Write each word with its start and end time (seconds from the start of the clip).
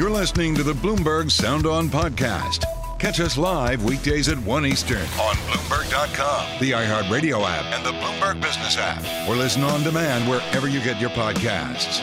You're 0.00 0.08
listening 0.08 0.54
to 0.54 0.62
the 0.62 0.72
Bloomberg 0.72 1.30
Sound 1.30 1.66
On 1.66 1.90
Podcast. 1.90 2.64
Catch 2.98 3.20
us 3.20 3.36
live 3.36 3.84
weekdays 3.84 4.30
at 4.30 4.38
1 4.38 4.64
Eastern 4.64 4.96
on 4.96 5.34
Bloomberg.com, 5.44 6.58
the 6.58 6.70
iHeartRadio 6.70 7.44
app, 7.44 7.66
and 7.66 7.84
the 7.84 7.92
Bloomberg 7.92 8.40
Business 8.40 8.78
app, 8.78 9.28
or 9.28 9.36
listen 9.36 9.62
on 9.62 9.82
demand 9.82 10.26
wherever 10.26 10.70
you 10.70 10.82
get 10.82 10.98
your 11.02 11.10
podcasts. 11.10 12.00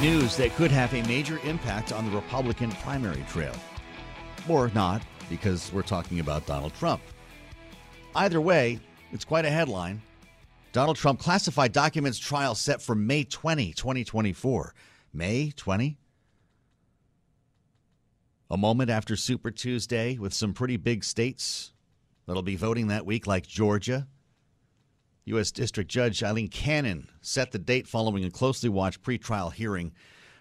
News 0.00 0.36
that 0.36 0.54
could 0.54 0.70
have 0.70 0.94
a 0.94 1.02
major 1.08 1.40
impact 1.42 1.90
on 1.90 2.08
the 2.08 2.14
Republican 2.14 2.70
primary 2.70 3.24
trail. 3.28 3.56
Or 4.48 4.70
not, 4.72 5.02
because 5.28 5.72
we're 5.72 5.82
talking 5.82 6.20
about 6.20 6.46
Donald 6.46 6.74
Trump. 6.74 7.02
Either 8.14 8.40
way, 8.40 8.78
it's 9.10 9.24
quite 9.24 9.44
a 9.44 9.50
headline. 9.50 10.00
Donald 10.70 10.96
Trump 10.96 11.18
classified 11.18 11.72
documents 11.72 12.20
trial 12.20 12.54
set 12.54 12.80
for 12.80 12.94
May 12.94 13.24
20, 13.24 13.72
2024. 13.72 14.72
May 15.12 15.50
20? 15.56 15.97
A 18.50 18.56
moment 18.56 18.88
after 18.88 19.14
Super 19.14 19.50
Tuesday, 19.50 20.16
with 20.16 20.32
some 20.32 20.54
pretty 20.54 20.78
big 20.78 21.04
states 21.04 21.72
that'll 22.26 22.42
be 22.42 22.56
voting 22.56 22.88
that 22.88 23.04
week, 23.04 23.26
like 23.26 23.46
Georgia. 23.46 24.06
U.S. 25.26 25.50
District 25.50 25.90
Judge 25.90 26.22
Aileen 26.22 26.48
Cannon 26.48 27.08
set 27.20 27.52
the 27.52 27.58
date 27.58 27.86
following 27.86 28.24
a 28.24 28.30
closely 28.30 28.70
watched 28.70 29.02
pretrial 29.02 29.52
hearing 29.52 29.92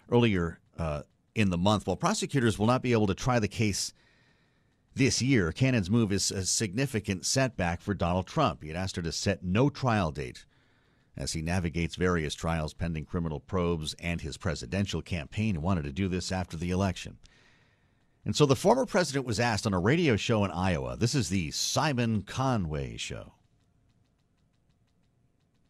earlier 0.10 0.60
uh, 0.78 1.02
in 1.36 1.50
the 1.50 1.58
month. 1.58 1.86
While 1.86 1.98
prosecutors 1.98 2.58
will 2.58 2.68
not 2.68 2.82
be 2.82 2.94
able 2.94 3.08
to 3.08 3.14
try 3.14 3.40
the 3.40 3.50
case 3.50 3.94
this 4.96 5.22
year, 5.22 5.52
Cannon's 5.52 5.90
move 5.90 6.14
is 6.14 6.32
a 6.32 6.46
significant 6.46 7.26
setback 7.26 7.82
for 7.82 7.94
Donald 7.94 8.28
Trump. 8.28 8.62
He 8.62 8.70
had 8.70 8.78
asked 8.78 8.96
her 8.96 9.02
to 9.02 9.12
set 9.12 9.44
no 9.44 9.70
trial 9.70 10.12
date 10.12 10.46
as 11.18 11.34
he 11.34 11.42
navigates 11.42 11.98
various 11.98 12.34
trials 12.34 12.74
pending 12.74 13.04
criminal 13.04 13.42
probes 13.42 13.96
and 14.00 14.22
his 14.22 14.38
presidential 14.38 15.02
campaign. 15.02 15.56
He 15.56 15.60
wanted 15.60 15.84
to 15.84 15.92
do 15.92 16.08
this 16.08 16.32
after 16.32 16.56
the 16.56 16.72
election. 16.72 17.18
And 18.28 18.36
so 18.36 18.46
the 18.46 18.58
former 18.58 18.86
president 18.86 19.26
was 19.26 19.40
asked 19.40 19.66
on 19.66 19.74
a 19.74 19.80
radio 19.80 20.18
show 20.18 20.44
in 20.44 20.52
Iowa. 20.52 20.98
This 20.98 21.16
is 21.16 21.30
the 21.30 21.50
Simon 21.52 22.24
Conway 22.24 22.98
show. 22.98 23.32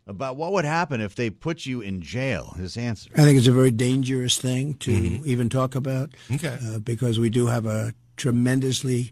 About 0.08 0.38
what 0.38 0.54
would 0.54 0.66
happen 0.66 1.00
if 1.00 1.14
they 1.14 1.30
put 1.30 1.68
you 1.68 1.82
in 1.82 2.02
jail. 2.02 2.56
His 2.58 2.76
answer. 2.76 3.12
I 3.16 3.22
think 3.22 3.38
it's 3.38 3.46
a 3.46 3.52
very 3.52 3.70
dangerous 3.70 4.40
thing 4.40 4.74
to 4.76 4.92
mm-hmm. 4.92 5.30
even 5.30 5.50
talk 5.50 5.76
about. 5.76 6.16
Okay. 6.34 6.58
Uh, 6.60 6.80
because 6.80 7.20
we 7.20 7.30
do 7.30 7.46
have 7.46 7.68
a 7.68 7.94
tremendously 8.16 9.12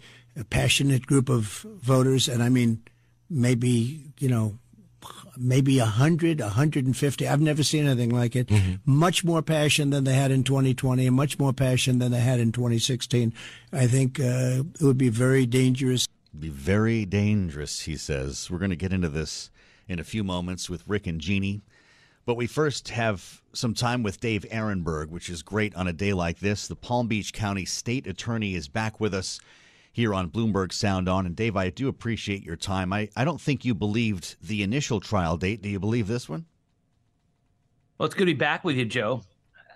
passionate 0.49 1.05
group 1.05 1.30
of 1.30 1.67
voters. 1.83 2.27
And 2.27 2.41
I 2.41 2.49
mean, 2.49 2.81
maybe, 3.30 4.11
you 4.19 4.27
know, 4.27 4.57
maybe 5.38 5.80
100, 5.80 6.39
150. 6.39 7.28
I've 7.28 7.42
never 7.42 7.64
seen 7.64 7.86
anything 7.86 8.09
like 8.09 8.36
it. 8.36 8.48
Mm-hmm. 8.48 8.73
Much 8.86 9.23
more 9.23 9.42
passion 9.42 9.89
than 9.89 10.03
they 10.03 10.14
had 10.14 10.31
in 10.31 10.44
2020 10.44 11.08
and 11.08 11.16
much 11.16 11.39
more 11.39 11.53
passion 11.53 12.00
than 12.00 12.11
they 12.11 12.20
had 12.20 12.39
in 12.39 12.52
2016. 12.52 13.33
I 13.73 13.88
think 13.88 14.20
uh, 14.20 14.64
it 14.80 14.81
would 14.81 14.98
be 14.98 15.09
very 15.09 15.45
dangerous. 15.45 16.08
Be 16.38 16.50
very 16.50 17.06
dangerous, 17.06 17.81
he 17.81 17.95
says. 17.95 18.50
We're 18.50 18.59
going 18.59 18.72
to 18.72 18.76
get 18.76 18.94
into 18.94 19.09
this 19.09 19.49
in 19.88 19.99
a 19.99 20.04
few 20.04 20.23
moments 20.23 20.70
with 20.70 20.83
Rick 20.88 21.08
and 21.08 21.21
Jeannie. 21.21 21.61
But 22.26 22.36
we 22.36 22.48
first 22.48 22.89
have 22.89 23.42
some 23.54 23.76
time 23.76 24.02
with 24.02 24.20
Dave 24.20 24.45
Aronberg, 24.52 25.10
which 25.10 25.30
is 25.30 25.44
great 25.44 25.76
on 25.76 25.88
a 25.88 25.94
day 25.94 26.11
like 26.11 26.39
this. 26.39 26.67
The 26.67 26.76
Palm 26.76 27.08
Beach 27.08 27.32
County 27.33 27.65
State 27.65 28.08
Attorney 28.08 28.55
is 28.55 28.67
back 28.67 28.99
with 28.99 29.14
us 29.14 29.39
here 29.95 30.14
on 30.14 30.30
Bloomberg 30.30 30.73
Sound 30.73 31.08
On. 31.08 31.26
And 31.26 31.38
Dave, 31.38 31.56
I 31.56 31.70
do 31.70 31.88
appreciate 31.88 32.44
your 32.44 32.58
time. 32.58 32.92
I, 32.92 33.08
I 33.16 33.23
don't 33.23 33.39
think 33.39 33.64
you 33.64 33.73
believed 33.73 34.36
the 34.45 34.61
initial 34.61 35.00
trial 35.00 35.38
date. 35.38 35.61
Do 35.61 35.70
you 35.70 35.80
believe 35.80 36.08
this 36.08 36.28
one? 36.28 36.45
Well, 37.98 38.06
it's 38.06 38.14
good 38.14 38.26
to 38.26 38.33
be 38.33 38.33
back 38.33 38.66
with 38.66 38.76
you, 38.76 38.83
Joe. 38.83 39.22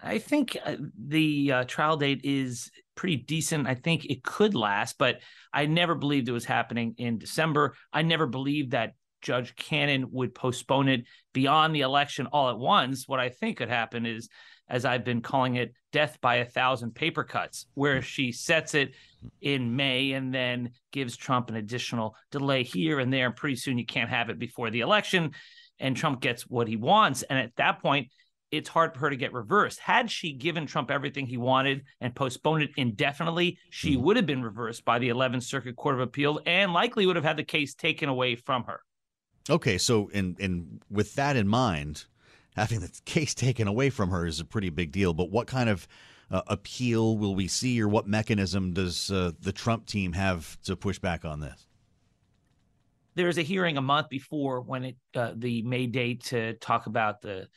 I 0.04 0.18
think 0.18 0.58
uh, 0.66 0.76
the 0.98 1.52
uh, 1.54 1.64
trial 1.64 1.96
date 1.96 2.20
is 2.26 2.70
pretty 2.96 3.16
decent. 3.16 3.66
I 3.66 3.76
think 3.76 4.08
it 4.08 4.22
could 4.22 4.56
last, 4.56 4.98
but 4.98 5.20
I 5.54 5.68
never 5.68 5.96
believed 5.96 6.28
it 6.28 6.34
was 6.34 6.44
happening 6.44 6.96
in 6.98 7.18
December. 7.18 7.76
I 7.94 8.02
never 8.02 8.28
believed 8.28 8.72
that 8.72 8.96
Judge 9.22 9.56
Cannon 9.56 10.08
would 10.12 10.34
postpone 10.34 10.90
it 10.90 11.06
beyond 11.34 11.76
the 11.76 11.82
election 11.82 12.28
all 12.28 12.50
at 12.50 12.58
once. 12.58 13.08
What 13.08 13.20
I 13.20 13.30
think 13.30 13.58
could 13.58 13.70
happen 13.70 14.06
is 14.06 14.30
as 14.70 14.86
I've 14.86 15.04
been 15.04 15.22
calling 15.22 15.56
it, 15.56 15.74
death 15.92 16.20
by 16.22 16.36
a 16.36 16.46
thousand 16.46 16.94
paper 16.94 17.24
cuts, 17.24 17.66
where 17.74 18.02
she 18.02 18.32
sets 18.32 18.76
it 18.76 18.94
in 19.42 19.76
May 19.76 20.12
and 20.12 20.34
then 20.34 20.72
gives 20.92 21.18
Trump 21.18 21.50
an 21.50 21.56
additional 21.56 22.16
delay 22.32 22.64
here 22.64 23.00
and 23.00 23.12
there. 23.12 23.26
And 23.26 23.36
pretty 23.36 23.56
soon 23.56 23.78
you 23.78 23.86
can't 23.86 24.10
have 24.10 24.30
it 24.30 24.38
before 24.38 24.70
the 24.70 24.82
election. 24.82 25.32
And 25.80 25.98
Trump 25.98 26.22
gets 26.22 26.44
what 26.44 26.68
he 26.68 26.76
wants. 26.76 27.24
And 27.24 27.40
at 27.40 27.56
that 27.56 27.82
point, 27.82 28.10
it's 28.52 28.70
hard 28.70 28.94
for 28.94 29.00
her 29.00 29.10
to 29.10 29.16
get 29.16 29.34
reversed. 29.34 29.80
Had 29.80 30.10
she 30.10 30.34
given 30.34 30.66
Trump 30.66 30.92
everything 30.92 31.26
he 31.26 31.38
wanted 31.38 31.84
and 32.02 32.16
postponed 32.16 32.64
it 32.64 32.72
indefinitely, 32.78 33.58
she 33.70 33.94
mm-hmm. 33.94 34.04
would 34.04 34.18
have 34.18 34.26
been 34.26 34.44
reversed 34.44 34.86
by 34.86 35.00
the 35.00 35.10
11th 35.10 35.44
Circuit 35.44 35.76
Court 35.76 35.96
of 35.96 36.02
Appeal 36.02 36.40
and 36.46 36.74
likely 36.74 37.06
would 37.06 37.16
have 37.16 37.26
had 37.26 37.38
the 37.38 37.44
case 37.44 37.76
taken 37.76 38.10
away 38.10 38.36
from 38.36 38.64
her. 38.64 38.82
Okay, 39.50 39.78
so 39.78 40.10
in 40.10 40.36
in 40.40 40.82
with 40.92 41.16
that 41.16 41.36
in 41.36 41.48
mind, 41.48 42.06
having 42.56 42.82
the 42.82 42.92
case 43.06 43.34
taken 43.34 43.68
away 43.68 43.90
from 43.90 44.12
her 44.12 44.26
is 44.26 44.40
a 44.40 44.46
pretty 44.46 44.70
big 44.70 44.92
deal. 44.92 45.14
But 45.14 45.32
what 45.32 45.48
kind 45.48 45.70
of 45.70 45.88
uh, 46.30 46.42
appeal 46.48 47.18
will 47.18 47.36
we 47.36 47.48
see, 47.48 47.82
or 47.82 47.88
what 47.88 48.08
mechanism 48.08 48.74
does 48.74 49.10
uh, 49.10 49.32
the 49.42 49.52
Trump 49.52 49.88
team 49.88 50.14
have 50.14 50.62
to 50.64 50.76
push 50.76 51.00
back 51.00 51.26
on 51.26 51.40
this? 51.40 51.66
There's 53.16 53.38
a 53.38 53.42
hearing 53.42 53.78
a 53.78 53.82
month 53.82 54.10
before 54.10 54.62
when 54.62 54.86
it 54.86 54.98
uh, 55.16 55.34
the 55.36 55.64
May 55.64 55.88
date 55.88 56.26
to 56.26 56.54
talk 56.54 56.86
about 56.86 57.22
the 57.22 57.48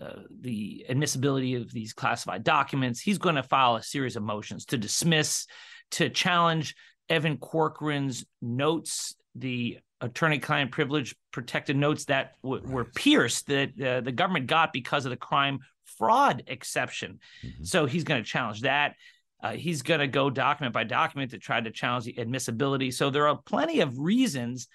uh, 0.00 0.22
the 0.40 0.86
admissibility 0.88 1.54
of 1.54 1.70
these 1.70 1.92
classified 1.92 2.42
documents. 2.42 3.00
He's 3.00 3.18
going 3.18 3.36
to 3.36 3.42
file 3.42 3.76
a 3.76 3.82
series 3.82 4.16
of 4.16 4.22
motions 4.22 4.64
to 4.66 4.78
dismiss, 4.78 5.46
to 5.92 6.08
challenge 6.08 6.74
Evan 7.08 7.36
Corcoran's 7.36 8.24
notes, 8.40 9.14
the 9.34 9.78
attorney-client 10.00 10.70
privilege 10.70 11.14
protected 11.32 11.76
notes 11.76 12.06
that 12.06 12.32
w- 12.42 12.62
were 12.66 12.84
pierced 12.84 13.46
that 13.46 13.80
uh, 13.80 14.00
the 14.00 14.12
government 14.12 14.46
got 14.46 14.72
because 14.72 15.04
of 15.06 15.10
the 15.10 15.16
crime 15.16 15.60
fraud 15.98 16.42
exception. 16.46 17.20
Mm-hmm. 17.44 17.64
So 17.64 17.86
he's 17.86 18.04
going 18.04 18.22
to 18.22 18.28
challenge 18.28 18.62
that. 18.62 18.94
Uh, 19.42 19.52
he's 19.52 19.82
going 19.82 20.00
to 20.00 20.06
go 20.06 20.30
document 20.30 20.72
by 20.72 20.84
document 20.84 21.30
to 21.32 21.38
try 21.38 21.60
to 21.60 21.70
challenge 21.70 22.06
the 22.06 22.18
admissibility. 22.18 22.90
So 22.90 23.10
there 23.10 23.28
are 23.28 23.38
plenty 23.44 23.80
of 23.80 23.98
reasons 23.98 24.68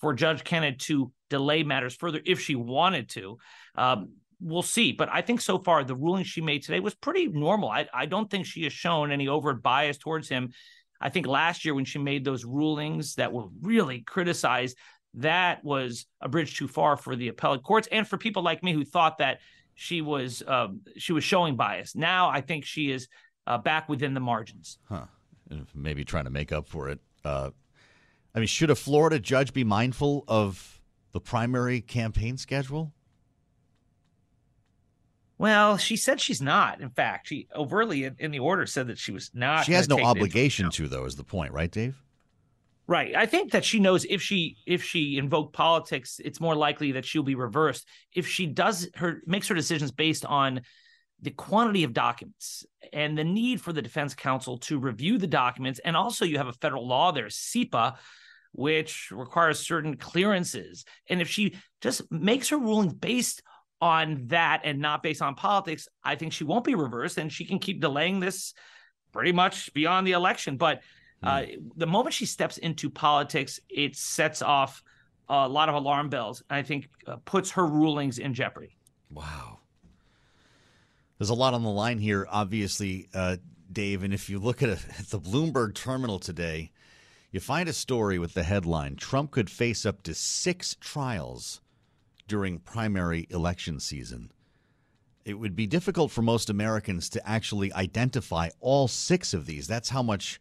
for 0.00 0.14
Judge 0.14 0.42
Cannon 0.42 0.76
to 0.78 1.12
delay 1.30 1.62
matters 1.62 1.94
further 1.94 2.20
if 2.24 2.40
she 2.40 2.54
wanted 2.54 3.08
to. 3.10 3.38
Um, 3.76 4.12
we'll 4.40 4.62
see. 4.62 4.92
But 4.92 5.08
I 5.10 5.22
think 5.22 5.40
so 5.40 5.58
far 5.58 5.84
the 5.84 5.94
ruling 5.94 6.24
she 6.24 6.40
made 6.40 6.62
today 6.62 6.80
was 6.80 6.94
pretty 6.94 7.28
normal. 7.28 7.68
I, 7.68 7.86
I 7.92 8.06
don't 8.06 8.30
think 8.30 8.46
she 8.46 8.64
has 8.64 8.72
shown 8.72 9.12
any 9.12 9.28
overt 9.28 9.62
bias 9.62 9.98
towards 9.98 10.28
him. 10.28 10.52
I 11.00 11.08
think 11.08 11.26
last 11.26 11.64
year 11.64 11.74
when 11.74 11.84
she 11.84 11.98
made 11.98 12.24
those 12.24 12.44
rulings 12.44 13.14
that 13.16 13.32
were 13.32 13.46
really 13.60 14.00
criticized, 14.00 14.76
that 15.14 15.64
was 15.64 16.06
a 16.20 16.28
bridge 16.28 16.56
too 16.56 16.68
far 16.68 16.96
for 16.96 17.16
the 17.16 17.28
appellate 17.28 17.62
courts 17.62 17.88
and 17.90 18.06
for 18.06 18.18
people 18.18 18.42
like 18.42 18.62
me 18.62 18.72
who 18.72 18.84
thought 18.84 19.18
that 19.18 19.40
she 19.74 20.00
was 20.00 20.42
um, 20.46 20.80
she 20.96 21.12
was 21.12 21.24
showing 21.24 21.56
bias. 21.56 21.94
Now 21.94 22.28
I 22.28 22.40
think 22.40 22.64
she 22.64 22.90
is 22.90 23.08
uh, 23.46 23.58
back 23.58 23.88
within 23.88 24.14
the 24.14 24.20
margins. 24.20 24.78
Huh. 24.88 25.06
Maybe 25.74 26.04
trying 26.04 26.24
to 26.24 26.30
make 26.30 26.50
up 26.50 26.68
for 26.68 26.88
it. 26.88 26.98
Uh, 27.24 27.50
I 28.34 28.38
mean, 28.38 28.48
should 28.48 28.70
a 28.70 28.74
Florida 28.74 29.18
judge 29.18 29.52
be 29.52 29.64
mindful 29.64 30.24
of 30.28 30.82
the 31.12 31.20
primary 31.20 31.80
campaign 31.80 32.36
schedule? 32.36 32.92
Well, 35.38 35.76
she 35.76 35.96
said 35.96 36.20
she's 36.20 36.40
not. 36.40 36.80
In 36.80 36.90
fact, 36.90 37.28
she 37.28 37.46
overtly 37.54 38.04
in, 38.04 38.16
in 38.18 38.30
the 38.30 38.38
order 38.38 38.66
said 38.66 38.86
that 38.86 38.98
she 38.98 39.12
was 39.12 39.30
not. 39.34 39.66
She 39.66 39.72
has 39.72 39.88
no 39.88 40.00
obligation 40.00 40.70
to, 40.70 40.88
though. 40.88 41.04
Is 41.04 41.16
the 41.16 41.24
point, 41.24 41.52
right, 41.52 41.70
Dave? 41.70 42.00
Right. 42.88 43.16
I 43.16 43.26
think 43.26 43.50
that 43.50 43.64
she 43.64 43.80
knows 43.80 44.06
if 44.08 44.22
she 44.22 44.56
if 44.64 44.82
she 44.82 45.18
invoked 45.18 45.52
politics, 45.52 46.20
it's 46.24 46.40
more 46.40 46.54
likely 46.54 46.92
that 46.92 47.04
she'll 47.04 47.24
be 47.24 47.34
reversed. 47.34 47.86
If 48.14 48.28
she 48.28 48.46
does 48.46 48.88
her 48.94 49.22
makes 49.26 49.48
her 49.48 49.54
decisions 49.54 49.90
based 49.90 50.24
on 50.24 50.60
the 51.20 51.32
quantity 51.32 51.82
of 51.82 51.92
documents 51.92 52.64
and 52.92 53.18
the 53.18 53.24
need 53.24 53.60
for 53.60 53.72
the 53.72 53.82
defense 53.82 54.14
counsel 54.14 54.58
to 54.58 54.78
review 54.78 55.18
the 55.18 55.26
documents, 55.26 55.80
and 55.84 55.96
also 55.96 56.24
you 56.24 56.38
have 56.38 56.46
a 56.46 56.52
federal 56.52 56.86
law 56.86 57.10
there, 57.10 57.26
CIPA, 57.26 57.96
which 58.52 59.10
requires 59.10 59.58
certain 59.58 59.96
clearances. 59.96 60.84
And 61.10 61.20
if 61.20 61.28
she 61.28 61.56
just 61.80 62.10
makes 62.12 62.50
her 62.50 62.58
rulings 62.58 62.94
based 62.94 63.42
on 63.80 64.26
that 64.28 64.62
and 64.64 64.78
not 64.78 65.02
based 65.02 65.22
on 65.22 65.34
politics, 65.34 65.88
I 66.02 66.14
think 66.14 66.32
she 66.32 66.44
won't 66.44 66.64
be 66.64 66.74
reversed 66.74 67.18
and 67.18 67.32
she 67.32 67.44
can 67.44 67.58
keep 67.58 67.80
delaying 67.80 68.20
this 68.20 68.54
pretty 69.12 69.32
much 69.32 69.72
beyond 69.74 70.06
the 70.06 70.12
election. 70.12 70.56
But 70.56 70.82
uh, 71.22 71.38
mm. 71.38 71.70
the 71.76 71.86
moment 71.86 72.14
she 72.14 72.26
steps 72.26 72.58
into 72.58 72.90
politics, 72.90 73.60
it 73.68 73.96
sets 73.96 74.42
off 74.42 74.82
a 75.28 75.48
lot 75.48 75.68
of 75.68 75.74
alarm 75.74 76.08
bells. 76.08 76.42
and 76.48 76.58
I 76.58 76.62
think 76.62 76.88
uh, 77.06 77.16
puts 77.24 77.50
her 77.52 77.66
rulings 77.66 78.18
in 78.18 78.34
jeopardy. 78.34 78.76
Wow. 79.10 79.58
There's 81.18 81.30
a 81.30 81.34
lot 81.34 81.54
on 81.54 81.62
the 81.62 81.70
line 81.70 81.98
here, 81.98 82.26
obviously, 82.30 83.08
uh, 83.14 83.36
Dave. 83.72 84.02
And 84.02 84.12
if 84.12 84.28
you 84.28 84.38
look 84.38 84.62
at, 84.62 84.68
a, 84.68 84.78
at 84.98 85.06
the 85.10 85.20
Bloomberg 85.20 85.74
terminal 85.74 86.18
today, 86.18 86.70
you 87.30 87.40
find 87.40 87.68
a 87.68 87.72
story 87.72 88.18
with 88.18 88.34
the 88.34 88.42
headline 88.42 88.96
Trump 88.96 89.30
could 89.30 89.50
face 89.50 89.84
up 89.84 90.02
to 90.04 90.14
six 90.14 90.76
trials 90.80 91.60
during 92.26 92.58
primary 92.58 93.26
election 93.30 93.80
season. 93.80 94.30
It 95.24 95.34
would 95.34 95.56
be 95.56 95.66
difficult 95.66 96.10
for 96.10 96.22
most 96.22 96.50
Americans 96.50 97.08
to 97.10 97.28
actually 97.28 97.72
identify 97.72 98.50
all 98.60 98.86
six 98.86 99.34
of 99.34 99.46
these. 99.46 99.66
That's 99.66 99.88
how 99.88 100.02
much 100.02 100.40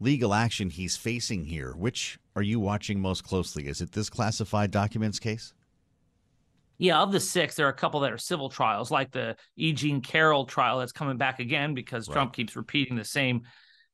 legal 0.00 0.34
action 0.34 0.70
he's 0.70 0.96
facing 0.96 1.44
here. 1.44 1.72
Which 1.72 2.18
are 2.34 2.42
you 2.42 2.58
watching 2.60 3.00
most 3.00 3.22
closely? 3.22 3.68
Is 3.68 3.80
it 3.80 3.92
this 3.92 4.10
classified 4.10 4.70
documents 4.70 5.18
case? 5.18 5.54
Yeah, 6.78 7.00
of 7.00 7.12
the 7.12 7.20
six, 7.20 7.54
there 7.54 7.66
are 7.66 7.70
a 7.70 7.74
couple 7.74 8.00
that 8.00 8.12
are 8.12 8.18
civil 8.18 8.50
trials, 8.50 8.90
like 8.90 9.10
the 9.10 9.36
E. 9.56 9.72
Jean 9.72 10.02
Carroll 10.02 10.44
trial 10.44 10.78
that's 10.78 10.92
coming 10.92 11.16
back 11.16 11.40
again 11.40 11.72
because 11.72 12.08
right. 12.08 12.14
Trump 12.14 12.34
keeps 12.34 12.54
repeating 12.54 12.96
the 12.96 13.04
same 13.04 13.42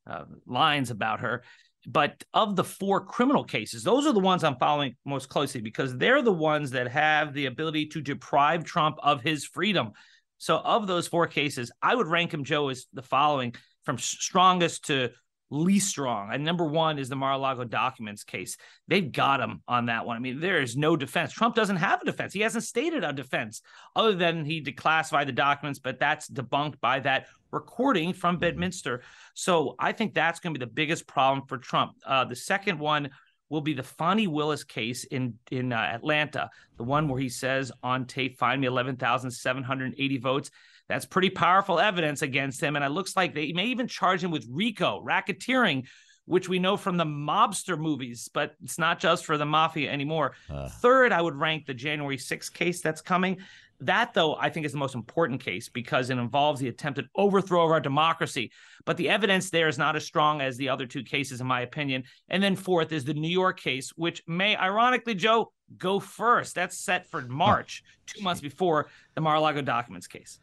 uh, 0.06 0.24
lines 0.46 0.90
about 0.90 1.20
her. 1.20 1.44
But 1.86 2.22
of 2.32 2.54
the 2.54 2.64
four 2.64 3.04
criminal 3.04 3.44
cases, 3.44 3.82
those 3.82 4.06
are 4.06 4.12
the 4.12 4.20
ones 4.20 4.44
I'm 4.44 4.56
following 4.56 4.94
most 5.04 5.28
closely 5.28 5.60
because 5.60 5.96
they're 5.96 6.22
the 6.22 6.32
ones 6.32 6.70
that 6.70 6.88
have 6.88 7.34
the 7.34 7.46
ability 7.46 7.86
to 7.86 8.00
deprive 8.00 8.64
Trump 8.64 8.98
of 9.02 9.20
his 9.20 9.44
freedom. 9.44 9.92
So, 10.38 10.58
of 10.58 10.86
those 10.86 11.08
four 11.08 11.26
cases, 11.26 11.70
I 11.82 11.94
would 11.94 12.06
rank 12.06 12.32
him, 12.32 12.44
Joe, 12.44 12.68
as 12.68 12.86
the 12.92 13.02
following 13.02 13.54
from 13.84 13.98
strongest 13.98 14.86
to 14.86 15.10
least 15.52 15.88
strong. 15.88 16.32
And 16.32 16.44
number 16.44 16.64
one 16.64 16.98
is 16.98 17.08
the 17.08 17.16
Mar-a-Lago 17.16 17.64
documents 17.64 18.24
case. 18.24 18.56
They've 18.88 19.12
got 19.12 19.40
him 19.40 19.62
on 19.68 19.86
that 19.86 20.06
one. 20.06 20.16
I 20.16 20.20
mean, 20.20 20.40
there 20.40 20.62
is 20.62 20.76
no 20.76 20.96
defense. 20.96 21.32
Trump 21.32 21.54
doesn't 21.54 21.76
have 21.76 22.00
a 22.02 22.04
defense. 22.04 22.32
He 22.32 22.40
hasn't 22.40 22.64
stated 22.64 23.04
a 23.04 23.12
defense 23.12 23.62
other 23.94 24.14
than 24.14 24.44
he 24.44 24.62
declassified 24.62 25.26
the 25.26 25.32
documents, 25.32 25.78
but 25.78 26.00
that's 26.00 26.28
debunked 26.28 26.80
by 26.80 27.00
that 27.00 27.26
recording 27.50 28.12
from 28.12 28.36
mm-hmm. 28.36 28.40
Bedminster. 28.40 29.02
So 29.34 29.74
I 29.78 29.92
think 29.92 30.14
that's 30.14 30.40
going 30.40 30.54
to 30.54 30.58
be 30.58 30.64
the 30.64 30.72
biggest 30.72 31.06
problem 31.06 31.46
for 31.46 31.58
Trump. 31.58 31.92
Uh, 32.06 32.24
the 32.24 32.36
second 32.36 32.78
one 32.78 33.10
will 33.50 33.60
be 33.60 33.74
the 33.74 33.82
Fani 33.82 34.26
Willis 34.26 34.64
case 34.64 35.04
in 35.04 35.34
in 35.50 35.74
uh, 35.74 35.76
Atlanta, 35.76 36.48
the 36.78 36.84
one 36.84 37.06
where 37.06 37.20
he 37.20 37.28
says 37.28 37.70
on 37.82 38.06
tape, 38.06 38.38
"Find 38.38 38.58
me 38.58 38.66
eleven 38.66 38.96
thousand 38.96 39.30
seven 39.30 39.62
hundred 39.62 39.94
eighty 39.98 40.16
votes." 40.16 40.50
That's 40.88 41.04
pretty 41.04 41.30
powerful 41.30 41.78
evidence 41.78 42.22
against 42.22 42.62
him. 42.62 42.76
And 42.76 42.84
it 42.84 42.90
looks 42.90 43.16
like 43.16 43.34
they 43.34 43.52
may 43.52 43.66
even 43.66 43.88
charge 43.88 44.22
him 44.22 44.30
with 44.30 44.46
RICO, 44.50 45.02
racketeering, 45.06 45.86
which 46.26 46.48
we 46.48 46.58
know 46.58 46.76
from 46.76 46.96
the 46.96 47.04
mobster 47.04 47.78
movies, 47.78 48.28
but 48.32 48.54
it's 48.62 48.78
not 48.78 48.98
just 48.98 49.24
for 49.24 49.36
the 49.36 49.46
mafia 49.46 49.90
anymore. 49.90 50.34
Uh. 50.50 50.68
Third, 50.68 51.12
I 51.12 51.20
would 51.20 51.34
rank 51.34 51.66
the 51.66 51.74
January 51.74 52.16
6th 52.16 52.52
case 52.52 52.80
that's 52.80 53.00
coming. 53.00 53.38
That, 53.80 54.14
though, 54.14 54.36
I 54.36 54.48
think 54.48 54.64
is 54.64 54.70
the 54.70 54.78
most 54.78 54.94
important 54.94 55.42
case 55.42 55.68
because 55.68 56.10
it 56.10 56.16
involves 56.16 56.60
the 56.60 56.68
attempted 56.68 57.06
overthrow 57.16 57.64
of 57.64 57.72
our 57.72 57.80
democracy. 57.80 58.52
But 58.84 58.96
the 58.96 59.08
evidence 59.08 59.50
there 59.50 59.66
is 59.66 59.76
not 59.76 59.96
as 59.96 60.04
strong 60.04 60.40
as 60.40 60.56
the 60.56 60.68
other 60.68 60.86
two 60.86 61.02
cases, 61.02 61.40
in 61.40 61.48
my 61.48 61.62
opinion. 61.62 62.04
And 62.28 62.40
then 62.40 62.54
fourth 62.54 62.92
is 62.92 63.04
the 63.04 63.14
New 63.14 63.28
York 63.28 63.58
case, 63.58 63.90
which 63.96 64.22
may, 64.28 64.56
ironically, 64.56 65.16
Joe, 65.16 65.52
go 65.78 65.98
first. 65.98 66.54
That's 66.54 66.78
set 66.78 67.10
for 67.10 67.22
March, 67.22 67.82
two 68.06 68.22
months 68.22 68.40
before 68.40 68.88
the 69.16 69.20
Mar 69.20 69.34
a 69.34 69.40
Lago 69.40 69.62
documents 69.62 70.06
case. 70.06 70.38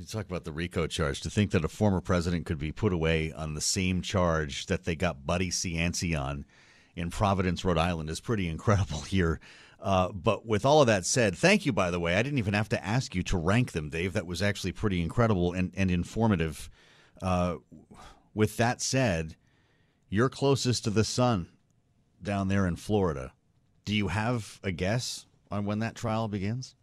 You 0.00 0.06
talk 0.06 0.24
about 0.24 0.44
the 0.44 0.52
RICO 0.52 0.86
charge. 0.86 1.20
To 1.20 1.28
think 1.28 1.50
that 1.50 1.62
a 1.62 1.68
former 1.68 2.00
president 2.00 2.46
could 2.46 2.56
be 2.56 2.72
put 2.72 2.94
away 2.94 3.34
on 3.34 3.52
the 3.52 3.60
same 3.60 4.00
charge 4.00 4.64
that 4.66 4.84
they 4.84 4.96
got 4.96 5.26
Buddy 5.26 5.50
Cianci 5.50 6.18
on 6.18 6.46
in 6.96 7.10
Providence, 7.10 7.66
Rhode 7.66 7.76
Island, 7.76 8.08
is 8.08 8.18
pretty 8.18 8.48
incredible 8.48 9.00
here. 9.02 9.40
Uh, 9.78 10.08
but 10.10 10.46
with 10.46 10.64
all 10.64 10.80
of 10.80 10.86
that 10.86 11.04
said, 11.04 11.36
thank 11.36 11.66
you, 11.66 11.72
by 11.74 11.90
the 11.90 12.00
way. 12.00 12.14
I 12.14 12.22
didn't 12.22 12.38
even 12.38 12.54
have 12.54 12.70
to 12.70 12.82
ask 12.82 13.14
you 13.14 13.22
to 13.24 13.36
rank 13.36 13.72
them, 13.72 13.90
Dave. 13.90 14.14
That 14.14 14.26
was 14.26 14.40
actually 14.40 14.72
pretty 14.72 15.02
incredible 15.02 15.52
and, 15.52 15.70
and 15.76 15.90
informative. 15.90 16.70
Uh, 17.20 17.56
with 18.32 18.56
that 18.56 18.80
said, 18.80 19.36
you're 20.08 20.30
closest 20.30 20.84
to 20.84 20.90
the 20.90 21.04
sun 21.04 21.46
down 22.22 22.48
there 22.48 22.66
in 22.66 22.76
Florida. 22.76 23.34
Do 23.84 23.94
you 23.94 24.08
have 24.08 24.60
a 24.62 24.72
guess 24.72 25.26
on 25.50 25.66
when 25.66 25.80
that 25.80 25.94
trial 25.94 26.26
begins? 26.26 26.74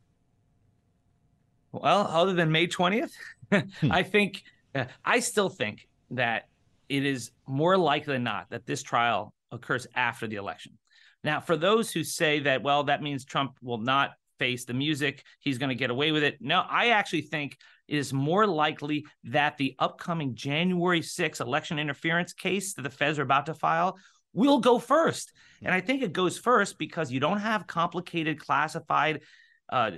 Well, 1.72 2.08
other 2.08 2.34
than 2.34 2.52
May 2.52 2.68
20th, 2.68 3.12
hmm. 3.52 3.92
I 3.92 4.04
think, 4.04 4.44
uh, 4.74 4.86
I 5.04 5.20
still 5.20 5.50
think 5.50 5.88
that 6.12 6.48
it 6.90 7.06
is 7.06 7.32
more 7.46 7.78
likely 7.78 8.14
than 8.14 8.24
not 8.24 8.50
that 8.50 8.66
this 8.66 8.82
trial 8.82 9.34
occurs 9.52 9.88
after 9.96 10.28
the 10.28 10.38
election. 10.38 10.78
Now, 11.24 11.40
for 11.40 11.58
those 11.58 11.92
who 11.92 12.04
say 12.04 12.40
that, 12.42 12.64
well, 12.64 12.86
that 12.86 13.02
means 13.02 13.26
Trump 13.26 13.58
will 13.62 13.80
not 13.80 14.12
face 14.40 14.66
the 14.66 14.74
music, 14.74 15.24
he's 15.40 15.58
going 15.58 15.70
to 15.70 15.76
get 15.76 15.90
away 15.90 16.12
with 16.12 16.24
it. 16.24 16.38
No, 16.40 16.64
I 16.70 16.90
actually 16.90 17.22
think 17.22 17.58
it 17.88 17.98
is 17.98 18.14
more 18.14 18.46
likely 18.46 19.06
that 19.26 19.58
the 19.58 19.76
upcoming 19.80 20.36
January 20.36 21.02
6th 21.02 21.42
election 21.42 21.80
interference 21.80 22.34
case 22.34 22.74
that 22.74 22.84
the 22.84 22.90
feds 22.90 23.18
are 23.20 23.24
about 23.24 23.48
to 23.48 23.54
file 23.54 23.98
will 24.34 24.60
go 24.60 24.78
first. 24.78 25.34
And 25.64 25.74
I 25.74 25.82
think 25.82 26.04
it 26.04 26.14
goes 26.14 26.38
first 26.38 26.78
because 26.78 27.12
you 27.12 27.20
don't 27.20 27.40
have 27.40 27.66
complicated 27.66 28.40
classified 28.40 29.22
uh, 29.70 29.92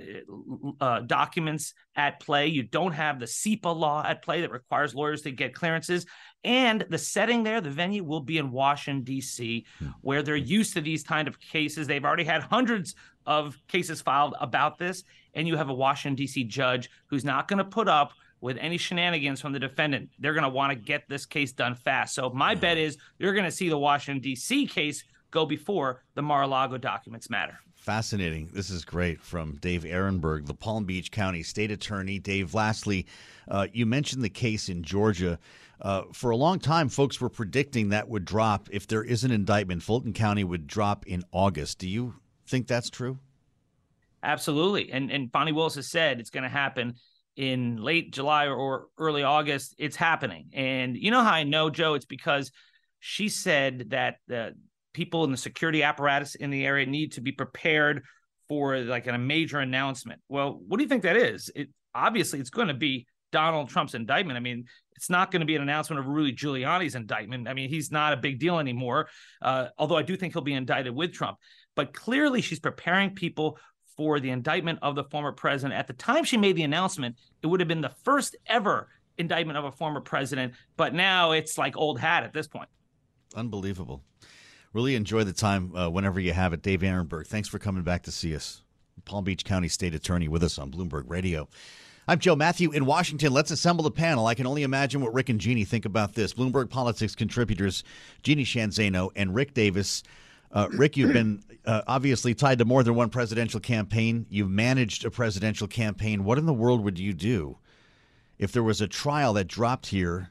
uh, 0.80 1.00
documents 1.00 1.74
at 1.96 2.20
play. 2.20 2.46
You 2.46 2.62
don't 2.62 2.92
have 2.92 3.20
the 3.20 3.26
CIPA 3.26 3.76
law 3.76 4.04
at 4.04 4.22
play 4.22 4.40
that 4.40 4.50
requires 4.50 4.94
lawyers 4.94 5.22
to 5.22 5.30
get 5.30 5.54
clearances. 5.54 6.06
And 6.44 6.84
the 6.88 6.98
setting 6.98 7.42
there, 7.42 7.60
the 7.60 7.70
venue 7.70 8.02
will 8.02 8.20
be 8.20 8.38
in 8.38 8.50
Washington, 8.50 9.04
D.C., 9.04 9.66
hmm. 9.78 9.86
where 10.00 10.22
they're 10.22 10.36
used 10.36 10.74
to 10.74 10.80
these 10.80 11.02
kind 11.02 11.28
of 11.28 11.38
cases. 11.38 11.86
They've 11.86 12.04
already 12.04 12.24
had 12.24 12.42
hundreds 12.42 12.94
of 13.26 13.56
cases 13.68 14.00
filed 14.00 14.34
about 14.40 14.78
this. 14.78 15.04
And 15.34 15.46
you 15.46 15.56
have 15.56 15.68
a 15.68 15.74
Washington, 15.74 16.16
D.C. 16.16 16.44
judge 16.44 16.90
who's 17.06 17.24
not 17.24 17.46
going 17.46 17.58
to 17.58 17.64
put 17.64 17.88
up 17.88 18.12
with 18.40 18.56
any 18.58 18.78
shenanigans 18.78 19.40
from 19.40 19.52
the 19.52 19.58
defendant. 19.58 20.10
They're 20.18 20.32
going 20.32 20.44
to 20.44 20.48
want 20.48 20.72
to 20.72 20.76
get 20.76 21.08
this 21.08 21.26
case 21.26 21.52
done 21.52 21.74
fast. 21.74 22.14
So 22.14 22.30
my 22.30 22.54
bet 22.54 22.78
is 22.78 22.96
you're 23.18 23.34
going 23.34 23.44
to 23.44 23.50
see 23.50 23.68
the 23.68 23.78
Washington, 23.78 24.22
D.C. 24.22 24.66
case 24.66 25.04
go 25.30 25.46
before 25.46 26.02
the 26.14 26.22
Mar 26.22 26.42
a 26.42 26.46
Lago 26.46 26.78
documents 26.78 27.30
matter. 27.30 27.58
Fascinating. 27.80 28.50
This 28.52 28.68
is 28.68 28.84
great 28.84 29.22
from 29.22 29.56
Dave 29.56 29.84
Aronberg, 29.84 30.44
the 30.44 30.52
Palm 30.52 30.84
Beach 30.84 31.10
County 31.10 31.42
State 31.42 31.70
Attorney. 31.70 32.18
Dave, 32.18 32.52
lastly, 32.52 33.06
uh, 33.48 33.68
you 33.72 33.86
mentioned 33.86 34.22
the 34.22 34.28
case 34.28 34.68
in 34.68 34.82
Georgia. 34.82 35.38
Uh, 35.80 36.02
for 36.12 36.30
a 36.30 36.36
long 36.36 36.58
time, 36.58 36.90
folks 36.90 37.22
were 37.22 37.30
predicting 37.30 37.88
that 37.88 38.06
would 38.06 38.26
drop 38.26 38.68
if 38.70 38.86
there 38.86 39.02
is 39.02 39.24
an 39.24 39.30
indictment. 39.30 39.82
Fulton 39.82 40.12
County 40.12 40.44
would 40.44 40.66
drop 40.66 41.06
in 41.06 41.24
August. 41.32 41.78
Do 41.78 41.88
you 41.88 42.16
think 42.46 42.66
that's 42.66 42.90
true? 42.90 43.18
Absolutely. 44.22 44.92
And 44.92 45.10
and 45.10 45.32
Fani 45.32 45.52
Willis 45.52 45.76
has 45.76 45.90
said 45.90 46.20
it's 46.20 46.28
going 46.28 46.42
to 46.42 46.50
happen 46.50 46.96
in 47.36 47.82
late 47.82 48.12
July 48.12 48.48
or 48.48 48.88
early 48.98 49.22
August. 49.22 49.74
It's 49.78 49.96
happening. 49.96 50.50
And 50.52 50.98
you 50.98 51.10
know 51.10 51.22
how 51.22 51.32
I 51.32 51.44
know, 51.44 51.70
Joe? 51.70 51.94
It's 51.94 52.04
because 52.04 52.52
she 52.98 53.30
said 53.30 53.88
that 53.88 54.16
the 54.28 54.54
people 54.92 55.24
in 55.24 55.30
the 55.30 55.36
security 55.36 55.82
apparatus 55.82 56.34
in 56.34 56.50
the 56.50 56.64
area 56.64 56.86
need 56.86 57.12
to 57.12 57.20
be 57.20 57.32
prepared 57.32 58.02
for 58.48 58.78
like 58.78 59.06
a 59.06 59.16
major 59.16 59.60
announcement. 59.60 60.20
Well, 60.28 60.60
what 60.66 60.78
do 60.78 60.82
you 60.82 60.88
think 60.88 61.04
that 61.04 61.16
is? 61.16 61.50
It 61.54 61.68
obviously 61.94 62.40
it's 62.40 62.50
going 62.50 62.68
to 62.68 62.74
be 62.74 63.06
Donald 63.32 63.68
Trump's 63.68 63.94
indictment. 63.94 64.36
I 64.36 64.40
mean, 64.40 64.64
it's 64.96 65.08
not 65.08 65.30
going 65.30 65.40
to 65.40 65.46
be 65.46 65.56
an 65.56 65.62
announcement 65.62 66.00
of 66.00 66.06
Rudy 66.06 66.32
Giuliani's 66.32 66.94
indictment. 66.94 67.48
I 67.48 67.54
mean, 67.54 67.68
he's 67.68 67.90
not 67.90 68.12
a 68.12 68.16
big 68.16 68.38
deal 68.38 68.58
anymore. 68.58 69.08
Uh, 69.40 69.68
although 69.78 69.96
I 69.96 70.02
do 70.02 70.16
think 70.16 70.32
he'll 70.32 70.42
be 70.42 70.54
indicted 70.54 70.94
with 70.94 71.12
Trump. 71.12 71.38
But 71.76 71.94
clearly, 71.94 72.40
she's 72.40 72.58
preparing 72.58 73.14
people 73.14 73.58
for 73.96 74.18
the 74.18 74.30
indictment 74.30 74.78
of 74.82 74.94
the 74.94 75.04
former 75.04 75.32
president. 75.32 75.78
At 75.78 75.86
the 75.86 75.92
time 75.92 76.24
she 76.24 76.36
made 76.36 76.56
the 76.56 76.64
announcement, 76.64 77.16
it 77.42 77.46
would 77.46 77.60
have 77.60 77.68
been 77.68 77.80
the 77.80 77.94
first 78.02 78.36
ever 78.46 78.88
indictment 79.16 79.58
of 79.58 79.64
a 79.64 79.72
former 79.72 80.00
president. 80.00 80.54
But 80.76 80.94
now 80.94 81.32
it's 81.32 81.56
like 81.56 81.76
old 81.76 82.00
hat 82.00 82.24
at 82.24 82.32
this 82.32 82.48
point. 82.48 82.68
Unbelievable. 83.34 84.02
Really 84.72 84.94
enjoy 84.94 85.24
the 85.24 85.32
time 85.32 85.74
uh, 85.74 85.88
whenever 85.90 86.20
you 86.20 86.32
have 86.32 86.52
it. 86.52 86.62
Dave 86.62 86.80
Aronberg, 86.80 87.26
thanks 87.26 87.48
for 87.48 87.58
coming 87.58 87.82
back 87.82 88.04
to 88.04 88.12
see 88.12 88.36
us. 88.36 88.62
Palm 89.04 89.24
Beach 89.24 89.44
County 89.44 89.66
State 89.66 89.94
Attorney 89.94 90.28
with 90.28 90.44
us 90.44 90.58
on 90.58 90.70
Bloomberg 90.70 91.04
Radio. 91.08 91.48
I'm 92.06 92.20
Joe 92.20 92.36
Mathieu 92.36 92.70
in 92.70 92.86
Washington. 92.86 93.32
Let's 93.32 93.50
assemble 93.50 93.82
the 93.82 93.90
panel. 93.90 94.28
I 94.28 94.34
can 94.34 94.46
only 94.46 94.62
imagine 94.62 95.00
what 95.00 95.12
Rick 95.12 95.28
and 95.28 95.40
Jeannie 95.40 95.64
think 95.64 95.86
about 95.86 96.14
this. 96.14 96.34
Bloomberg 96.34 96.70
Politics 96.70 97.16
contributors 97.16 97.82
Jeannie 98.22 98.44
Sheehan 98.44 98.70
Zaino 98.70 99.10
and 99.16 99.34
Rick 99.34 99.54
Davis. 99.54 100.04
Uh, 100.52 100.68
Rick, 100.70 100.96
you've 100.96 101.12
been 101.12 101.42
uh, 101.66 101.82
obviously 101.88 102.32
tied 102.34 102.58
to 102.58 102.64
more 102.64 102.84
than 102.84 102.94
one 102.94 103.10
presidential 103.10 103.58
campaign. 103.58 104.24
You've 104.30 104.50
managed 104.50 105.04
a 105.04 105.10
presidential 105.10 105.66
campaign. 105.66 106.22
What 106.22 106.38
in 106.38 106.46
the 106.46 106.54
world 106.54 106.84
would 106.84 106.98
you 106.98 107.12
do 107.12 107.58
if 108.38 108.52
there 108.52 108.62
was 108.62 108.80
a 108.80 108.86
trial 108.86 109.32
that 109.32 109.48
dropped 109.48 109.86
here 109.86 110.30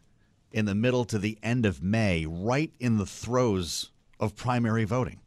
in 0.54 0.64
the 0.64 0.76
middle 0.76 1.04
to 1.06 1.20
the 1.20 1.38
end 1.44 1.66
of 1.66 1.84
May, 1.84 2.26
right 2.26 2.74
in 2.80 2.98
the 2.98 3.06
throes 3.06 3.92
of 4.20 4.36
primary 4.36 4.86
voting? 4.86 5.20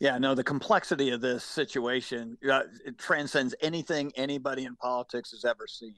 Yeah, 0.00 0.18
no, 0.18 0.34
the 0.34 0.44
complexity 0.44 1.10
of 1.10 1.20
this 1.20 1.42
situation 1.42 2.38
uh, 2.48 2.62
transcends 2.98 3.54
anything 3.60 4.12
anybody 4.16 4.64
in 4.64 4.76
politics 4.76 5.32
has 5.32 5.44
ever 5.44 5.66
seen. 5.66 5.96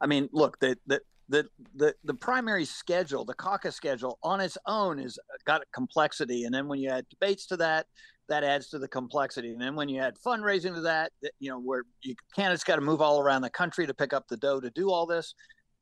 I 0.00 0.06
mean, 0.06 0.28
look, 0.32 0.58
the, 0.58 0.78
the 0.86 1.00
the 1.28 1.48
the 1.74 1.94
the 2.04 2.14
primary 2.14 2.64
schedule, 2.64 3.24
the 3.24 3.34
caucus 3.34 3.76
schedule 3.76 4.18
on 4.22 4.40
its 4.40 4.56
own 4.66 4.98
is 4.98 5.18
uh, 5.18 5.36
got 5.44 5.62
complexity, 5.72 6.44
and 6.44 6.54
then 6.54 6.66
when 6.66 6.78
you 6.78 6.88
add 6.88 7.06
debates 7.10 7.46
to 7.46 7.56
that, 7.58 7.86
that 8.28 8.42
adds 8.42 8.68
to 8.68 8.78
the 8.78 8.88
complexity. 8.88 9.52
And 9.52 9.60
then 9.60 9.74
when 9.74 9.88
you 9.88 10.00
add 10.00 10.14
fundraising 10.24 10.74
to 10.74 10.80
that, 10.82 11.12
you 11.38 11.50
know, 11.50 11.60
where 11.60 11.82
you, 12.02 12.14
candidates 12.34 12.64
got 12.64 12.76
to 12.76 12.82
move 12.82 13.00
all 13.02 13.20
around 13.20 13.42
the 13.42 13.50
country 13.50 13.86
to 13.86 13.94
pick 13.94 14.12
up 14.12 14.28
the 14.28 14.36
dough 14.36 14.60
to 14.60 14.70
do 14.70 14.90
all 14.90 15.06
this, 15.06 15.34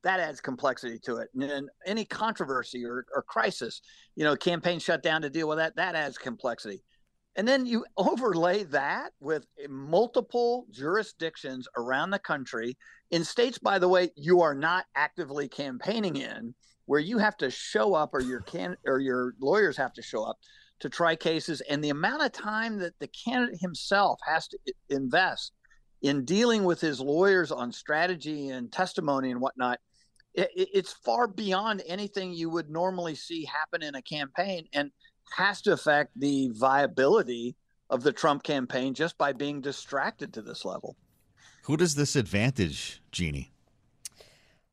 that 0.02 0.20
adds 0.20 0.40
complexity 0.40 0.98
to 1.00 1.16
it. 1.16 1.28
And 1.34 1.42
then 1.42 1.68
any 1.86 2.04
controversy 2.04 2.84
or, 2.84 3.04
or 3.14 3.22
crisis, 3.22 3.82
you 4.16 4.24
know, 4.24 4.36
campaign 4.36 4.78
shut 4.78 5.02
down 5.02 5.22
to 5.22 5.30
deal 5.30 5.48
with 5.48 5.58
that, 5.58 5.76
that 5.76 5.94
adds 5.94 6.18
complexity. 6.18 6.82
And 7.36 7.46
then 7.46 7.66
you 7.66 7.84
overlay 7.96 8.64
that 8.64 9.12
with 9.20 9.46
multiple 9.68 10.66
jurisdictions 10.70 11.68
around 11.76 12.10
the 12.10 12.18
country 12.18 12.76
in 13.10 13.24
states, 13.24 13.58
by 13.58 13.78
the 13.78 13.88
way, 13.88 14.10
you 14.16 14.40
are 14.40 14.54
not 14.54 14.86
actively 14.94 15.48
campaigning 15.48 16.16
in, 16.16 16.54
where 16.86 17.00
you 17.00 17.18
have 17.18 17.36
to 17.36 17.50
show 17.50 17.94
up 17.94 18.14
or 18.14 18.20
your 18.20 18.40
can 18.40 18.76
or 18.86 18.98
your 18.98 19.34
lawyers 19.40 19.76
have 19.76 19.92
to 19.94 20.02
show 20.02 20.24
up 20.24 20.36
to 20.80 20.88
try 20.88 21.14
cases, 21.14 21.60
and 21.62 21.84
the 21.84 21.90
amount 21.90 22.22
of 22.22 22.32
time 22.32 22.78
that 22.78 22.98
the 23.00 23.08
candidate 23.08 23.60
himself 23.60 24.18
has 24.26 24.48
to 24.48 24.58
invest 24.88 25.52
in 26.02 26.24
dealing 26.24 26.64
with 26.64 26.80
his 26.80 27.00
lawyers 27.00 27.52
on 27.52 27.70
strategy 27.70 28.48
and 28.48 28.72
testimony 28.72 29.30
and 29.30 29.40
whatnot, 29.40 29.78
it, 30.34 30.50
it's 30.54 30.92
far 30.92 31.26
beyond 31.26 31.82
anything 31.86 32.32
you 32.32 32.50
would 32.50 32.70
normally 32.70 33.14
see 33.14 33.44
happen 33.44 33.82
in 33.82 33.94
a 33.94 34.02
campaign, 34.02 34.66
and 34.72 34.90
has 35.36 35.62
to 35.62 35.72
affect 35.72 36.18
the 36.18 36.50
viability 36.54 37.56
of 37.88 38.02
the 38.02 38.12
Trump 38.12 38.42
campaign 38.42 38.94
just 38.94 39.16
by 39.18 39.32
being 39.32 39.60
distracted 39.60 40.32
to 40.34 40.42
this 40.42 40.64
level. 40.64 40.96
Who 41.64 41.76
does 41.76 41.94
this 41.94 42.16
advantage, 42.16 43.02
Jeannie? 43.12 43.52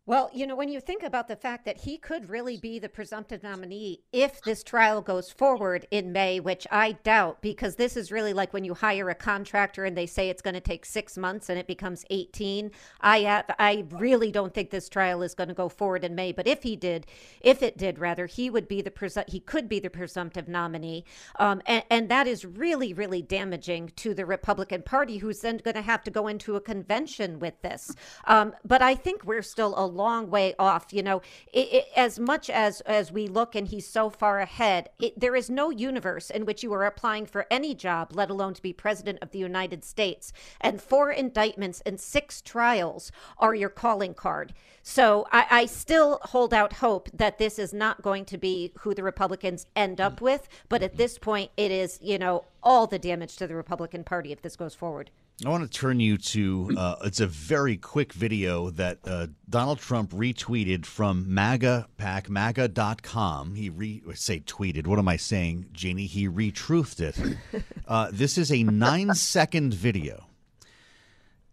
Well, 0.07 0.31
you 0.33 0.47
know, 0.47 0.55
when 0.55 0.69
you 0.69 0.79
think 0.79 1.03
about 1.03 1.27
the 1.27 1.35
fact 1.35 1.65
that 1.65 1.79
he 1.79 1.97
could 1.97 2.29
really 2.29 2.55
be 2.55 2.79
the 2.79 2.87
presumptive 2.87 3.43
nominee 3.43 4.03
if 4.13 4.41
this 4.41 4.63
trial 4.63 5.01
goes 5.01 5.29
forward 5.29 5.85
in 5.91 6.13
May, 6.13 6.39
which 6.39 6.65
I 6.71 6.93
doubt, 6.93 7.41
because 7.41 7.75
this 7.75 7.97
is 7.97 8.09
really 8.09 8.31
like 8.31 8.53
when 8.53 8.63
you 8.63 8.73
hire 8.73 9.09
a 9.09 9.15
contractor 9.15 9.83
and 9.83 9.97
they 9.97 10.05
say 10.05 10.29
it's 10.29 10.41
going 10.41 10.53
to 10.53 10.61
take 10.61 10.85
six 10.85 11.17
months 11.17 11.49
and 11.49 11.59
it 11.59 11.67
becomes 11.67 12.05
18. 12.09 12.71
I, 13.01 13.43
I 13.59 13.83
really 13.91 14.31
don't 14.31 14.53
think 14.53 14.69
this 14.69 14.87
trial 14.87 15.21
is 15.23 15.33
going 15.33 15.49
to 15.49 15.53
go 15.53 15.67
forward 15.67 16.05
in 16.05 16.15
May. 16.15 16.31
But 16.31 16.47
if 16.47 16.63
he 16.63 16.77
did, 16.77 17.05
if 17.41 17.61
it 17.61 17.77
did, 17.77 17.99
rather, 17.99 18.27
he 18.27 18.49
would 18.49 18.69
be 18.69 18.81
the 18.81 18.91
presu- 18.91 19.27
he 19.27 19.41
could 19.41 19.67
be 19.67 19.81
the 19.81 19.89
presumptive 19.89 20.47
nominee, 20.47 21.03
um, 21.37 21.61
and, 21.65 21.83
and 21.89 22.07
that 22.07 22.27
is 22.27 22.45
really, 22.45 22.93
really 22.93 23.21
damaging 23.21 23.91
to 23.97 24.13
the 24.13 24.25
Republican 24.25 24.83
Party, 24.83 25.17
who's 25.17 25.41
then 25.41 25.57
going 25.57 25.75
to 25.75 25.81
have 25.81 26.01
to 26.05 26.11
go 26.11 26.27
into 26.29 26.55
a 26.55 26.61
convention 26.61 27.39
with 27.39 27.61
this. 27.61 27.93
Um, 28.23 28.53
but 28.63 28.81
I 28.81 28.95
think 28.95 29.25
we're 29.25 29.41
still 29.41 29.73
a 29.77 29.96
long 29.97 30.29
way 30.29 30.53
off. 30.57 30.87
You 30.91 31.03
know, 31.03 31.21
it, 31.51 31.73
it, 31.73 31.85
as 31.95 32.19
much 32.19 32.49
as 32.49 32.81
as 32.81 33.11
we 33.11 33.27
look 33.27 33.55
and 33.55 33.67
he's 33.67 33.87
so 33.87 34.09
far 34.09 34.39
ahead, 34.39 34.89
it, 34.99 35.19
there 35.19 35.35
is 35.35 35.49
no 35.49 35.69
universe 35.69 36.29
in 36.29 36.45
which 36.45 36.63
you 36.63 36.71
are 36.73 36.85
applying 36.85 37.25
for 37.25 37.45
any 37.51 37.73
job, 37.75 38.11
let 38.13 38.29
alone 38.29 38.53
to 38.53 38.61
be 38.61 38.73
president 38.73 39.19
of 39.21 39.31
the 39.31 39.39
United 39.39 39.83
States. 39.83 40.31
And 40.61 40.81
four 40.81 41.11
indictments 41.11 41.81
and 41.85 41.99
six 41.99 42.41
trials 42.41 43.11
are 43.37 43.55
your 43.55 43.69
calling 43.69 44.13
card. 44.13 44.53
So 44.83 45.27
I, 45.31 45.45
I 45.49 45.65
still 45.65 46.19
hold 46.23 46.53
out 46.53 46.73
hope 46.73 47.09
that 47.13 47.37
this 47.37 47.59
is 47.59 47.73
not 47.73 48.01
going 48.01 48.25
to 48.25 48.37
be 48.37 48.71
who 48.79 48.93
the 48.93 49.03
Republicans 49.03 49.65
end 49.75 49.99
up 49.99 50.19
mm. 50.19 50.21
with. 50.21 50.47
But 50.69 50.83
at 50.83 50.97
this 50.97 51.17
point, 51.17 51.51
it 51.57 51.71
is 51.71 51.99
you 52.01 52.17
know 52.17 52.45
all 52.63 52.87
the 52.87 52.99
damage 52.99 53.35
to 53.37 53.47
the 53.47 53.55
Republican 53.55 54.03
Party 54.03 54.31
if 54.31 54.41
this 54.41 54.55
goes 54.55 54.75
forward. 54.75 55.11
I 55.45 55.49
want 55.49 55.71
to 55.71 55.79
turn 55.79 55.99
you 55.99 56.17
to 56.17 56.73
uh, 56.75 56.95
it's 57.03 57.19
a 57.19 57.27
very 57.27 57.77
quick 57.77 58.11
video 58.11 58.71
that 58.71 58.97
uh, 59.05 59.27
Donald 59.47 59.77
Trump 59.77 60.09
retweeted 60.11 60.83
from 60.87 61.31
MAGA 61.31 61.87
PAC, 61.97 62.27
MAGA.com. 62.27 63.53
He 63.53 63.69
re 63.69 64.01
say 64.15 64.39
tweeted. 64.39 64.87
What 64.87 64.97
am 64.97 65.07
I 65.07 65.17
saying, 65.17 65.67
Jeannie? 65.73 66.07
He 66.07 66.27
retruthed 66.27 67.01
it. 67.01 67.17
Uh, 67.87 68.09
this 68.11 68.37
is 68.37 68.51
a 68.51 68.63
nine 68.63 69.13
second 69.15 69.73
video. 69.73 70.25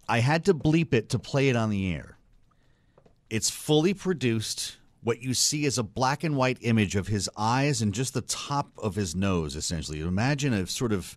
I 0.09 0.19
had 0.19 0.45
to 0.47 0.55
bleep 0.55 0.93
it 0.93 1.09
to 1.11 1.19
play 1.21 1.49
it 1.49 1.55
on 1.55 1.71
the 1.71 1.95
air. 1.95 2.19
It's 3.31 3.50
fully 3.50 3.95
produced. 3.95 4.79
What 5.05 5.23
you 5.23 5.33
see 5.33 5.64
is 5.64 5.79
a 5.79 5.85
black 5.85 6.25
and 6.25 6.35
white 6.37 6.59
image 6.62 6.97
of 6.97 7.07
his 7.07 7.31
eyes 7.37 7.81
and 7.81 7.95
just 7.95 8.14
the 8.14 8.23
top 8.23 8.73
of 8.79 8.97
his 8.97 9.14
nose, 9.14 9.55
essentially. 9.55 10.00
Imagine 10.00 10.53
a 10.53 10.67
sort 10.67 10.93
of 10.93 11.17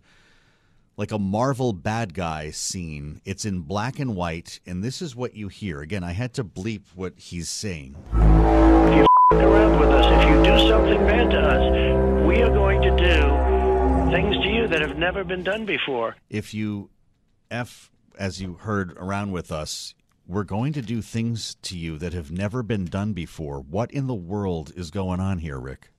like 0.98 1.12
a 1.12 1.18
Marvel 1.18 1.72
bad 1.72 2.12
guy 2.12 2.50
scene. 2.50 3.22
It's 3.24 3.44
in 3.44 3.60
black 3.60 4.00
and 4.00 4.16
white, 4.16 4.58
and 4.66 4.82
this 4.82 5.00
is 5.00 5.14
what 5.14 5.34
you 5.34 5.46
hear. 5.46 5.80
Again, 5.80 6.02
I 6.02 6.10
had 6.10 6.34
to 6.34 6.44
bleep 6.44 6.82
what 6.94 7.14
he's 7.16 7.48
saying. 7.48 7.94
If 8.12 8.96
you 8.96 9.06
f- 9.32 9.38
around 9.38 9.78
with 9.78 9.90
us, 9.90 10.24
if 10.24 10.28
you 10.28 10.42
do 10.42 10.68
something 10.68 11.06
bad 11.06 11.30
to 11.30 11.38
us, 11.38 12.26
we 12.26 12.42
are 12.42 12.50
going 12.50 12.82
to 12.82 12.90
do 12.90 14.10
things 14.10 14.36
to 14.42 14.48
you 14.50 14.66
that 14.66 14.82
have 14.82 14.98
never 14.98 15.22
been 15.22 15.44
done 15.44 15.64
before. 15.64 16.16
If 16.28 16.52
you 16.52 16.90
F, 17.48 17.92
as 18.18 18.42
you 18.42 18.54
heard 18.54 18.96
around 18.98 19.30
with 19.30 19.52
us, 19.52 19.94
we're 20.26 20.42
going 20.42 20.72
to 20.72 20.82
do 20.82 21.00
things 21.00 21.54
to 21.62 21.78
you 21.78 21.96
that 21.98 22.12
have 22.12 22.32
never 22.32 22.64
been 22.64 22.86
done 22.86 23.12
before. 23.12 23.60
What 23.60 23.92
in 23.92 24.08
the 24.08 24.14
world 24.14 24.72
is 24.74 24.90
going 24.90 25.20
on 25.20 25.38
here, 25.38 25.60
Rick? 25.60 25.90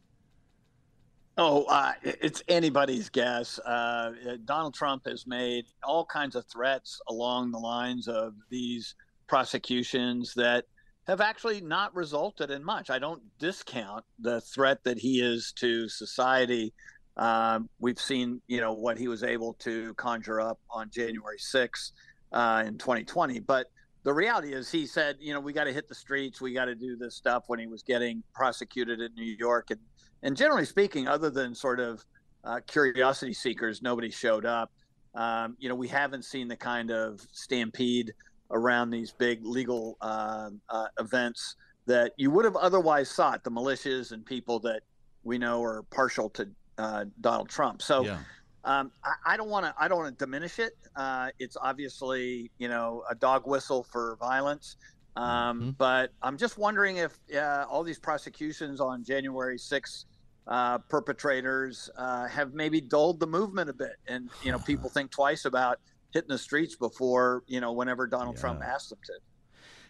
Oh, 1.41 1.63
uh, 1.69 1.93
it's 2.03 2.43
anybody's 2.49 3.07
guess. 3.07 3.59
Uh, 3.59 4.11
Donald 4.43 4.73
Trump 4.73 5.05
has 5.05 5.25
made 5.25 5.67
all 5.85 6.05
kinds 6.05 6.35
of 6.35 6.45
threats 6.47 6.99
along 7.07 7.51
the 7.51 7.57
lines 7.57 8.09
of 8.09 8.33
these 8.49 8.93
prosecutions 9.25 10.33
that 10.33 10.65
have 11.07 11.21
actually 11.21 11.61
not 11.61 11.95
resulted 11.95 12.51
in 12.51 12.61
much. 12.61 12.89
I 12.89 12.99
don't 12.99 13.21
discount 13.39 14.03
the 14.19 14.41
threat 14.41 14.83
that 14.83 14.97
he 14.97 15.21
is 15.21 15.53
to 15.59 15.87
society. 15.87 16.73
Um, 17.15 17.69
we've 17.79 18.01
seen, 18.01 18.41
you 18.47 18.59
know, 18.59 18.73
what 18.73 18.97
he 18.97 19.07
was 19.07 19.23
able 19.23 19.53
to 19.59 19.93
conjure 19.93 20.41
up 20.41 20.59
on 20.69 20.89
January 20.91 21.37
6th 21.37 21.93
uh, 22.33 22.65
in 22.67 22.77
2020. 22.77 23.39
But 23.39 23.67
the 24.03 24.13
reality 24.13 24.53
is, 24.53 24.71
he 24.71 24.85
said, 24.85 25.17
you 25.19 25.33
know, 25.33 25.39
we 25.39 25.53
got 25.53 25.65
to 25.65 25.73
hit 25.73 25.87
the 25.87 25.95
streets, 25.95 26.39
we 26.39 26.53
got 26.53 26.65
to 26.65 26.75
do 26.75 26.95
this 26.95 27.15
stuff 27.15 27.43
when 27.47 27.59
he 27.59 27.67
was 27.67 27.83
getting 27.83 28.23
prosecuted 28.33 28.99
in 29.01 29.13
New 29.15 29.35
York 29.37 29.71
and 29.71 29.79
and 30.21 30.35
generally 30.35 30.65
speaking, 30.65 31.07
other 31.07 31.29
than 31.29 31.55
sort 31.55 31.79
of 31.79 32.03
uh, 32.43 32.59
curiosity 32.67 33.33
seekers, 33.33 33.81
nobody 33.81 34.09
showed 34.09 34.45
up. 34.45 34.71
Um, 35.15 35.55
you 35.59 35.69
know, 35.69 35.75
we 35.75 35.87
haven't 35.87 36.25
seen 36.25 36.47
the 36.47 36.55
kind 36.55 36.91
of 36.91 37.21
stampede 37.31 38.13
around 38.51 38.89
these 38.89 39.11
big 39.11 39.45
legal 39.45 39.97
uh, 40.01 40.49
uh, 40.69 40.87
events 40.99 41.55
that 41.85 42.13
you 42.17 42.31
would 42.31 42.45
have 42.45 42.55
otherwise 42.55 43.11
thought 43.13 43.43
the 43.43 43.51
militias 43.51 44.11
and 44.11 44.25
people 44.25 44.59
that 44.59 44.81
we 45.23 45.37
know 45.37 45.63
are 45.63 45.83
partial 45.83 46.29
to 46.31 46.49
uh, 46.77 47.05
Donald 47.21 47.49
Trump. 47.49 47.81
So. 47.81 48.03
Yeah. 48.03 48.17
Um, 48.63 48.91
I, 49.25 49.37
don't 49.37 49.49
want 49.49 49.65
to. 49.65 49.73
I 49.79 49.87
don't 49.87 49.99
want 49.99 50.17
to 50.17 50.25
diminish 50.25 50.59
it. 50.59 50.73
Uh, 50.95 51.29
it's 51.39 51.55
obviously, 51.59 52.51
you 52.57 52.67
know, 52.67 53.03
a 53.09 53.15
dog 53.15 53.47
whistle 53.47 53.83
for 53.83 54.17
violence. 54.19 54.75
Um, 55.15 55.25
mm-hmm. 55.25 55.69
But 55.71 56.11
I'm 56.21 56.37
just 56.37 56.57
wondering 56.57 56.97
if 56.97 57.17
uh, 57.35 57.65
all 57.69 57.83
these 57.83 57.99
prosecutions 57.99 58.79
on 58.79 59.03
January 59.03 59.57
6th 59.57 60.05
uh, 60.47 60.79
perpetrators 60.79 61.89
uh, 61.97 62.27
have 62.27 62.53
maybe 62.53 62.81
dulled 62.81 63.19
the 63.19 63.27
movement 63.27 63.69
a 63.69 63.73
bit, 63.73 63.95
and 64.07 64.29
you 64.43 64.51
know 64.51 64.59
people 64.59 64.89
think 64.93 65.11
twice 65.11 65.45
about 65.45 65.79
hitting 66.11 66.29
the 66.29 66.37
streets 66.37 66.75
before 66.75 67.43
you 67.47 67.61
know 67.61 67.71
whenever 67.71 68.07
Donald 68.07 68.35
yeah. 68.35 68.41
Trump 68.41 68.61
asks 68.63 68.89
them 68.89 68.99
to. 69.05 69.13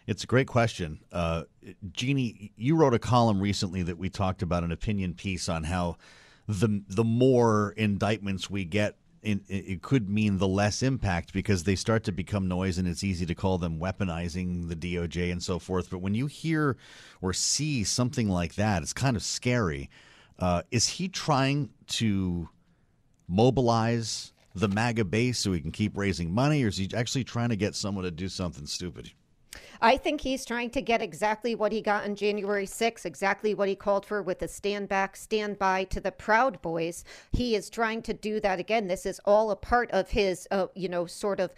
It's 0.06 0.24
a 0.24 0.26
great 0.26 0.48
question, 0.48 1.00
uh, 1.12 1.44
Jeannie. 1.92 2.52
You 2.56 2.76
wrote 2.76 2.94
a 2.94 2.98
column 2.98 3.40
recently 3.40 3.82
that 3.84 3.98
we 3.98 4.10
talked 4.10 4.42
about 4.42 4.64
an 4.64 4.72
opinion 4.72 5.14
piece 5.14 5.48
on 5.48 5.64
how 5.64 5.96
the 6.50 6.82
the 6.88 7.04
more 7.04 7.72
indictments 7.76 8.50
we 8.50 8.64
get 8.64 8.96
it 9.22 9.82
could 9.82 10.08
mean 10.08 10.38
the 10.38 10.48
less 10.48 10.82
impact 10.82 11.34
because 11.34 11.64
they 11.64 11.76
start 11.76 12.04
to 12.04 12.12
become 12.12 12.48
noise 12.48 12.78
and 12.78 12.88
it's 12.88 13.04
easy 13.04 13.26
to 13.26 13.34
call 13.34 13.58
them 13.58 13.78
weaponizing 13.78 14.68
the 14.68 14.76
DOJ 14.76 15.30
and 15.30 15.42
so 15.42 15.58
forth. 15.58 15.90
But 15.90 15.98
when 15.98 16.14
you 16.14 16.26
hear 16.26 16.78
or 17.20 17.34
see 17.34 17.84
something 17.84 18.30
like 18.30 18.54
that, 18.54 18.82
it's 18.82 18.94
kind 18.94 19.18
of 19.18 19.22
scary. 19.22 19.90
Uh, 20.38 20.62
is 20.70 20.88
he 20.88 21.06
trying 21.08 21.68
to 21.88 22.48
mobilize 23.28 24.32
the 24.54 24.68
MAGA 24.68 25.04
base 25.04 25.38
so 25.38 25.52
he 25.52 25.60
can 25.60 25.70
keep 25.70 25.98
raising 25.98 26.32
money, 26.32 26.64
or 26.64 26.68
is 26.68 26.78
he 26.78 26.88
actually 26.94 27.24
trying 27.24 27.50
to 27.50 27.56
get 27.56 27.74
someone 27.74 28.04
to 28.04 28.10
do 28.10 28.28
something 28.28 28.64
stupid? 28.66 29.12
I 29.80 29.96
think 29.96 30.20
he's 30.20 30.44
trying 30.44 30.70
to 30.70 30.82
get 30.82 31.02
exactly 31.02 31.54
what 31.54 31.72
he 31.72 31.80
got 31.80 32.04
on 32.04 32.14
January 32.14 32.66
6th, 32.66 33.04
exactly 33.04 33.54
what 33.54 33.68
he 33.68 33.74
called 33.74 34.06
for 34.06 34.22
with 34.22 34.38
the 34.38 34.48
stand 34.48 34.88
back, 34.88 35.16
stand 35.16 35.58
by 35.58 35.84
to 35.84 36.00
the 36.00 36.12
Proud 36.12 36.60
Boys. 36.62 37.04
He 37.32 37.54
is 37.54 37.70
trying 37.70 38.02
to 38.02 38.14
do 38.14 38.40
that 38.40 38.60
again. 38.60 38.86
This 38.86 39.06
is 39.06 39.20
all 39.24 39.50
a 39.50 39.56
part 39.56 39.90
of 39.90 40.10
his, 40.10 40.46
uh, 40.50 40.66
you 40.74 40.88
know, 40.88 41.06
sort 41.06 41.40
of 41.40 41.52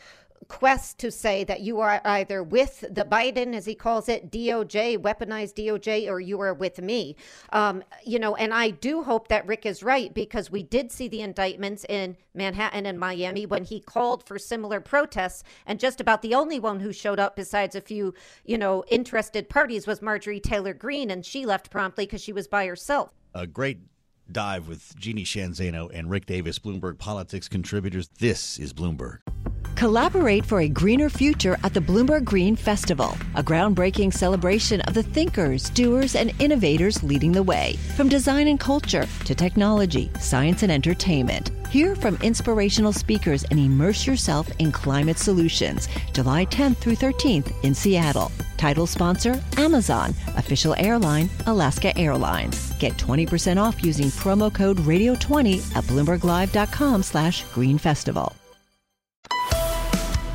quest 0.48 0.98
to 0.98 1.10
say 1.10 1.44
that 1.44 1.60
you 1.60 1.80
are 1.80 2.00
either 2.04 2.42
with 2.42 2.80
the 2.90 3.04
Biden, 3.04 3.54
as 3.54 3.66
he 3.66 3.74
calls 3.74 4.08
it, 4.08 4.30
DOJ, 4.30 4.98
weaponized 4.98 5.54
DOJ, 5.54 6.08
or 6.08 6.20
you 6.20 6.40
are 6.40 6.54
with 6.54 6.80
me. 6.80 7.16
Um, 7.50 7.82
you 8.04 8.18
know, 8.18 8.34
and 8.36 8.52
I 8.52 8.70
do 8.70 9.02
hope 9.02 9.28
that 9.28 9.46
Rick 9.46 9.66
is 9.66 9.82
right 9.82 10.12
because 10.12 10.50
we 10.50 10.62
did 10.62 10.90
see 10.92 11.08
the 11.08 11.20
indictments 11.20 11.84
in 11.88 12.16
Manhattan 12.34 12.86
and 12.86 12.98
Miami 12.98 13.46
when 13.46 13.64
he 13.64 13.80
called 13.80 14.26
for 14.26 14.38
similar 14.38 14.80
protests, 14.80 15.44
and 15.66 15.78
just 15.78 16.00
about 16.00 16.22
the 16.22 16.34
only 16.34 16.58
one 16.58 16.80
who 16.80 16.92
showed 16.92 17.20
up, 17.20 17.36
besides 17.36 17.74
a 17.74 17.80
few, 17.80 18.14
you 18.44 18.58
know, 18.58 18.84
interested 18.88 19.48
parties, 19.48 19.86
was 19.86 20.02
Marjorie 20.02 20.40
Taylor 20.40 20.74
Greene, 20.74 21.10
and 21.10 21.24
she 21.24 21.46
left 21.46 21.70
promptly 21.70 22.06
because 22.06 22.22
she 22.22 22.32
was 22.32 22.48
by 22.48 22.66
herself. 22.66 23.10
A 23.34 23.46
great 23.46 23.78
dive 24.30 24.68
with 24.68 24.94
Jeannie 24.96 25.24
Sheehan 25.24 25.52
Zaino 25.52 25.90
and 25.92 26.10
Rick 26.10 26.26
Davis, 26.26 26.58
Bloomberg 26.58 26.98
Politics 26.98 27.48
contributors. 27.48 28.08
This 28.18 28.58
is 28.58 28.72
Bloomberg. 28.72 29.18
Collaborate 29.74 30.46
for 30.46 30.60
a 30.60 30.68
greener 30.68 31.08
future 31.08 31.58
at 31.64 31.74
the 31.74 31.80
Bloomberg 31.80 32.24
Green 32.24 32.54
Festival, 32.54 33.16
a 33.34 33.42
groundbreaking 33.42 34.12
celebration 34.12 34.80
of 34.82 34.94
the 34.94 35.02
thinkers, 35.02 35.70
doers, 35.70 36.14
and 36.14 36.32
innovators 36.40 37.02
leading 37.02 37.32
the 37.32 37.42
way. 37.42 37.76
From 37.96 38.08
design 38.08 38.46
and 38.46 38.60
culture 38.60 39.06
to 39.24 39.34
technology, 39.34 40.10
science, 40.20 40.62
and 40.62 40.70
entertainment. 40.70 41.50
Hear 41.68 41.96
from 41.96 42.16
inspirational 42.16 42.92
speakers 42.92 43.44
and 43.44 43.58
immerse 43.58 44.06
yourself 44.06 44.48
in 44.58 44.70
climate 44.70 45.18
solutions. 45.18 45.88
July 46.12 46.44
10th 46.46 46.76
through 46.76 46.96
13th 46.96 47.50
in 47.64 47.74
Seattle. 47.74 48.30
Title 48.58 48.86
sponsor 48.86 49.42
Amazon. 49.56 50.14
Official 50.36 50.74
airline 50.78 51.28
Alaska 51.46 51.96
Airlines. 51.98 52.72
Get 52.78 52.92
20% 52.98 53.60
off 53.60 53.82
using 53.82 54.10
promo 54.22 54.52
code 54.52 54.78
radio20 54.78 55.76
at 55.76 55.84
bloomberglive.com 55.84 57.02
slash 57.02 57.44
green 57.52 57.78
festival. 57.78 58.34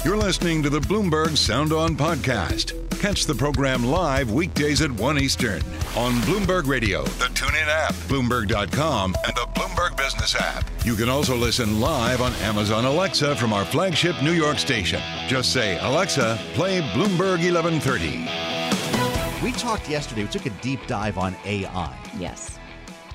You're 0.06 0.16
listening 0.16 0.64
to 0.64 0.70
the 0.70 0.80
Bloomberg 0.80 1.36
Sound 1.36 1.74
On 1.74 1.98
podcast. 1.98 2.72
Catch 3.00 3.26
the 3.26 3.36
program 3.36 3.84
live 3.84 4.32
weekdays 4.32 4.82
at 4.82 4.90
1 4.90 5.20
Eastern 5.20 5.62
on 5.98 6.14
Bloomberg 6.22 6.66
Radio, 6.66 7.04
the 7.04 7.26
TuneIn 7.26 7.68
app, 7.68 7.94
Bloomberg.com, 8.08 9.16
and 9.26 9.36
the 9.36 9.48
Bloomberg 9.54 9.98
Business 9.98 10.34
app. 10.36 10.64
You 10.86 10.96
can 10.96 11.10
also 11.10 11.36
listen 11.36 11.82
live 11.82 12.22
on 12.22 12.32
Amazon 12.36 12.86
Alexa 12.86 13.36
from 13.36 13.52
our 13.52 13.66
flagship 13.66 14.16
New 14.24 14.32
York 14.32 14.60
station. 14.60 15.02
Just 15.28 15.52
say, 15.52 15.78
Alexa, 15.80 16.40
play 16.54 16.80
Bloomberg 16.94 17.44
1130. 17.44 19.44
We 19.44 19.52
talked 19.52 19.90
yesterday, 19.90 20.24
we 20.24 20.30
took 20.30 20.46
a 20.46 20.52
deep 20.62 20.88
dive 20.88 21.18
on 21.18 21.36
AI. 21.44 21.94
Yes. 22.18 22.58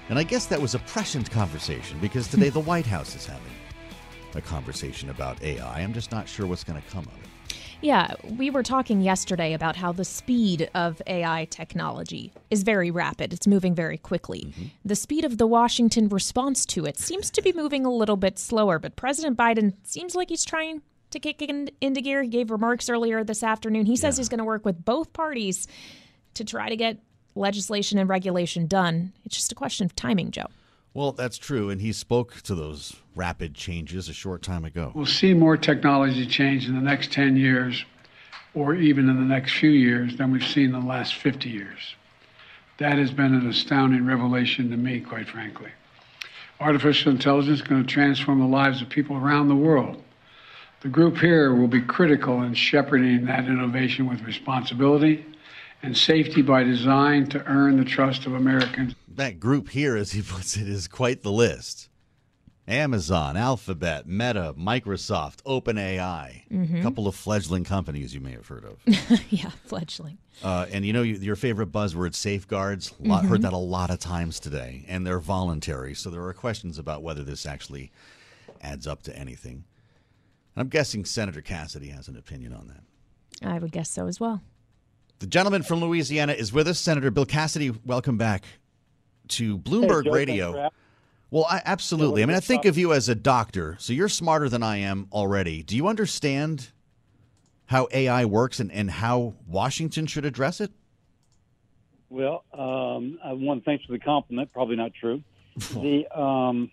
And 0.09 0.19
I 0.19 0.23
guess 0.23 0.47
that 0.47 0.61
was 0.61 0.75
a 0.75 0.79
prescient 0.81 1.31
conversation 1.31 1.99
because 2.01 2.29
today 2.29 2.49
the 2.49 2.61
White 2.61 2.87
House 2.87 3.15
is 3.15 3.27
having 3.27 3.53
a 4.35 4.41
conversation 4.41 5.11
about 5.11 5.43
AI. 5.43 5.81
I'm 5.81 5.93
just 5.93 6.11
not 6.11 6.29
sure 6.29 6.47
what's 6.47 6.65
going 6.65 6.81
to 6.81 6.89
come 6.89 7.05
of 7.05 7.15
it. 7.23 7.57
Yeah, 7.83 8.15
we 8.39 8.49
were 8.49 8.63
talking 8.63 9.01
yesterday 9.01 9.55
about 9.55 9.75
how 9.75 9.91
the 9.91 10.05
speed 10.05 10.71
of 10.73 11.03
AI 11.09 11.47
technology 11.51 12.33
is 12.49 12.63
very 12.63 12.93
rapid. 12.93 13.33
It's 13.33 13.47
moving 13.49 13.75
very 13.75 13.99
quickly. 13.99 14.47
Mm-hmm. 14.51 14.65
The 14.85 14.95
speed 14.95 15.25
of 15.25 15.37
the 15.37 15.49
Washington 15.49 16.09
response 16.09 16.65
to 16.67 16.87
it 16.87 16.99
seems 16.99 17.29
to 17.33 17.43
be 17.43 17.53
moving 17.53 17.85
a 17.85 17.91
little 17.91 18.17
bit 18.17 18.39
slower, 18.39 18.79
but 18.79 18.95
President 18.95 19.37
Biden 19.37 19.75
seems 19.83 20.15
like 20.15 20.29
he's 20.29 20.45
trying 20.45 20.83
to 21.11 21.19
kick 21.19 21.43
it 21.43 21.75
into 21.81 22.01
gear. 22.01 22.23
He 22.23 22.29
gave 22.29 22.53
remarks 22.53 22.89
earlier 22.89 23.25
this 23.25 23.43
afternoon. 23.43 23.87
He 23.87 23.97
says 23.97 24.17
yeah. 24.17 24.21
he's 24.21 24.29
going 24.29 24.39
to 24.39 24.45
work 24.45 24.65
with 24.65 24.85
both 24.85 25.13
parties 25.13 25.67
to 26.35 26.45
try 26.45 26.69
to 26.69 26.77
get 26.77 26.99
legislation 27.35 27.99
and 27.99 28.09
regulation 28.09 28.67
done. 28.67 29.13
It's 29.25 29.37
just 29.37 29.53
a 29.53 29.55
question 29.55 29.85
of 29.85 29.95
timing, 29.97 30.31
Joe. 30.31 30.47
Well, 30.95 31.13
that's 31.13 31.39
true, 31.39 31.71
and 31.71 31.81
he 31.81 31.93
spoke 31.93 32.43
to 32.43 32.55
those 32.55 32.97
rapid 33.17 33.55
changes 33.55 34.09
a 34.09 34.13
short 34.13 34.43
time 34.43 34.65
ago. 34.65 34.93
We'll 34.95 35.07
see 35.07 35.33
more 35.33 35.57
technology 35.57 36.27
change 36.27 36.69
in 36.69 36.75
the 36.75 36.83
next 36.83 37.13
10 37.13 37.37
years, 37.37 37.85
or 38.55 38.75
even 38.75 39.09
in 39.09 39.17
the 39.17 39.25
next 39.25 39.53
few 39.55 39.71
years, 39.71 40.17
than 40.17 40.31
we've 40.31 40.47
seen 40.47 40.67
in 40.67 40.81
the 40.81 40.87
last 40.87 41.15
50 41.15 41.49
years. 41.49 41.95
That 42.79 42.99
has 42.99 43.11
been 43.11 43.35
an 43.35 43.49
astounding 43.49 44.05
revelation 44.05 44.71
to 44.71 44.77
me, 44.77 45.01
quite 45.01 45.29
frankly. 45.29 45.71
Artificial 46.61 47.11
intelligence 47.11 47.61
is 47.61 47.67
going 47.67 47.83
to 47.83 47.89
transform 47.89 48.41
the 48.41 48.47
lives 48.47 48.83
of 48.83 48.89
people 48.91 49.17
around 49.17 49.49
the 49.49 49.57
world. 49.57 50.03
The 50.83 50.89
group 50.89 51.17
here 51.17 51.55
will 51.55 51.69
be 51.69 51.81
critical 51.81 52.43
in 52.43 52.55
shepherding 52.55 53.25
that 53.27 53.47
innovation 53.47 54.09
with 54.09 54.21
responsibility 54.23 55.25
and 55.83 55.97
safety 55.97 56.43
by 56.43 56.63
design 56.63 57.27
to 57.27 57.45
earn 57.47 57.77
the 57.77 57.85
trust 57.85 58.27
of 58.27 58.35
Americans 58.35 58.95
that 59.17 59.41
group 59.41 59.71
here, 59.71 59.97
as 59.97 60.13
he 60.13 60.23
puts 60.27 60.57
it, 60.57 60.69
is 60.69 60.89
quite 60.89 61.23
the 61.23 61.33
list. 61.33 61.89
Amazon, 62.69 63.37
Alphabet, 63.37 64.07
Meta, 64.07 64.55
Microsoft, 64.57 65.43
OpenAI, 65.43 66.49
mm-hmm. 66.49 66.77
a 66.77 66.83
couple 66.83 67.09
of 67.09 67.15
fledgling 67.17 67.65
companies 67.65 68.15
you 68.15 68.21
may 68.21 68.31
have 68.31 68.47
heard 68.47 68.65
of. 68.65 68.79
yeah, 69.31 69.51
fledgling. 69.65 70.17
Uh, 70.45 70.67
and 70.71 70.87
you 70.87 70.93
know 70.93 71.03
your 71.03 71.35
favorite 71.35 71.73
buzzword, 71.73 72.15
safeguards. 72.15 72.93
mm-hmm. 72.93 73.27
Heard 73.27 73.43
that 73.43 73.53
a 73.53 73.59
lot 73.59 73.91
of 73.91 73.99
times 73.99 74.39
today, 74.39 74.85
and 74.87 75.05
they're 75.05 75.19
voluntary. 75.19 75.95
So 75.95 76.09
there 76.09 76.23
are 76.23 76.33
questions 76.33 76.79
about 76.79 77.03
whether 77.03 77.25
this 77.25 77.47
actually 77.47 77.91
adds 78.61 78.87
up 78.87 79.03
to 79.03 79.19
anything. 79.19 79.65
I'm 80.55 80.69
guessing 80.69 81.05
Senator 81.05 81.41
Cassidy 81.41 81.89
has 81.89 82.07
an 82.07 82.17
opinion 82.17 82.53
on 82.53 82.69
that. 82.69 83.47
I 83.47 83.59
would 83.59 83.73
guess 83.73 83.91
so 83.91 84.07
as 84.07 84.21
well. 84.21 84.41
The 85.23 85.29
gentleman 85.29 85.63
from 85.63 85.81
Louisiana 85.81 86.33
is 86.33 86.53
with 86.53 86.67
us, 86.67 86.81
Senator 86.81 87.13
Bill 87.13 87.25
Cassidy. 87.25 87.71
Welcome 87.87 88.19
back 88.19 88.45
to 89.29 89.57
Bloomberg 89.57 90.03
hey, 90.03 90.11
Joe, 90.11 90.13
Radio. 90.13 90.71
Well, 91.31 91.47
I, 91.49 91.63
absolutely. 91.65 92.25
I 92.25 92.27
mean, 92.27 92.37
I 92.37 92.41
think 92.41 92.65
of 92.65 92.77
you 92.77 92.93
as 92.93 93.09
a 93.09 93.15
doctor, 93.15 93.77
so 93.79 93.93
you're 93.93 94.09
smarter 94.09 94.49
than 94.49 94.65
I 94.65 94.79
am 94.79 95.07
already. 95.13 95.63
Do 95.63 95.77
you 95.77 95.87
understand 95.87 96.71
how 97.67 97.87
AI 97.93 98.25
works 98.25 98.59
and, 98.59 98.73
and 98.73 98.91
how 98.91 99.35
Washington 99.47 100.09
should 100.09 100.25
address 100.25 100.61
it? 100.61 100.73
Well, 102.11 102.43
um, 102.53 103.21
I 103.25 103.33
one, 103.33 103.61
thanks 103.61 103.85
for 103.85 103.93
the 103.93 104.01
compliment. 104.01 104.53
Probably 104.53 104.75
not 104.75 104.91
true. 104.93 105.23
the 105.57 106.05
um, 106.21 106.69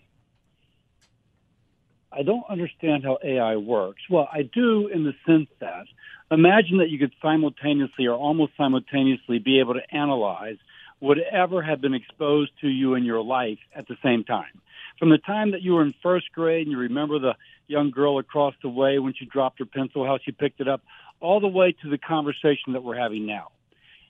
I 2.11 2.23
don't 2.23 2.49
understand 2.49 3.03
how 3.03 3.19
AI 3.23 3.57
works. 3.57 4.01
Well, 4.09 4.27
I 4.33 4.41
do 4.41 4.87
in 4.87 5.03
the 5.03 5.13
sense 5.27 5.49
that 5.59 5.85
imagine 6.31 6.77
that 6.77 6.89
you 6.89 6.99
could 6.99 7.13
simultaneously 7.21 8.07
or 8.07 8.15
almost 8.15 8.53
simultaneously 8.57 9.39
be 9.39 9.59
able 9.59 9.73
to 9.73 9.95
analyze 9.95 10.57
whatever 10.99 11.61
had 11.61 11.81
been 11.81 11.93
exposed 11.93 12.51
to 12.61 12.67
you 12.67 12.93
in 12.93 13.03
your 13.05 13.21
life 13.21 13.59
at 13.73 13.87
the 13.87 13.95
same 14.03 14.23
time. 14.23 14.61
From 14.99 15.09
the 15.09 15.17
time 15.17 15.51
that 15.51 15.61
you 15.61 15.73
were 15.73 15.81
in 15.81 15.93
first 16.03 16.31
grade 16.33 16.67
and 16.67 16.71
you 16.71 16.77
remember 16.77 17.19
the 17.19 17.35
young 17.67 17.89
girl 17.89 18.19
across 18.19 18.53
the 18.61 18.69
way 18.69 18.99
when 18.99 19.13
she 19.13 19.25
dropped 19.25 19.59
her 19.59 19.65
pencil, 19.65 20.05
how 20.05 20.19
she 20.23 20.31
picked 20.31 20.59
it 20.59 20.67
up, 20.67 20.81
all 21.21 21.39
the 21.39 21.47
way 21.47 21.73
to 21.81 21.89
the 21.89 21.97
conversation 21.97 22.73
that 22.73 22.83
we're 22.83 22.97
having 22.97 23.25
now. 23.25 23.47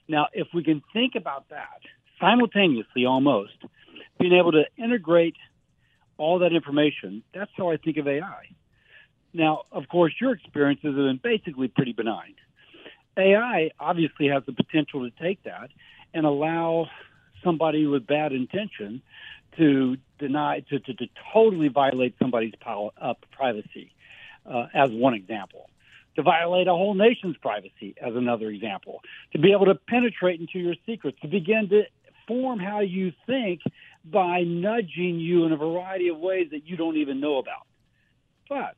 Now, 0.08 0.26
if 0.32 0.48
we 0.52 0.64
can 0.64 0.82
think 0.92 1.14
about 1.14 1.48
that 1.50 1.80
simultaneously 2.20 3.06
almost, 3.06 3.54
being 4.18 4.32
able 4.32 4.52
to 4.52 4.64
integrate 4.76 5.36
all 6.18 6.40
that 6.40 6.52
information, 6.52 7.22
that's 7.32 7.50
how 7.56 7.70
I 7.70 7.76
think 7.76 7.96
of 7.96 8.08
AI. 8.08 8.48
Now, 9.32 9.62
of 9.70 9.88
course, 9.88 10.12
your 10.20 10.32
experiences 10.32 10.86
have 10.86 10.94
been 10.94 11.20
basically 11.22 11.68
pretty 11.68 11.92
benign. 11.92 12.34
AI 13.16 13.70
obviously 13.78 14.28
has 14.28 14.42
the 14.46 14.52
potential 14.52 15.08
to 15.08 15.22
take 15.22 15.42
that 15.44 15.70
and 16.14 16.26
allow 16.26 16.88
somebody 17.44 17.86
with 17.86 18.06
bad 18.06 18.32
intention 18.32 19.02
to 19.56 19.96
deny 20.18 20.60
to, 20.70 20.78
to, 20.78 20.94
to 20.94 21.06
totally 21.32 21.68
violate 21.68 22.14
somebody's 22.18 22.54
uh, 22.66 23.14
privacy 23.32 23.92
uh, 24.46 24.66
as 24.74 24.90
one 24.90 25.14
example. 25.14 25.68
To 26.16 26.22
violate 26.22 26.66
a 26.66 26.72
whole 26.72 26.94
nation's 26.94 27.36
privacy 27.36 27.94
as 28.00 28.14
another 28.16 28.48
example. 28.48 29.00
To 29.32 29.38
be 29.38 29.52
able 29.52 29.66
to 29.66 29.76
penetrate 29.76 30.40
into 30.40 30.58
your 30.58 30.74
secrets. 30.86 31.18
To 31.22 31.28
begin 31.28 31.68
to 31.70 31.84
form 32.26 32.58
how 32.58 32.80
you 32.80 33.12
think 33.26 33.60
by 34.04 34.42
nudging 34.42 35.18
you 35.18 35.44
in 35.44 35.52
a 35.52 35.56
variety 35.56 36.08
of 36.08 36.18
ways 36.18 36.48
that 36.50 36.66
you 36.66 36.76
don't 36.76 36.96
even 36.96 37.20
know 37.20 37.38
about. 37.38 37.66
But 38.48 38.76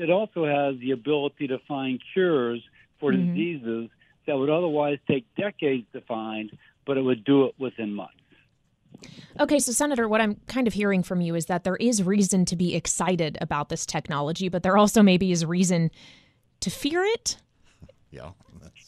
it 0.00 0.10
also 0.10 0.44
has 0.46 0.80
the 0.80 0.90
ability 0.92 1.46
to 1.48 1.58
find 1.68 2.00
cures 2.12 2.62
for 2.98 3.12
mm-hmm. 3.12 3.34
diseases 3.34 3.90
that 4.26 4.36
would 4.36 4.50
otherwise 4.50 4.98
take 5.06 5.24
decades 5.36 5.86
to 5.92 6.00
find 6.02 6.50
but 6.90 6.98
it 6.98 7.02
would 7.02 7.24
do 7.24 7.44
it 7.44 7.54
within 7.58 7.94
months. 7.94 8.14
Okay, 9.38 9.60
so 9.60 9.70
Senator, 9.72 10.08
what 10.08 10.20
I'm 10.20 10.40
kind 10.48 10.66
of 10.66 10.74
hearing 10.74 11.02
from 11.02 11.20
you 11.20 11.34
is 11.34 11.46
that 11.46 11.62
there 11.62 11.76
is 11.76 12.02
reason 12.02 12.44
to 12.46 12.56
be 12.56 12.74
excited 12.74 13.38
about 13.40 13.68
this 13.68 13.86
technology, 13.86 14.48
but 14.48 14.62
there 14.62 14.76
also 14.76 15.02
maybe 15.02 15.30
is 15.30 15.46
reason 15.46 15.90
to 16.60 16.70
fear 16.70 17.04
it. 17.04 17.36
Yeah, 18.10 18.30
that's 18.60 18.72
for 18.74 18.74
sure. 18.74 18.79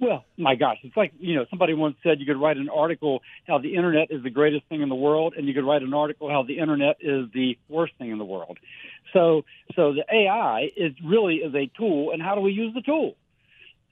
Well, 0.00 0.24
my 0.36 0.56
gosh, 0.56 0.78
it's 0.82 0.96
like 0.96 1.12
you 1.18 1.36
know 1.36 1.46
somebody 1.48 1.72
once 1.72 1.96
said 2.02 2.18
you 2.18 2.26
could 2.26 2.40
write 2.40 2.56
an 2.56 2.68
article 2.68 3.22
how 3.46 3.58
the 3.58 3.76
internet 3.76 4.08
is 4.10 4.22
the 4.22 4.30
greatest 4.30 4.66
thing 4.68 4.82
in 4.82 4.88
the 4.88 4.94
world, 4.94 5.34
and 5.36 5.46
you 5.46 5.54
could 5.54 5.64
write 5.64 5.82
an 5.82 5.94
article 5.94 6.28
how 6.28 6.42
the 6.42 6.58
internet 6.58 6.96
is 7.00 7.26
the 7.32 7.56
worst 7.68 7.92
thing 7.98 8.10
in 8.10 8.18
the 8.18 8.24
world. 8.24 8.58
So, 9.12 9.44
so 9.76 9.94
the 9.94 10.04
AI 10.12 10.70
is 10.76 10.92
really 11.04 11.36
is 11.36 11.54
a 11.54 11.70
tool, 11.78 12.10
and 12.12 12.20
how 12.20 12.34
do 12.34 12.40
we 12.40 12.52
use 12.52 12.74
the 12.74 12.82
tool? 12.82 13.14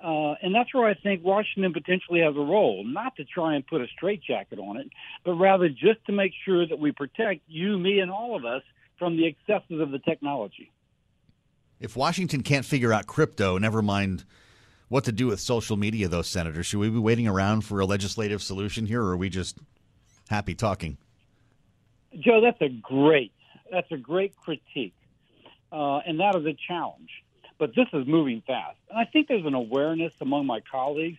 Uh, 0.02 0.34
and 0.42 0.52
that's 0.52 0.74
where 0.74 0.88
I 0.88 0.94
think 0.94 1.22
Washington 1.22 1.72
potentially 1.72 2.20
has 2.20 2.34
a 2.34 2.40
role, 2.40 2.82
not 2.84 3.14
to 3.16 3.24
try 3.24 3.54
and 3.54 3.64
put 3.64 3.80
a 3.80 3.86
straitjacket 3.86 4.58
on 4.58 4.76
it, 4.78 4.88
but 5.24 5.34
rather 5.34 5.68
just 5.68 6.04
to 6.06 6.12
make 6.12 6.32
sure 6.44 6.66
that 6.66 6.78
we 6.80 6.90
protect 6.90 7.42
you, 7.46 7.78
me, 7.78 8.00
and 8.00 8.10
all 8.10 8.34
of 8.34 8.44
us 8.44 8.62
from 8.98 9.16
the 9.16 9.26
excesses 9.26 9.80
of 9.80 9.92
the 9.92 10.00
technology. 10.00 10.72
If 11.78 11.96
Washington 11.96 12.42
can't 12.42 12.64
figure 12.64 12.92
out 12.92 13.06
crypto, 13.06 13.58
never 13.58 13.80
mind 13.80 14.24
what 14.92 15.04
to 15.04 15.12
do 15.12 15.28
with 15.28 15.40
social 15.40 15.78
media, 15.78 16.06
though, 16.06 16.20
Senator. 16.20 16.62
Should 16.62 16.78
we 16.78 16.90
be 16.90 16.98
waiting 16.98 17.26
around 17.26 17.62
for 17.62 17.80
a 17.80 17.86
legislative 17.86 18.42
solution 18.42 18.84
here, 18.84 19.00
or 19.00 19.12
are 19.12 19.16
we 19.16 19.30
just 19.30 19.56
happy 20.28 20.54
talking? 20.54 20.98
Joe, 22.18 22.42
that's 22.42 22.60
a 22.60 22.68
great 22.68 23.32
that's 23.70 23.90
a 23.90 23.96
great 23.96 24.36
critique, 24.36 24.92
uh, 25.72 26.00
and 26.06 26.20
that 26.20 26.36
is 26.36 26.44
a 26.44 26.54
challenge. 26.68 27.08
But 27.56 27.74
this 27.74 27.86
is 27.94 28.06
moving 28.06 28.42
fast, 28.46 28.76
and 28.90 28.98
I 28.98 29.06
think 29.06 29.28
there's 29.28 29.46
an 29.46 29.54
awareness 29.54 30.12
among 30.20 30.44
my 30.44 30.60
colleagues 30.60 31.18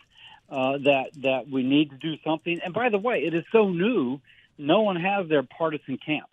uh, 0.51 0.77
that 0.83 1.07
that 1.23 1.49
we 1.49 1.63
need 1.63 1.89
to 1.89 1.97
do 1.97 2.13
something. 2.23 2.59
And 2.63 2.75
by 2.75 2.89
the 2.89 2.99
way, 2.99 3.23
it 3.25 3.33
is 3.33 3.43
so 3.51 3.69
new; 3.69 4.21
no 4.59 4.83
one 4.83 4.97
has 4.97 5.27
their 5.29 5.41
partisan 5.41 5.97
camp. 5.97 6.31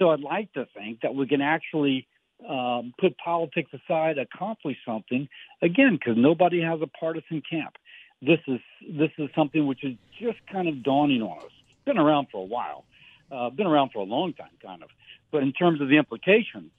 So 0.00 0.10
I'd 0.10 0.18
like 0.18 0.52
to 0.54 0.66
think 0.76 1.02
that 1.02 1.14
we 1.14 1.28
can 1.28 1.42
actually 1.42 2.08
um, 2.48 2.92
put 3.00 3.16
politics 3.18 3.70
aside, 3.72 4.18
accomplish 4.18 4.76
something 4.86 5.28
again 5.62 5.98
because 5.98 6.16
nobody 6.16 6.60
has 6.60 6.80
a 6.82 6.86
partisan 6.86 7.42
camp. 7.48 7.76
This 8.22 8.40
is 8.46 8.60
this 8.88 9.10
is 9.18 9.28
something 9.34 9.66
which 9.66 9.84
is 9.84 9.94
just 10.20 10.38
kind 10.50 10.68
of 10.68 10.82
dawning 10.82 11.22
on 11.22 11.38
us. 11.38 11.52
Been 11.84 11.98
around 11.98 12.28
for 12.30 12.38
a 12.38 12.44
while, 12.44 12.84
uh, 13.30 13.50
been 13.50 13.66
around 13.66 13.90
for 13.92 14.00
a 14.00 14.04
long 14.04 14.32
time, 14.32 14.50
kind 14.62 14.82
of. 14.82 14.90
But 15.30 15.42
in 15.42 15.52
terms 15.52 15.80
of 15.80 15.88
the 15.88 15.96
implications, 15.96 16.70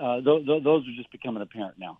uh, 0.00 0.20
th- 0.20 0.46
th- 0.46 0.62
those 0.62 0.86
are 0.86 0.96
just 0.96 1.10
becoming 1.10 1.42
apparent 1.42 1.78
now. 1.78 1.98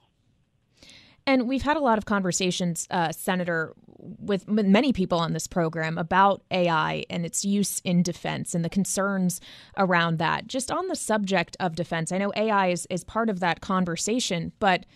And 1.26 1.48
we've 1.48 1.62
had 1.62 1.76
a 1.76 1.80
lot 1.80 1.98
of 1.98 2.04
conversations, 2.04 2.86
uh, 2.90 3.10
Senator, 3.10 3.74
with 3.98 4.46
many 4.46 4.92
people 4.92 5.18
on 5.18 5.32
this 5.32 5.48
program 5.48 5.98
about 5.98 6.42
AI 6.52 7.04
and 7.10 7.26
its 7.26 7.44
use 7.44 7.80
in 7.80 8.04
defense 8.04 8.54
and 8.54 8.64
the 8.64 8.70
concerns 8.70 9.40
around 9.76 10.18
that. 10.18 10.46
Just 10.46 10.70
on 10.70 10.86
the 10.86 10.94
subject 10.94 11.56
of 11.58 11.74
defense, 11.74 12.12
I 12.12 12.18
know 12.18 12.32
AI 12.36 12.68
is, 12.68 12.86
is 12.90 13.02
part 13.02 13.28
of 13.28 13.40
that 13.40 13.60
conversation, 13.60 14.52
but 14.60 14.86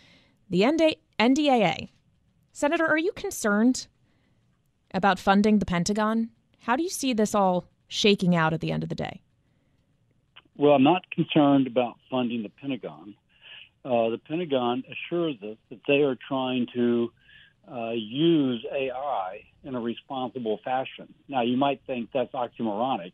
the 0.49 0.61
NDAA, 0.61 1.91
Senator, 2.53 2.87
are 2.87 2.99
you 2.99 3.13
concerned 3.13 3.89
about 4.95 5.19
funding 5.19 5.59
the 5.59 5.67
Pentagon? 5.67 6.31
How 6.61 6.77
do 6.77 6.85
you 6.85 6.91
see 6.91 7.13
this 7.13 7.35
all 7.35 7.67
shaking 7.89 8.37
out 8.37 8.53
at 8.53 8.61
the 8.61 8.71
end 8.71 8.85
of 8.85 8.89
the 8.89 8.95
day? 8.95 9.23
Well, 10.57 10.75
I'm 10.75 10.85
not 10.85 11.11
concerned 11.11 11.67
about 11.67 11.97
funding 12.09 12.43
the 12.45 12.51
Pentagon 12.51 13.15
uh, 13.85 14.11
the 14.11 14.21
Pentagon 14.27 14.83
assures 14.91 15.37
us 15.43 15.57
that 15.71 15.81
they 15.89 16.03
are 16.03 16.17
trying 16.29 16.67
to 16.75 17.11
uh, 17.71 17.91
use 17.91 18.65
AI 18.73 19.43
in 19.65 19.75
a 19.75 19.81
responsible 19.81 20.59
fashion. 20.65 21.13
Now, 21.29 21.43
you 21.43 21.57
might 21.57 21.81
think 21.87 22.11
that's 22.13 22.33
oxymoronic. 22.33 23.13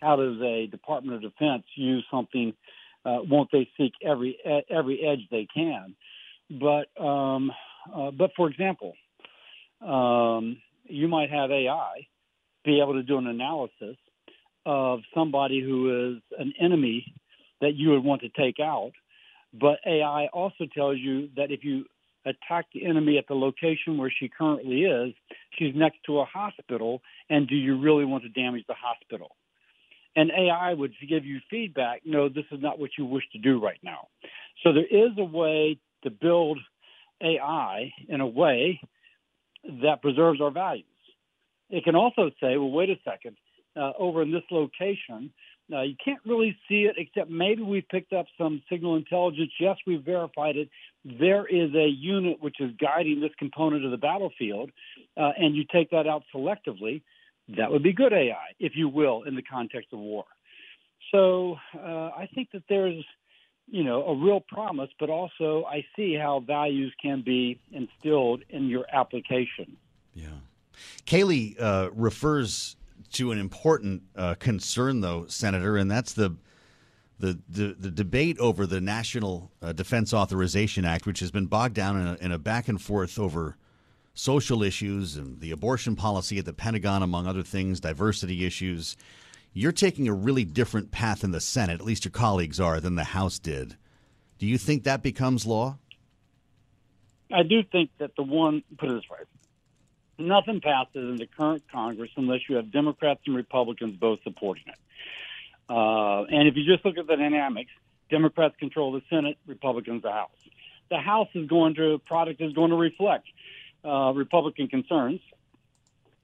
How 0.00 0.16
does 0.16 0.40
a 0.40 0.66
Department 0.66 1.16
of 1.16 1.32
Defense 1.32 1.64
use 1.74 2.04
something? 2.10 2.52
Uh, 3.04 3.18
won't 3.28 3.50
they 3.52 3.68
seek 3.76 3.92
every 4.04 4.38
every 4.70 5.04
edge 5.04 5.20
they 5.30 5.46
can? 5.52 5.94
But 6.50 7.02
um, 7.02 7.50
uh, 7.94 8.10
but 8.10 8.30
for 8.36 8.48
example, 8.48 8.94
um, 9.80 10.60
you 10.84 11.08
might 11.08 11.30
have 11.30 11.50
AI 11.50 12.06
be 12.64 12.80
able 12.80 12.94
to 12.94 13.02
do 13.02 13.18
an 13.18 13.26
analysis 13.26 13.96
of 14.66 15.00
somebody 15.14 15.60
who 15.60 16.16
is 16.16 16.22
an 16.38 16.52
enemy 16.60 17.04
that 17.60 17.74
you 17.74 17.90
would 17.90 18.04
want 18.04 18.22
to 18.22 18.28
take 18.30 18.60
out 18.60 18.92
but 19.52 19.78
AI 19.86 20.26
also 20.32 20.64
tells 20.74 20.98
you 20.98 21.28
that 21.36 21.50
if 21.50 21.64
you 21.64 21.84
attack 22.26 22.66
the 22.74 22.84
enemy 22.84 23.18
at 23.18 23.26
the 23.28 23.34
location 23.34 23.96
where 23.96 24.12
she 24.16 24.28
currently 24.28 24.82
is, 24.82 25.14
she's 25.58 25.74
next 25.74 25.98
to 26.06 26.20
a 26.20 26.24
hospital, 26.24 27.00
and 27.30 27.48
do 27.48 27.54
you 27.54 27.78
really 27.78 28.04
want 28.04 28.22
to 28.24 28.28
damage 28.28 28.64
the 28.68 28.74
hospital? 28.74 29.36
And 30.16 30.30
AI 30.30 30.74
would 30.74 30.92
give 31.08 31.24
you 31.24 31.38
feedback 31.48 32.02
no, 32.04 32.28
this 32.28 32.44
is 32.50 32.60
not 32.60 32.78
what 32.78 32.90
you 32.98 33.04
wish 33.04 33.24
to 33.32 33.38
do 33.38 33.62
right 33.62 33.78
now. 33.82 34.08
So 34.62 34.72
there 34.72 34.84
is 34.84 35.12
a 35.16 35.24
way 35.24 35.78
to 36.02 36.10
build 36.10 36.58
AI 37.22 37.92
in 38.08 38.20
a 38.20 38.26
way 38.26 38.80
that 39.82 40.02
preserves 40.02 40.40
our 40.40 40.50
values. 40.50 40.84
It 41.70 41.84
can 41.84 41.94
also 41.94 42.30
say, 42.40 42.56
well, 42.56 42.70
wait 42.70 42.90
a 42.90 42.96
second, 43.04 43.36
uh, 43.76 43.92
over 43.98 44.22
in 44.22 44.32
this 44.32 44.42
location, 44.50 45.32
uh, 45.72 45.82
you 45.82 45.94
can't 46.02 46.20
really 46.24 46.56
see 46.68 46.84
it 46.84 46.96
except 46.96 47.30
maybe 47.30 47.62
we 47.62 47.80
picked 47.80 48.12
up 48.12 48.26
some 48.38 48.62
signal 48.70 48.96
intelligence. 48.96 49.50
Yes, 49.60 49.76
we've 49.86 50.02
verified 50.02 50.56
it. 50.56 50.70
There 51.04 51.46
is 51.46 51.74
a 51.74 51.86
unit 51.88 52.38
which 52.40 52.56
is 52.60 52.70
guiding 52.80 53.20
this 53.20 53.32
component 53.38 53.84
of 53.84 53.90
the 53.90 53.98
battlefield, 53.98 54.70
uh, 55.16 55.32
and 55.36 55.54
you 55.54 55.64
take 55.70 55.90
that 55.90 56.06
out 56.06 56.22
selectively. 56.34 57.02
That 57.56 57.70
would 57.70 57.82
be 57.82 57.92
good 57.92 58.12
AI, 58.12 58.54
if 58.58 58.72
you 58.76 58.88
will, 58.88 59.22
in 59.22 59.34
the 59.34 59.42
context 59.42 59.92
of 59.92 59.98
war. 59.98 60.24
So 61.12 61.56
uh, 61.74 62.10
I 62.16 62.28
think 62.34 62.50
that 62.52 62.62
there's, 62.68 63.04
you 63.66 63.84
know, 63.84 64.04
a 64.04 64.14
real 64.14 64.40
promise, 64.40 64.90
but 64.98 65.08
also 65.10 65.64
I 65.64 65.84
see 65.96 66.14
how 66.14 66.40
values 66.40 66.92
can 67.00 67.22
be 67.22 67.58
instilled 67.72 68.42
in 68.50 68.68
your 68.68 68.84
application. 68.92 69.76
Yeah. 70.14 70.28
Kailey 71.06 71.56
uh, 71.58 71.90
refers 71.94 72.76
to 73.12 73.32
an 73.32 73.38
important 73.38 74.02
uh, 74.16 74.34
concern, 74.34 75.00
though, 75.00 75.26
Senator, 75.26 75.76
and 75.76 75.90
that's 75.90 76.12
the 76.12 76.36
the 77.18 77.38
the, 77.48 77.74
the 77.78 77.90
debate 77.90 78.38
over 78.38 78.66
the 78.66 78.80
National 78.80 79.50
uh, 79.60 79.72
Defense 79.72 80.14
Authorization 80.14 80.84
Act, 80.84 81.06
which 81.06 81.20
has 81.20 81.30
been 81.30 81.46
bogged 81.46 81.74
down 81.74 82.00
in 82.00 82.06
a, 82.06 82.14
in 82.20 82.32
a 82.32 82.38
back 82.38 82.68
and 82.68 82.80
forth 82.80 83.18
over 83.18 83.56
social 84.14 84.62
issues 84.62 85.16
and 85.16 85.40
the 85.40 85.50
abortion 85.52 85.94
policy 85.94 86.38
at 86.38 86.44
the 86.44 86.52
Pentagon, 86.52 87.02
among 87.02 87.26
other 87.26 87.42
things, 87.42 87.80
diversity 87.80 88.44
issues. 88.44 88.96
You're 89.52 89.72
taking 89.72 90.08
a 90.08 90.12
really 90.12 90.44
different 90.44 90.90
path 90.90 91.24
in 91.24 91.30
the 91.30 91.40
Senate, 91.40 91.80
at 91.80 91.86
least 91.86 92.04
your 92.04 92.12
colleagues 92.12 92.60
are, 92.60 92.80
than 92.80 92.96
the 92.96 93.04
House 93.04 93.38
did. 93.38 93.76
Do 94.38 94.46
you 94.46 94.58
think 94.58 94.84
that 94.84 95.02
becomes 95.02 95.46
law? 95.46 95.78
I 97.32 97.42
do 97.42 97.62
think 97.62 97.90
that 97.98 98.16
the 98.16 98.22
one, 98.22 98.62
put 98.78 98.90
it 98.90 98.94
this 98.94 99.10
way, 99.10 99.18
nothing 100.18 100.60
passes 100.60 100.94
in 100.94 101.16
the 101.16 101.26
current 101.26 101.62
Congress 101.70 102.10
unless 102.16 102.40
you 102.48 102.56
have 102.56 102.72
Democrats 102.72 103.20
and 103.26 103.36
Republicans 103.36 103.96
both 103.96 104.22
supporting 104.22 104.64
it. 104.66 104.78
Uh, 105.68 106.24
and 106.24 106.48
if 106.48 106.56
you 106.56 106.64
just 106.64 106.84
look 106.84 106.96
at 106.98 107.06
the 107.06 107.16
dynamics, 107.16 107.70
Democrats 108.10 108.56
control 108.58 108.92
the 108.92 109.02
Senate, 109.10 109.36
Republicans 109.46 110.02
the 110.02 110.12
House. 110.12 110.30
The 110.90 110.98
House 110.98 111.28
is 111.34 111.46
going 111.46 111.74
to 111.74 111.98
product 111.98 112.40
is 112.40 112.52
going 112.54 112.70
to 112.70 112.76
reflect 112.76 113.26
uh, 113.84 114.12
Republican 114.14 114.68
concerns. 114.68 115.20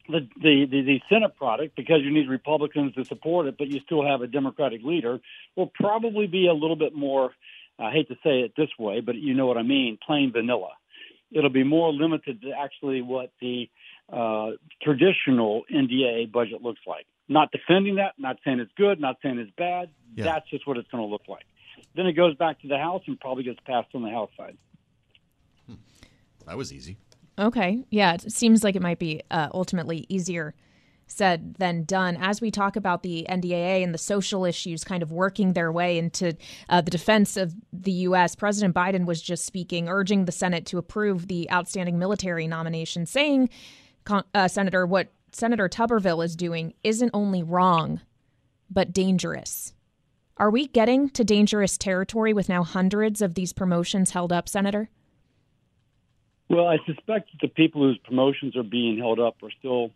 The, 0.07 0.29
the, 0.37 0.67
the 0.67 0.83
the 0.83 1.01
Senate 1.09 1.35
product, 1.37 1.77
because 1.77 2.03
you 2.03 2.11
need 2.11 2.29
Republicans 2.29 2.95
to 2.95 3.07
support 3.07 3.47
it, 3.47 3.57
but 3.57 3.69
you 3.69 3.81
still 3.81 4.05
have 4.05 4.21
a 4.21 4.27
Democratic 4.27 4.83
leader, 4.83 5.21
will 5.57 5.73
probably 5.75 6.27
be 6.27 6.47
a 6.47 6.53
little 6.53 6.77
bit 6.77 6.95
more. 6.95 7.33
I 7.79 7.91
hate 7.91 8.09
to 8.09 8.15
say 8.23 8.41
it 8.41 8.53
this 8.57 8.69
way, 8.79 9.01
but 9.01 9.15
you 9.15 9.35
know 9.35 9.47
what 9.47 9.57
I 9.57 9.63
mean, 9.63 9.99
plain 10.07 10.31
vanilla. 10.31 10.73
It'll 11.33 11.51
be 11.51 11.65
more 11.65 11.91
limited 11.93 12.43
to 12.43 12.53
actually 12.53 13.01
what 13.01 13.33
the 13.41 13.71
uh, 14.13 14.51
traditional 14.83 15.63
NDAA 15.73 16.31
budget 16.31 16.63
looks 16.63 16.81
like. 16.87 17.07
Not 17.29 17.51
defending 17.53 17.97
that, 17.97 18.15
not 18.19 18.37
saying 18.45 18.61
it's 18.61 18.73
good, 18.77 19.01
not 19.01 19.17
saying 19.23 19.39
it's 19.39 19.51
bad. 19.57 19.91
Yeah. 20.15 20.25
That's 20.25 20.49
just 20.51 20.67
what 20.67 20.77
it's 20.77 20.89
going 20.91 21.03
to 21.03 21.09
look 21.09 21.23
like. 21.29 21.45
Then 21.97 22.07
it 22.07 22.13
goes 22.13 22.35
back 22.37 22.61
to 22.63 22.69
the 22.69 22.79
House 22.79 23.03
and 23.07 23.19
probably 23.19 23.45
gets 23.45 23.61
passed 23.67 23.89
on 23.95 24.03
the 24.03 24.11
House 24.11 24.31
side. 24.37 24.57
Hmm. 25.67 25.75
That 26.47 26.57
was 26.57 26.73
easy. 26.73 26.99
Okay. 27.39 27.85
Yeah, 27.91 28.15
it 28.15 28.33
seems 28.33 28.63
like 28.63 28.77
it 28.77 28.83
might 28.83 28.99
be 28.99 29.23
uh, 29.31 29.49
ultimately 29.53 30.07
easier 30.09 30.55
said 31.07 31.55
than 31.57 31.85
done. 31.85 32.17
As 32.21 32.41
we 32.41 32.51
talk 32.51 32.77
about 32.77 33.03
the 33.03 33.27
NDAA 33.29 33.83
and 33.83 33.93
the 33.93 33.99
social 33.99 34.45
issues 34.45 34.85
kind 34.85 35.03
of 35.03 35.13
working 35.13 35.53
their 35.53 35.71
way 35.71 35.99
into 35.99 36.37
uh, 36.69 36.81
the 36.81 36.91
defense 36.91 37.37
of 37.37 37.55
the 37.73 37.93
U.S., 37.93 38.35
President 38.35 38.75
Biden 38.75 39.07
was 39.07 39.21
just 39.21 39.45
speaking, 39.45 39.89
urging 39.89 40.25
the 40.25 40.33
Senate 40.33 40.67
to 40.67 40.79
approve 40.79 41.29
the 41.29 41.51
outstanding 41.51 41.99
military 41.99 42.47
nomination, 42.47 43.07
saying 43.07 43.51
uh, 44.09 44.49
Senator, 44.49 44.87
what 44.87 45.13
Senator 45.33 45.69
Tuberville 45.69 46.25
is 46.25 46.37
doing 46.37 46.75
isn't 46.83 47.11
only 47.13 47.43
wrong, 47.43 48.01
but 48.71 48.93
dangerous. 48.93 49.75
Are 50.37 50.51
we 50.51 50.67
getting 50.67 51.11
to 51.11 51.25
dangerous 51.25 51.79
territory 51.79 52.33
with 52.33 52.49
now 52.49 52.65
hundreds 52.65 53.23
of 53.23 53.35
these 53.35 53.53
promotions 53.53 54.11
held 54.11 54.33
up, 54.33 54.49
Senator? 54.49 54.89
Well, 56.49 56.67
I 56.67 56.79
suspect 56.87 57.31
that 57.33 57.41
the 57.41 57.49
people 57.49 57.83
whose 57.83 57.99
promotions 57.99 58.57
are 58.57 58.63
being 58.63 58.99
held 58.99 59.21
up 59.21 59.37
are 59.43 59.51
still 59.59 59.91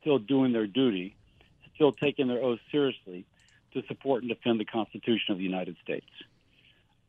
still 0.00 0.18
doing 0.18 0.52
their 0.52 0.66
duty, 0.66 1.14
still 1.74 1.92
taking 1.92 2.26
their 2.26 2.42
oath 2.42 2.58
seriously 2.70 3.24
to 3.72 3.82
support 3.86 4.22
and 4.22 4.28
defend 4.28 4.58
the 4.58 4.64
Constitution 4.64 5.32
of 5.32 5.38
the 5.38 5.44
United 5.44 5.76
States. 5.82 6.06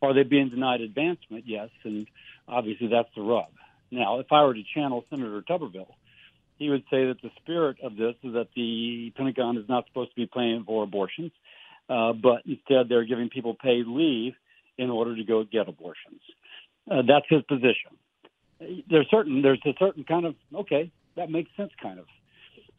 Are 0.01 0.13
they 0.13 0.23
being 0.23 0.49
denied 0.49 0.81
advancement? 0.81 1.45
Yes, 1.47 1.69
and 1.83 2.07
obviously 2.47 2.87
that's 2.87 3.09
the 3.15 3.21
rub. 3.21 3.47
Now, 3.93 4.19
if 4.19 4.27
I 4.31 4.43
were 4.43 4.53
to 4.53 4.63
channel 4.73 5.05
Senator 5.09 5.43
Tuberville, 5.47 5.93
he 6.57 6.69
would 6.69 6.83
say 6.89 7.05
that 7.05 7.17
the 7.21 7.29
spirit 7.41 7.77
of 7.83 7.95
this 7.95 8.15
is 8.23 8.33
that 8.33 8.47
the 8.55 9.11
Pentagon 9.15 9.57
is 9.57 9.69
not 9.69 9.85
supposed 9.87 10.11
to 10.11 10.15
be 10.15 10.25
paying 10.25 10.63
for 10.65 10.83
abortions, 10.83 11.31
uh, 11.89 12.13
but 12.13 12.41
instead 12.45 12.89
they're 12.89 13.05
giving 13.05 13.29
people 13.29 13.55
paid 13.55 13.85
leave 13.87 14.33
in 14.77 14.89
order 14.89 15.15
to 15.15 15.23
go 15.23 15.43
get 15.43 15.67
abortions. 15.67 16.21
Uh, 16.89 17.03
that's 17.07 17.25
his 17.29 17.43
position. 17.43 17.91
There's 18.89 19.07
certain 19.11 19.41
there's 19.41 19.61
a 19.65 19.73
certain 19.77 20.03
kind 20.03 20.25
of 20.25 20.35
okay 20.55 20.91
that 21.15 21.29
makes 21.29 21.51
sense 21.55 21.71
kind 21.81 21.99
of. 21.99 22.05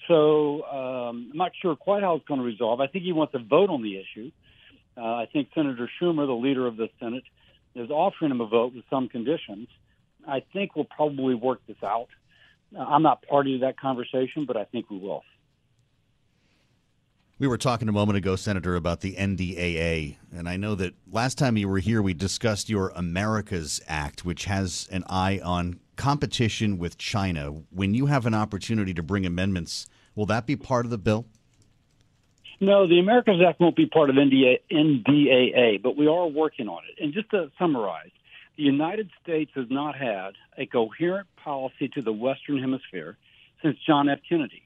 So 0.08 0.62
um, 0.64 1.30
I'm 1.32 1.38
not 1.38 1.52
sure 1.60 1.76
quite 1.76 2.02
how 2.02 2.16
it's 2.16 2.26
going 2.26 2.40
to 2.40 2.46
resolve. 2.46 2.80
I 2.80 2.86
think 2.86 3.04
he 3.04 3.12
wants 3.12 3.34
a 3.34 3.38
vote 3.38 3.70
on 3.70 3.82
the 3.82 3.98
issue. 3.98 4.30
Uh, 4.96 5.00
I 5.00 5.28
think 5.32 5.48
Senator 5.54 5.88
Schumer, 6.00 6.26
the 6.26 6.32
leader 6.32 6.66
of 6.66 6.76
the 6.76 6.88
Senate, 7.00 7.24
is 7.74 7.90
offering 7.90 8.30
him 8.30 8.40
a 8.40 8.46
vote 8.46 8.74
with 8.74 8.84
some 8.90 9.08
conditions. 9.08 9.68
I 10.26 10.42
think 10.52 10.76
we'll 10.76 10.84
probably 10.86 11.34
work 11.34 11.60
this 11.66 11.82
out. 11.82 12.08
Uh, 12.76 12.80
I'm 12.80 13.02
not 13.02 13.22
party 13.26 13.58
to 13.58 13.66
that 13.66 13.78
conversation, 13.78 14.44
but 14.46 14.56
I 14.56 14.64
think 14.64 14.90
we 14.90 14.98
will. 14.98 15.22
We 17.38 17.48
were 17.48 17.58
talking 17.58 17.88
a 17.88 17.92
moment 17.92 18.16
ago, 18.16 18.36
Senator, 18.36 18.76
about 18.76 19.00
the 19.00 19.16
NDAA. 19.16 20.16
And 20.32 20.48
I 20.48 20.56
know 20.56 20.76
that 20.76 20.94
last 21.10 21.36
time 21.36 21.56
you 21.56 21.68
were 21.68 21.80
here, 21.80 22.00
we 22.00 22.14
discussed 22.14 22.70
your 22.70 22.90
Americas 22.94 23.80
Act, 23.88 24.24
which 24.24 24.44
has 24.44 24.88
an 24.92 25.02
eye 25.08 25.40
on 25.42 25.80
competition 25.96 26.78
with 26.78 26.96
China. 26.96 27.62
When 27.70 27.92
you 27.92 28.06
have 28.06 28.24
an 28.26 28.34
opportunity 28.34 28.94
to 28.94 29.02
bring 29.02 29.26
amendments, 29.26 29.88
will 30.14 30.26
that 30.26 30.46
be 30.46 30.54
part 30.54 30.84
of 30.84 30.90
the 30.90 30.98
bill? 30.98 31.26
No, 32.60 32.86
the 32.86 33.00
Americas 33.00 33.40
Act 33.46 33.60
won't 33.60 33.74
be 33.74 33.86
part 33.86 34.10
of 34.10 34.16
NDA, 34.16 34.60
NDAA, 34.70 35.82
but 35.82 35.96
we 35.96 36.06
are 36.06 36.28
working 36.28 36.68
on 36.68 36.82
it. 36.88 37.02
And 37.02 37.12
just 37.12 37.30
to 37.30 37.50
summarize, 37.58 38.10
the 38.56 38.62
United 38.62 39.10
States 39.22 39.50
has 39.54 39.66
not 39.68 39.96
had 39.96 40.34
a 40.56 40.66
coherent 40.66 41.26
policy 41.36 41.88
to 41.94 42.02
the 42.02 42.12
Western 42.12 42.58
Hemisphere 42.58 43.16
since 43.62 43.76
John 43.86 44.08
F. 44.08 44.20
Kennedy. 44.28 44.62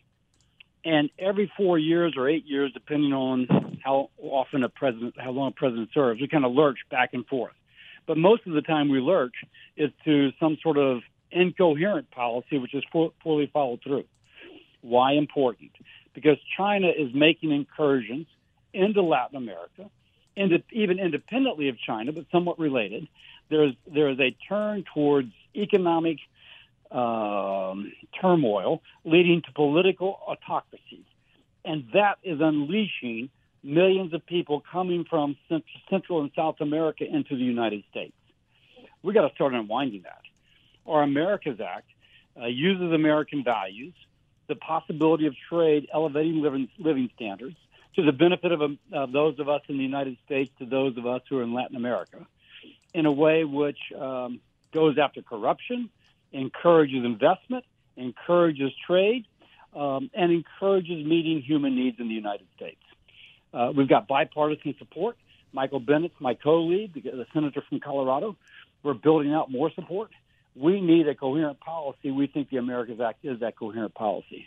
And 0.84 1.10
every 1.18 1.50
four 1.56 1.78
years 1.78 2.14
or 2.16 2.28
eight 2.28 2.46
years, 2.46 2.72
depending 2.72 3.12
on 3.12 3.78
how 3.82 4.10
often 4.18 4.62
a 4.62 4.68
president, 4.68 5.14
how 5.18 5.30
long 5.30 5.48
a 5.48 5.52
president 5.52 5.90
serves, 5.92 6.20
we 6.20 6.28
kind 6.28 6.44
of 6.44 6.52
lurch 6.52 6.78
back 6.90 7.10
and 7.14 7.26
forth. 7.26 7.54
But 8.06 8.16
most 8.16 8.46
of 8.46 8.54
the 8.54 8.62
time 8.62 8.88
we 8.88 9.00
lurch 9.00 9.34
is 9.76 9.90
to 10.04 10.30
some 10.40 10.56
sort 10.62 10.78
of 10.78 11.00
incoherent 11.30 12.10
policy, 12.10 12.58
which 12.58 12.74
is 12.74 12.84
poorly 12.90 13.50
followed 13.52 13.82
through. 13.82 14.04
Why 14.80 15.12
important? 15.12 15.72
Because 16.14 16.38
China 16.56 16.88
is 16.88 17.12
making 17.12 17.52
incursions 17.52 18.26
into 18.72 19.02
Latin 19.02 19.36
America, 19.36 19.90
into, 20.36 20.62
even 20.72 20.98
independently 20.98 21.68
of 21.68 21.78
China, 21.78 22.12
but 22.12 22.24
somewhat 22.30 22.58
related. 22.58 23.08
There's 23.50 23.74
there 23.86 24.08
is 24.10 24.18
a 24.20 24.36
turn 24.48 24.84
towards 24.94 25.32
economic 25.54 26.18
um, 26.90 27.92
turmoil 28.20 28.82
leading 29.04 29.42
to 29.42 29.52
political 29.52 30.18
autocracy. 30.26 31.04
And 31.64 31.88
that 31.92 32.18
is 32.22 32.40
unleashing 32.40 33.30
millions 33.62 34.14
of 34.14 34.24
people 34.24 34.62
coming 34.72 35.04
from 35.04 35.36
Central 35.90 36.22
and 36.22 36.30
South 36.34 36.56
America 36.60 37.04
into 37.04 37.36
the 37.36 37.44
United 37.44 37.84
States. 37.90 38.14
We 39.02 39.12
got 39.12 39.28
to 39.28 39.34
start 39.34 39.54
unwinding 39.54 40.02
that. 40.02 40.22
Our 40.86 41.02
Americas 41.02 41.60
Act 41.60 41.86
uh, 42.40 42.46
uses 42.46 42.92
American 42.92 43.44
values, 43.44 43.94
the 44.46 44.54
possibility 44.54 45.26
of 45.26 45.34
trade 45.48 45.88
elevating 45.92 46.40
living, 46.40 46.68
living 46.78 47.10
standards 47.14 47.56
to 47.96 48.02
the 48.02 48.12
benefit 48.12 48.52
of, 48.52 48.62
um, 48.62 48.78
of 48.92 49.12
those 49.12 49.38
of 49.38 49.48
us 49.48 49.60
in 49.68 49.76
the 49.76 49.82
United 49.82 50.16
States 50.24 50.50
to 50.58 50.64
those 50.64 50.96
of 50.96 51.06
us 51.06 51.20
who 51.28 51.38
are 51.38 51.42
in 51.42 51.52
Latin 51.52 51.76
America 51.76 52.26
in 52.94 53.06
a 53.06 53.12
way 53.12 53.44
which 53.44 53.78
um, 53.98 54.40
goes 54.72 54.98
after 54.98 55.22
corruption, 55.22 55.90
encourages 56.32 57.04
investment, 57.04 57.64
encourages 57.96 58.72
trade, 58.86 59.26
um, 59.74 60.10
and 60.14 60.32
encourages 60.32 61.04
meeting 61.04 61.42
human 61.42 61.74
needs 61.74 61.98
in 62.00 62.08
the 62.08 62.14
United 62.14 62.46
States. 62.56 62.80
Uh, 63.52 63.72
we've 63.74 63.88
got 63.88 64.08
bipartisan 64.08 64.74
support. 64.78 65.16
Michael 65.52 65.80
Bennet's 65.80 66.14
my 66.20 66.34
co-lead, 66.34 66.94
the, 66.94 67.00
the 67.00 67.26
senator 67.32 67.62
from 67.68 67.80
Colorado. 67.80 68.36
We're 68.82 68.94
building 68.94 69.32
out 69.32 69.50
more 69.50 69.70
support. 69.72 70.10
We 70.54 70.80
need 70.80 71.08
a 71.08 71.14
coherent 71.14 71.60
policy. 71.60 72.10
We 72.10 72.26
think 72.26 72.50
the 72.50 72.56
Americas 72.58 73.00
Act 73.00 73.24
is 73.24 73.40
that 73.40 73.56
coherent 73.56 73.94
policy. 73.94 74.46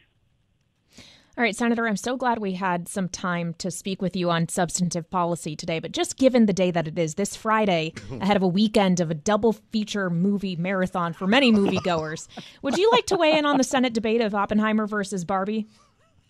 All 1.37 1.43
right, 1.45 1.55
Senator, 1.55 1.87
I'm 1.87 1.95
so 1.95 2.17
glad 2.17 2.39
we 2.39 2.53
had 2.53 2.89
some 2.89 3.07
time 3.07 3.53
to 3.59 3.71
speak 3.71 4.01
with 4.01 4.17
you 4.17 4.29
on 4.29 4.49
substantive 4.49 5.09
policy 5.09 5.55
today. 5.55 5.79
But 5.79 5.93
just 5.93 6.17
given 6.17 6.45
the 6.45 6.51
day 6.51 6.71
that 6.71 6.89
it 6.89 6.99
is, 6.99 7.15
this 7.15 7.37
Friday, 7.37 7.93
ahead 8.19 8.35
of 8.35 8.43
a 8.43 8.47
weekend 8.47 8.99
of 8.99 9.09
a 9.09 9.13
double 9.13 9.53
feature 9.53 10.09
movie 10.09 10.57
marathon 10.57 11.13
for 11.13 11.27
many 11.27 11.49
moviegoers, 11.53 12.27
would 12.61 12.77
you 12.77 12.91
like 12.91 13.05
to 13.05 13.15
weigh 13.15 13.37
in 13.37 13.45
on 13.45 13.55
the 13.55 13.63
Senate 13.63 13.93
debate 13.93 14.19
of 14.19 14.35
Oppenheimer 14.35 14.85
versus 14.87 15.23
Barbie, 15.23 15.67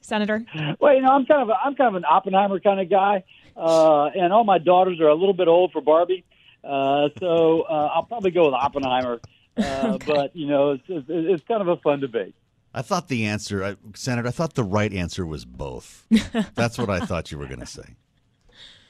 Senator? 0.01 0.45
Well, 0.79 0.93
you 0.93 1.01
know, 1.01 1.09
I'm 1.09 1.25
kind 1.25 1.41
of 1.41 1.49
a, 1.49 1.53
I'm 1.53 1.73
kind 1.73 1.87
of 1.87 1.95
an 1.95 2.05
Oppenheimer 2.05 2.59
kind 2.59 2.79
of 2.79 2.87
guy, 2.87 3.23
uh, 3.57 4.05
and 4.05 4.31
all 4.31 4.43
my 4.43 4.59
daughters 4.59 4.99
are 4.99 5.07
a 5.07 5.15
little 5.15 5.33
bit 5.33 5.47
old 5.47 5.71
for 5.71 5.81
Barbie, 5.81 6.23
uh, 6.63 7.09
so 7.19 7.63
uh, 7.63 7.89
I'll 7.95 8.03
probably 8.03 8.29
go 8.29 8.45
with 8.45 8.53
Oppenheimer. 8.53 9.19
Uh, 9.57 9.61
okay. 9.95 10.13
But 10.13 10.35
you 10.35 10.45
know, 10.45 10.71
it's, 10.73 10.83
it's, 10.87 11.05
it's 11.09 11.43
kind 11.47 11.61
of 11.61 11.69
a 11.69 11.77
fun 11.77 12.01
debate. 12.01 12.35
I 12.73 12.81
thought 12.81 13.09
the 13.09 13.25
answer, 13.25 13.77
Senator, 13.95 14.27
I 14.27 14.31
thought 14.31 14.53
the 14.53 14.63
right 14.63 14.93
answer 14.93 15.25
was 15.25 15.43
both. 15.43 16.05
That's 16.55 16.77
what 16.77 16.89
I 16.89 17.01
thought 17.01 17.31
you 17.31 17.37
were 17.37 17.47
going 17.47 17.59
to 17.59 17.65
say. 17.65 17.95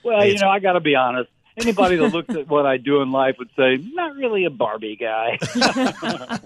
Well, 0.04 0.22
hey, 0.22 0.34
you 0.34 0.40
know, 0.40 0.50
I 0.50 0.60
got 0.60 0.74
to 0.74 0.80
be 0.80 0.96
honest. 0.96 1.30
Anybody 1.58 1.98
that 1.98 2.14
looks 2.14 2.34
at 2.34 2.48
what 2.48 2.66
I 2.66 2.78
do 2.78 3.02
in 3.02 3.12
life 3.12 3.36
would 3.38 3.50
say, 3.58 3.78
not 3.94 4.16
really 4.16 4.46
a 4.46 4.50
Barbie 4.50 4.96
guy. 4.96 5.38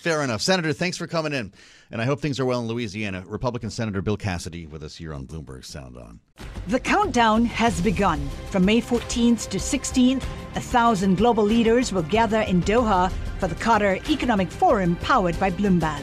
Fair 0.00 0.22
enough. 0.22 0.40
Senator, 0.40 0.72
thanks 0.72 0.96
for 0.96 1.06
coming 1.06 1.32
in. 1.32 1.52
And 1.90 2.00
I 2.00 2.06
hope 2.06 2.20
things 2.20 2.40
are 2.40 2.44
well 2.44 2.60
in 2.60 2.68
Louisiana. 2.68 3.22
Republican 3.26 3.68
Senator 3.70 4.00
Bill 4.00 4.16
Cassidy 4.16 4.66
with 4.66 4.82
us 4.82 4.96
here 4.96 5.12
on 5.12 5.26
Bloomberg 5.26 5.64
Sound 5.64 5.96
On. 5.96 6.20
The 6.68 6.80
countdown 6.80 7.44
has 7.44 7.80
begun. 7.80 8.28
From 8.50 8.64
May 8.64 8.80
14th 8.80 9.48
to 9.50 9.58
16th, 9.58 10.22
a 10.54 10.60
thousand 10.60 11.16
global 11.18 11.44
leaders 11.44 11.92
will 11.92 12.02
gather 12.02 12.40
in 12.42 12.62
Doha 12.62 13.12
for 13.38 13.48
the 13.48 13.54
Qatar 13.56 14.08
Economic 14.08 14.50
Forum 14.50 14.96
powered 14.96 15.38
by 15.38 15.50
Bloomberg. 15.50 16.02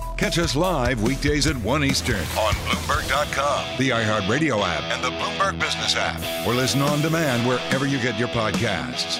Catch 0.21 0.37
us 0.37 0.55
live 0.55 1.01
weekdays 1.01 1.47
at 1.47 1.57
1 1.57 1.83
Eastern 1.83 2.19
on 2.37 2.53
Bloomberg.com, 2.53 3.77
the 3.79 3.89
iHeartRadio 3.89 4.61
app, 4.63 4.83
and 4.83 5.03
the 5.03 5.09
Bloomberg 5.09 5.59
Business 5.59 5.95
app, 5.97 6.21
or 6.45 6.53
listen 6.53 6.79
on 6.79 7.01
demand 7.01 7.47
wherever 7.47 7.87
you 7.87 7.97
get 7.97 8.19
your 8.19 8.27
podcasts. 8.27 9.17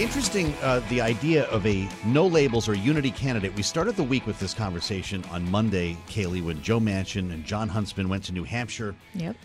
Interesting, 0.00 0.54
uh, 0.62 0.80
the 0.88 0.98
idea 0.98 1.44
of 1.48 1.66
a 1.66 1.86
no 2.06 2.26
labels 2.26 2.70
or 2.70 2.74
unity 2.74 3.10
candidate. 3.10 3.54
We 3.54 3.62
started 3.62 3.96
the 3.96 4.02
week 4.02 4.26
with 4.26 4.40
this 4.40 4.54
conversation 4.54 5.22
on 5.24 5.50
Monday, 5.50 5.94
Kailey, 6.08 6.42
when 6.42 6.62
Joe 6.62 6.80
Manchin 6.80 7.30
and 7.30 7.44
Jon 7.44 7.68
Huntsman 7.68 8.08
went 8.08 8.24
to 8.24 8.32
New 8.32 8.44
Hampshire. 8.44 8.94
Yep. 9.12 9.36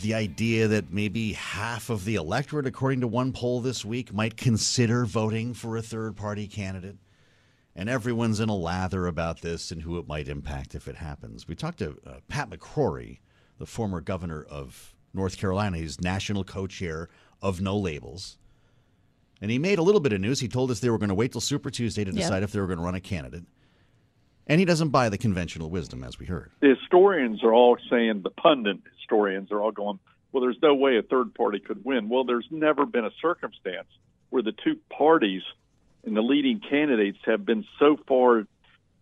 The 0.00 0.14
idea 0.14 0.68
that 0.68 0.92
maybe 0.92 1.32
half 1.32 1.90
of 1.90 2.04
the 2.04 2.14
electorate, 2.14 2.68
according 2.68 3.00
to 3.00 3.08
one 3.08 3.32
poll 3.32 3.60
this 3.60 3.84
week, 3.84 4.14
might 4.14 4.36
consider 4.36 5.04
voting 5.06 5.54
for 5.54 5.76
a 5.76 5.82
third 5.82 6.14
party 6.14 6.46
candidate 6.46 6.98
and 7.74 7.88
everyone's 7.88 8.40
in 8.40 8.48
a 8.48 8.56
lather 8.56 9.06
about 9.06 9.40
this 9.40 9.70
and 9.70 9.82
who 9.82 9.98
it 9.98 10.06
might 10.06 10.28
impact 10.28 10.74
if 10.74 10.86
it 10.86 10.96
happens. 10.96 11.48
We 11.48 11.54
talked 11.54 11.78
to 11.78 11.98
uh, 12.06 12.14
Pat 12.28 12.50
McCrory, 12.50 13.20
the 13.58 13.66
former 13.66 14.00
governor 14.00 14.42
of 14.42 14.94
North 15.14 15.38
Carolina. 15.38 15.78
He's 15.78 16.00
national 16.00 16.44
co 16.44 16.66
chair 16.66 17.08
of 17.40 17.60
No 17.60 17.76
Labels. 17.76 18.38
And 19.40 19.50
he 19.50 19.58
made 19.58 19.78
a 19.78 19.82
little 19.82 20.00
bit 20.00 20.12
of 20.12 20.20
news. 20.20 20.40
He 20.40 20.48
told 20.48 20.70
us 20.70 20.80
they 20.80 20.90
were 20.90 20.98
going 20.98 21.08
to 21.08 21.14
wait 21.14 21.32
till 21.32 21.40
Super 21.40 21.70
Tuesday 21.70 22.04
to 22.04 22.12
decide 22.12 22.36
yep. 22.36 22.42
if 22.44 22.52
they 22.52 22.60
were 22.60 22.66
going 22.66 22.78
to 22.78 22.84
run 22.84 22.94
a 22.94 23.00
candidate. 23.00 23.44
And 24.46 24.60
he 24.60 24.64
doesn't 24.64 24.90
buy 24.90 25.08
the 25.08 25.18
conventional 25.18 25.70
wisdom, 25.70 26.04
as 26.04 26.18
we 26.18 26.26
heard. 26.26 26.52
The 26.60 26.76
historians 26.80 27.42
are 27.42 27.52
all 27.52 27.76
saying, 27.90 28.22
the 28.22 28.30
pundit 28.30 28.78
historians 28.98 29.50
are 29.50 29.60
all 29.60 29.72
going, 29.72 29.98
well, 30.30 30.42
there's 30.42 30.58
no 30.62 30.74
way 30.74 30.96
a 30.96 31.02
third 31.02 31.34
party 31.34 31.58
could 31.58 31.84
win. 31.84 32.08
Well, 32.08 32.24
there's 32.24 32.46
never 32.50 32.86
been 32.86 33.04
a 33.04 33.10
circumstance 33.20 33.88
where 34.30 34.42
the 34.42 34.52
two 34.52 34.76
parties– 34.90 35.42
and 36.04 36.16
the 36.16 36.22
leading 36.22 36.60
candidates 36.60 37.18
have 37.24 37.44
been 37.44 37.64
so 37.78 37.96
far 38.08 38.44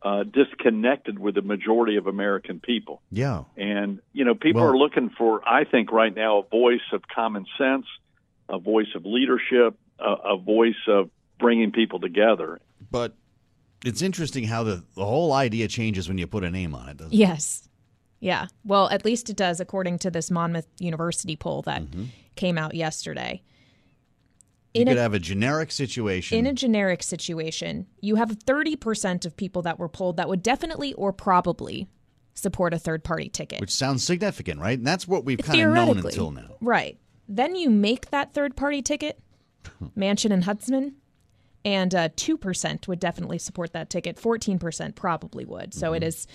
uh, 0.02 0.24
disconnected 0.24 1.18
with 1.18 1.34
the 1.34 1.42
majority 1.42 1.96
of 1.96 2.06
American 2.06 2.60
people. 2.60 3.02
Yeah. 3.10 3.44
And, 3.56 4.00
you 4.12 4.24
know, 4.24 4.34
people 4.34 4.62
well, 4.62 4.70
are 4.70 4.78
looking 4.78 5.10
for, 5.10 5.46
I 5.46 5.64
think, 5.64 5.92
right 5.92 6.14
now, 6.14 6.38
a 6.38 6.42
voice 6.48 6.80
of 6.92 7.02
common 7.14 7.46
sense, 7.58 7.86
a 8.48 8.58
voice 8.58 8.88
of 8.94 9.04
leadership, 9.04 9.78
a, 9.98 10.12
a 10.24 10.36
voice 10.38 10.82
of 10.88 11.10
bringing 11.38 11.72
people 11.72 12.00
together. 12.00 12.60
But 12.90 13.14
it's 13.84 14.02
interesting 14.02 14.44
how 14.44 14.64
the, 14.64 14.84
the 14.94 15.04
whole 15.04 15.32
idea 15.32 15.68
changes 15.68 16.08
when 16.08 16.18
you 16.18 16.26
put 16.26 16.44
a 16.44 16.50
name 16.50 16.74
on 16.74 16.88
it, 16.88 16.96
doesn't 16.96 17.12
it? 17.12 17.16
Yes. 17.16 17.68
Yeah. 18.20 18.46
Well, 18.64 18.88
at 18.90 19.04
least 19.04 19.30
it 19.30 19.36
does, 19.36 19.60
according 19.60 19.98
to 20.00 20.10
this 20.10 20.30
Monmouth 20.30 20.66
University 20.78 21.36
poll 21.36 21.62
that 21.62 21.82
mm-hmm. 21.82 22.04
came 22.36 22.58
out 22.58 22.74
yesterday 22.74 23.42
you 24.74 24.84
could 24.84 24.96
a, 24.96 25.00
have 25.00 25.14
a 25.14 25.18
generic 25.18 25.72
situation. 25.72 26.38
In 26.38 26.46
a 26.46 26.52
generic 26.52 27.02
situation, 27.02 27.86
you 28.00 28.16
have 28.16 28.30
30% 28.38 29.26
of 29.26 29.36
people 29.36 29.62
that 29.62 29.78
were 29.78 29.88
polled 29.88 30.16
that 30.18 30.28
would 30.28 30.42
definitely 30.42 30.92
or 30.94 31.12
probably 31.12 31.88
support 32.34 32.72
a 32.72 32.78
third 32.78 33.02
party 33.04 33.28
ticket. 33.28 33.60
Which 33.60 33.70
sounds 33.72 34.02
significant, 34.04 34.60
right? 34.60 34.78
And 34.78 34.86
that's 34.86 35.06
what 35.08 35.24
we've 35.24 35.38
kind 35.38 35.60
of 35.60 35.74
known 35.74 35.98
until 35.98 36.30
now. 36.30 36.56
Right. 36.60 36.98
Then 37.28 37.54
you 37.56 37.68
make 37.70 38.10
that 38.10 38.32
third 38.32 38.56
party 38.56 38.80
ticket, 38.82 39.20
Manchin 39.96 40.32
and 40.32 40.44
Huntsman. 40.44 40.94
and 41.64 41.94
uh, 41.94 42.08
2% 42.10 42.88
would 42.88 42.98
definitely 43.00 43.38
support 43.38 43.72
that 43.74 43.90
ticket. 43.90 44.16
14% 44.16 44.94
probably 44.94 45.44
would. 45.44 45.74
So 45.74 45.92
it 45.92 46.02
is, 46.02 46.26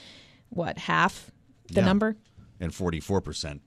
what, 0.49 0.77
half 0.77 1.31
the 1.69 1.79
Yeah. 1.81 1.85
number? 1.85 2.15
And 2.59 2.71
44% 2.71 3.59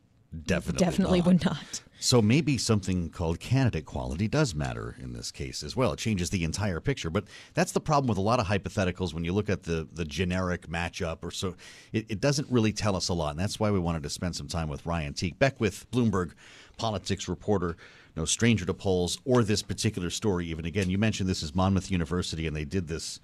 definitely 0.45 0.79
Definitely 0.85 1.19
not. 1.21 1.27
would 1.27 1.45
not. 1.45 1.83
So 2.01 2.23
maybe 2.23 2.59
something 2.59 3.11
called 3.11 3.41
candidate 3.41 3.85
quality 3.85 4.29
does 4.29 4.55
matter 4.55 4.95
in 5.01 5.13
this 5.13 5.33
case 5.33 5.65
as 5.65 5.75
well. 5.75 5.93
It 5.93 5.99
changes 5.99 6.31
the 6.31 6.45
entire 6.45 6.79
picture. 6.79 7.11
But 7.11 7.25
that's 7.55 7.73
the 7.73 7.81
problem 7.81 8.09
with 8.09 8.19
a 8.19 8.23
lot 8.23 8.39
of 8.39 8.47
hypotheticals 8.47 9.13
when 9.13 9.25
you 9.25 9.33
look 9.33 9.51
at 9.51 9.65
the, 9.65 9.89
the 9.93 10.05
generic 10.05 10.69
matchup 10.69 11.25
or 11.25 11.33
so. 11.33 11.57
It, 11.93 12.07
it 12.09 12.21
doesn't 12.21 12.49
really 12.51 12.73
tell 12.73 12.95
us 12.95 13.09
a 13.09 13.15
lot. 13.15 13.31
And 13.31 13.41
that's 13.41 13.59
why 13.59 13.73
we 13.73 13.81
wanted 13.81 14.05
to 14.05 14.11
spend 14.11 14.37
some 14.37 14.47
time 14.47 14.69
with 14.69 14.87
Ryan 14.87 15.13
Teague, 15.13 15.41
Beckwith 15.41 15.91
Bloomberg 15.91 16.33
politics 16.77 17.27
reporter, 17.27 17.77
no 18.17 18.25
stranger 18.25 18.65
to 18.65 18.75
polls 18.75 19.19
or 19.25 19.43
this 19.43 19.63
particular 19.63 20.11
story. 20.11 20.47
Even 20.47 20.67
again, 20.67 20.89
you 20.89 20.99
mentioned 20.99 21.29
this 21.29 21.43
is 21.43 21.55
Monmouth 21.55 21.91
University, 21.91 22.47
and 22.47 22.55
they 22.55 22.65
did 22.65 22.87
this 22.87 23.19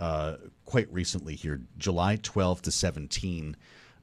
uh, 0.00 0.36
quite 0.64 0.92
recently 0.92 1.36
here, 1.36 1.60
July 1.78 2.16
12 2.16 2.62
to 2.62 2.70
17. 2.72 3.56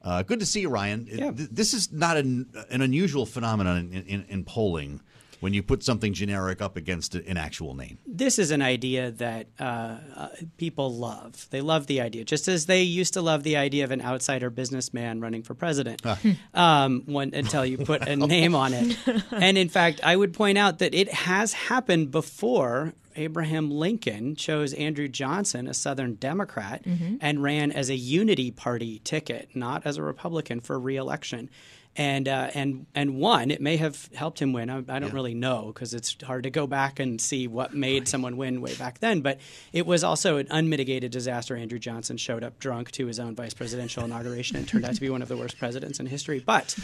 Uh, 0.04 0.22
good 0.22 0.40
to 0.40 0.46
see 0.46 0.60
you, 0.60 0.68
Ryan. 0.68 1.06
Th- 1.06 1.32
this 1.50 1.72
is 1.72 1.90
not 1.90 2.16
an, 2.16 2.46
an 2.70 2.82
unusual 2.82 3.24
phenomenon 3.26 3.90
in, 3.92 4.02
in, 4.04 4.24
in 4.28 4.44
polling 4.44 5.00
when 5.40 5.52
you 5.52 5.62
put 5.62 5.82
something 5.82 6.14
generic 6.14 6.62
up 6.62 6.74
against 6.74 7.14
an 7.14 7.36
actual 7.36 7.74
name. 7.74 7.98
this 8.06 8.38
is 8.38 8.50
an 8.50 8.62
idea 8.62 9.10
that 9.10 9.46
uh, 9.60 9.98
uh, 10.16 10.28
people 10.56 10.94
love. 10.94 11.46
They 11.50 11.60
love 11.60 11.86
the 11.86 12.00
idea, 12.00 12.24
just 12.24 12.48
as 12.48 12.64
they 12.64 12.82
used 12.82 13.12
to 13.12 13.20
love 13.20 13.42
the 13.42 13.56
idea 13.58 13.84
of 13.84 13.90
an 13.90 14.00
outsider 14.00 14.48
businessman 14.48 15.20
running 15.20 15.42
for 15.42 15.54
president. 15.54 16.02
Um, 16.54 17.02
when, 17.06 17.34
until 17.34 17.66
you 17.66 17.78
put 17.78 18.06
a 18.08 18.16
name 18.34 18.54
on 18.54 18.72
it, 18.74 18.96
and 19.32 19.58
in 19.58 19.68
fact, 19.68 20.00
I 20.04 20.14
would 20.14 20.32
point 20.32 20.56
out 20.56 20.78
that 20.78 20.94
it 20.94 21.12
has 21.12 21.52
happened 21.52 22.10
before. 22.10 22.94
Abraham 23.16 23.70
Lincoln 23.70 24.36
chose 24.36 24.72
Andrew 24.74 25.08
Johnson, 25.08 25.66
a 25.68 25.74
Southern 25.74 26.14
Democrat, 26.14 26.84
Mhm. 26.84 27.18
and 27.20 27.42
ran 27.42 27.72
as 27.72 27.90
a 27.90 27.96
Unity 27.96 28.50
Party 28.50 29.00
ticket, 29.04 29.48
not 29.54 29.86
as 29.86 29.96
a 29.96 30.02
Republican 30.02 30.60
for 30.60 30.78
reelection. 30.78 31.50
And 31.96 32.26
uh, 32.26 32.50
and 32.54 32.86
and 32.92 33.18
won. 33.18 33.52
It 33.52 33.60
may 33.60 33.76
have 33.76 34.08
helped 34.16 34.42
him 34.42 34.52
win. 34.52 34.68
I, 34.68 34.78
I 34.88 34.98
don't 34.98 35.12
really 35.14 35.32
know 35.32 35.66
because 35.72 35.94
it's 35.94 36.16
hard 36.24 36.42
to 36.42 36.50
go 36.50 36.66
back 36.66 36.98
and 36.98 37.20
see 37.20 37.46
what 37.46 37.72
made 37.72 38.08
someone 38.08 38.36
win 38.36 38.60
way 38.60 38.74
back 38.74 38.98
then. 38.98 39.20
But 39.20 39.38
it 39.72 39.86
was 39.86 40.02
also 40.02 40.36
an 40.38 40.48
unmitigated 40.50 41.12
disaster. 41.12 41.54
Andrew 41.56 41.78
Johnson 41.78 42.16
showed 42.16 42.42
up 42.42 42.58
drunk 42.58 42.90
to 42.92 43.06
his 43.06 43.20
own 43.20 43.36
vice 43.36 43.54
presidential 43.54 44.04
inauguration 44.04 44.56
and 44.56 44.66
turned 44.66 44.84
out 44.84 44.96
to 44.96 45.00
be 45.00 45.08
one 45.08 45.22
of 45.22 45.28
the 45.28 45.36
worst 45.36 45.56
presidents 45.56 46.00
in 46.00 46.06
history. 46.06 46.42
But 46.44 46.76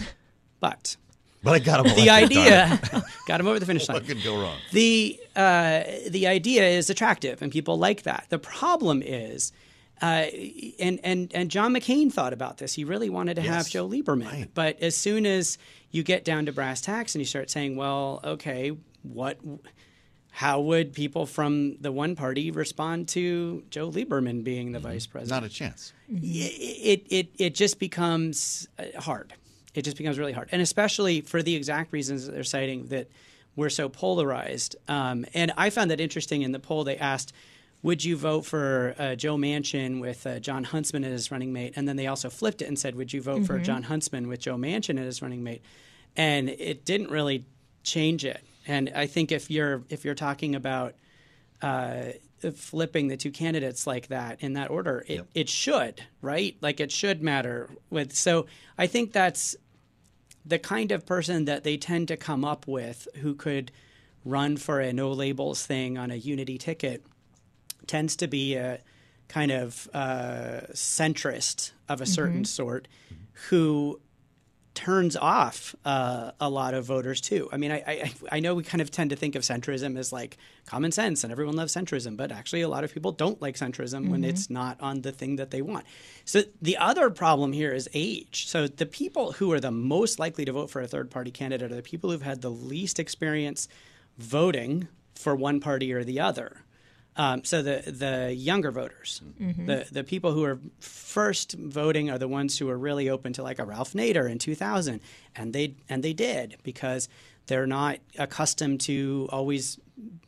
but 0.61 0.95
But 1.43 1.55
I 1.55 1.59
got 1.59 1.87
him. 1.87 1.97
the 2.05 2.11
idea 2.11 2.81
got 3.27 3.41
him 3.41 3.47
over 3.47 3.59
the 3.59 3.67
finish 3.67 3.89
line. 3.89 3.97
What 3.97 4.07
could 4.07 4.23
go 4.23 4.41
wrong? 4.41 4.57
The 4.73 5.19
uh, 5.35 5.83
the 6.09 6.27
idea 6.27 6.69
is 6.69 6.91
attractive, 6.91 7.41
and 7.43 7.51
people 7.51 7.79
like 7.79 8.03
that. 8.03 8.27
The 8.29 8.39
problem 8.39 9.03
is, 9.05 9.53
uh, 10.03 10.27
and 10.79 11.01
and 11.03 11.31
and 11.35 11.51
John 11.51 11.73
McCain 11.75 12.13
thought 12.13 12.33
about 12.33 12.59
this. 12.59 12.75
He 12.75 12.85
really 12.85 13.11
wanted 13.11 13.35
to 13.37 13.43
have 13.43 13.69
Joe 13.69 13.89
Lieberman, 13.89 14.49
but 14.55 14.81
as 14.83 14.97
soon 14.97 15.25
as 15.27 15.57
you 15.91 16.03
get 16.03 16.25
down 16.25 16.47
to 16.47 16.53
brass 16.53 16.81
tacks 16.81 17.15
and 17.15 17.21
you 17.21 17.27
start 17.27 17.51
saying, 17.51 17.77
"Well, 17.77 18.21
okay, 18.25 18.77
what?" 19.03 19.39
How 20.33 20.61
would 20.61 20.93
people 20.93 21.27
from 21.27 21.77
the 21.81 21.91
one 21.91 22.15
party 22.15 22.53
respond 22.53 23.09
to 23.09 23.65
Joe 23.69 23.91
Lieberman 23.91 24.45
being 24.45 24.71
the 24.71 24.79
vice 24.79 25.05
president? 25.05 25.43
Not 25.43 25.51
a 25.51 25.53
chance. 25.53 25.93
it, 26.09 27.05
it, 27.11 27.29
it 27.37 27.55
just 27.57 27.81
becomes 27.81 28.69
uh, 28.79 29.01
hard. 29.01 29.35
It 29.75 29.83
just 29.83 29.97
becomes 29.97 30.19
really 30.19 30.33
hard. 30.33 30.49
And 30.53 30.61
especially 30.61 31.21
for 31.21 31.43
the 31.43 31.55
exact 31.55 31.93
reasons 31.93 32.27
that 32.27 32.33
they're 32.33 32.45
citing 32.45 32.87
that 32.87 33.09
we're 33.57 33.71
so 33.71 33.89
polarized. 33.89 34.77
Um, 34.89 35.27
and 35.35 35.53
I 35.57 35.71
found 35.71 35.91
that 35.91 36.01
interesting 36.01 36.43
in 36.43 36.53
the 36.53 36.59
poll. 36.59 36.85
They 36.85 36.97
asked, 36.97 37.33
would 37.83 38.05
you 38.05 38.17
vote 38.17 38.43
for 38.43 38.95
uh, 38.99 39.15
Joe 39.15 39.37
Manchin 39.37 40.01
with 40.01 40.27
uh, 40.27 40.39
Jon 40.39 40.65
Huntsman 40.65 41.05
as 41.05 41.13
his 41.13 41.31
running 41.31 41.53
mate? 41.53 41.73
And 41.77 41.89
then 41.89 41.97
they 41.97 42.07
also 42.07 42.31
flipped 42.31 42.63
it 42.63 42.67
and 42.67 42.79
said, 42.79 42.95
would 42.95 43.13
you 43.13 43.23
vote 43.23 43.47
for 43.47 43.59
Mhm. 43.59 43.65
Jon 43.65 43.83
Huntsman 43.85 44.29
with 44.29 44.41
Joe 44.41 44.57
Manchin 44.57 44.99
as 44.99 45.07
his 45.07 45.23
running 45.23 45.43
mate? 45.43 45.63
And 46.17 46.49
it 46.49 46.85
didn't 46.85 47.11
really 47.11 47.45
change 47.83 48.25
it. 48.25 48.43
And 48.67 48.93
I 48.95 49.07
think 49.07 49.33
if 49.33 49.51
you're 49.51 49.83
if 49.89 50.05
you're 50.05 50.15
talking 50.15 50.55
about 50.55 50.95
uh, 51.63 52.13
flipping 52.55 53.09
the 53.09 53.17
two 53.17 53.31
candidates 53.31 53.87
like 53.87 54.09
that 54.09 54.43
in 54.43 54.55
that 54.55 54.71
order, 54.71 55.05
it, 55.07 55.27
it 55.35 55.49
should, 55.49 56.03
right? 56.23 56.57
Like 56.61 56.81
it 56.81 56.91
should 56.93 57.23
matter. 57.23 57.69
With 57.91 58.15
so, 58.15 58.47
I 58.79 58.87
think 58.87 59.13
that's 59.13 59.57
the 60.45 60.59
kind 60.59 60.91
of 60.93 61.05
person 61.07 61.45
that 61.45 61.65
they 61.65 61.77
tend 61.77 62.09
to 62.09 62.17
come 62.17 62.45
up 62.45 62.67
with 62.67 63.07
who 63.17 63.35
could 63.35 63.71
run 64.25 64.57
for 64.57 64.81
a 64.81 64.93
no 64.93 65.11
labels 65.13 65.65
thing 65.67 65.99
on 65.99 66.11
a 66.11 66.15
unity 66.15 66.57
ticket 66.59 67.05
tends 67.87 68.17
to 68.17 68.27
be 68.27 68.55
a 68.55 68.81
kind 69.29 69.51
of 69.51 69.89
uh, 69.95 70.61
centrist 70.73 71.73
of 71.89 72.01
a 72.01 72.07
certain 72.07 72.43
Mhm. 72.43 72.47
sort 72.47 72.89
who 73.49 74.01
turns 74.75 75.17
off 75.17 75.75
uh, 75.85 76.31
a 76.41 76.49
lot 76.49 76.75
of 76.75 76.85
voters 76.85 77.21
too. 77.21 77.49
I 77.53 77.57
mean, 77.57 77.73
I, 77.73 77.77
I 77.87 78.13
I 78.33 78.41
know 78.41 78.55
we 78.55 78.63
kind 78.63 78.81
of 78.81 78.91
tend 78.91 79.11
to 79.11 79.17
think 79.17 79.35
of 79.35 79.43
centrism 79.43 79.99
as 79.99 80.13
like 80.13 80.39
common 80.65 80.93
sense 80.93 81.25
and 81.25 81.33
everyone 81.33 81.57
loves 81.57 81.75
centrism, 81.75 82.17
but 82.17 82.31
actually 82.31 82.61
a 82.63 82.69
lot 82.69 82.85
of 82.85 82.93
people 82.95 83.11
don't 83.13 83.43
like 83.43 83.57
centrism 83.57 84.09
when 84.09 84.23
Mhm. 84.23 84.29
it's 84.29 84.49
not 84.49 84.81
on 84.81 85.03
the 85.03 85.11
thing 85.13 85.37
that 85.37 85.51
they 85.51 85.61
want. 85.61 85.85
So 86.25 86.43
the 86.63 86.77
other 86.77 87.11
problem 87.11 87.53
here 87.53 87.73
is 87.73 87.89
age. 87.95 88.47
So 88.47 88.69
the 88.69 88.87
people 88.87 89.33
who 89.33 89.51
are 89.53 89.61
the 89.61 89.73
most 89.73 90.19
likely 90.21 90.45
to 90.45 90.53
vote 90.53 90.71
for 90.71 90.81
a 90.81 90.87
third 90.87 91.11
party 91.11 91.31
candidate 91.33 91.73
are 91.73 91.75
the 91.77 91.83
people 91.83 92.11
who've 92.11 92.23
had 92.23 92.41
the 92.41 92.51
least 92.51 92.99
experience 93.01 93.67
voting 94.19 94.87
for 95.15 95.35
one 95.35 95.61
party 95.61 95.93
or 95.93 96.05
the 96.05 96.21
other. 96.21 96.63
Um, 97.17 97.45
so 97.45 97.61
the 97.63 97.83
the 97.91 98.33
younger 98.35 98.71
voters, 98.71 99.21
Mhm. 99.41 99.67
the 99.67 99.87
the 99.93 100.05
people 100.05 100.33
who 100.33 100.45
are 100.45 100.59
first 100.79 101.53
voting 101.53 102.09
are 102.09 102.19
the 102.19 102.29
ones 102.29 102.59
who 102.59 102.69
are 102.71 102.79
really 102.79 103.09
open 103.11 103.33
to 103.35 103.43
like 103.43 103.59
a 103.59 103.65
Ralph 103.65 103.93
Nader 103.95 104.31
in 104.31 104.39
2000, 104.39 105.01
and 105.35 105.53
they 105.53 105.75
and 105.89 106.03
they 106.03 106.13
did 106.13 106.57
because 106.63 107.09
they're 107.47 107.67
not 107.67 107.99
accustomed 108.19 108.81
to 108.83 109.29
always 109.33 109.79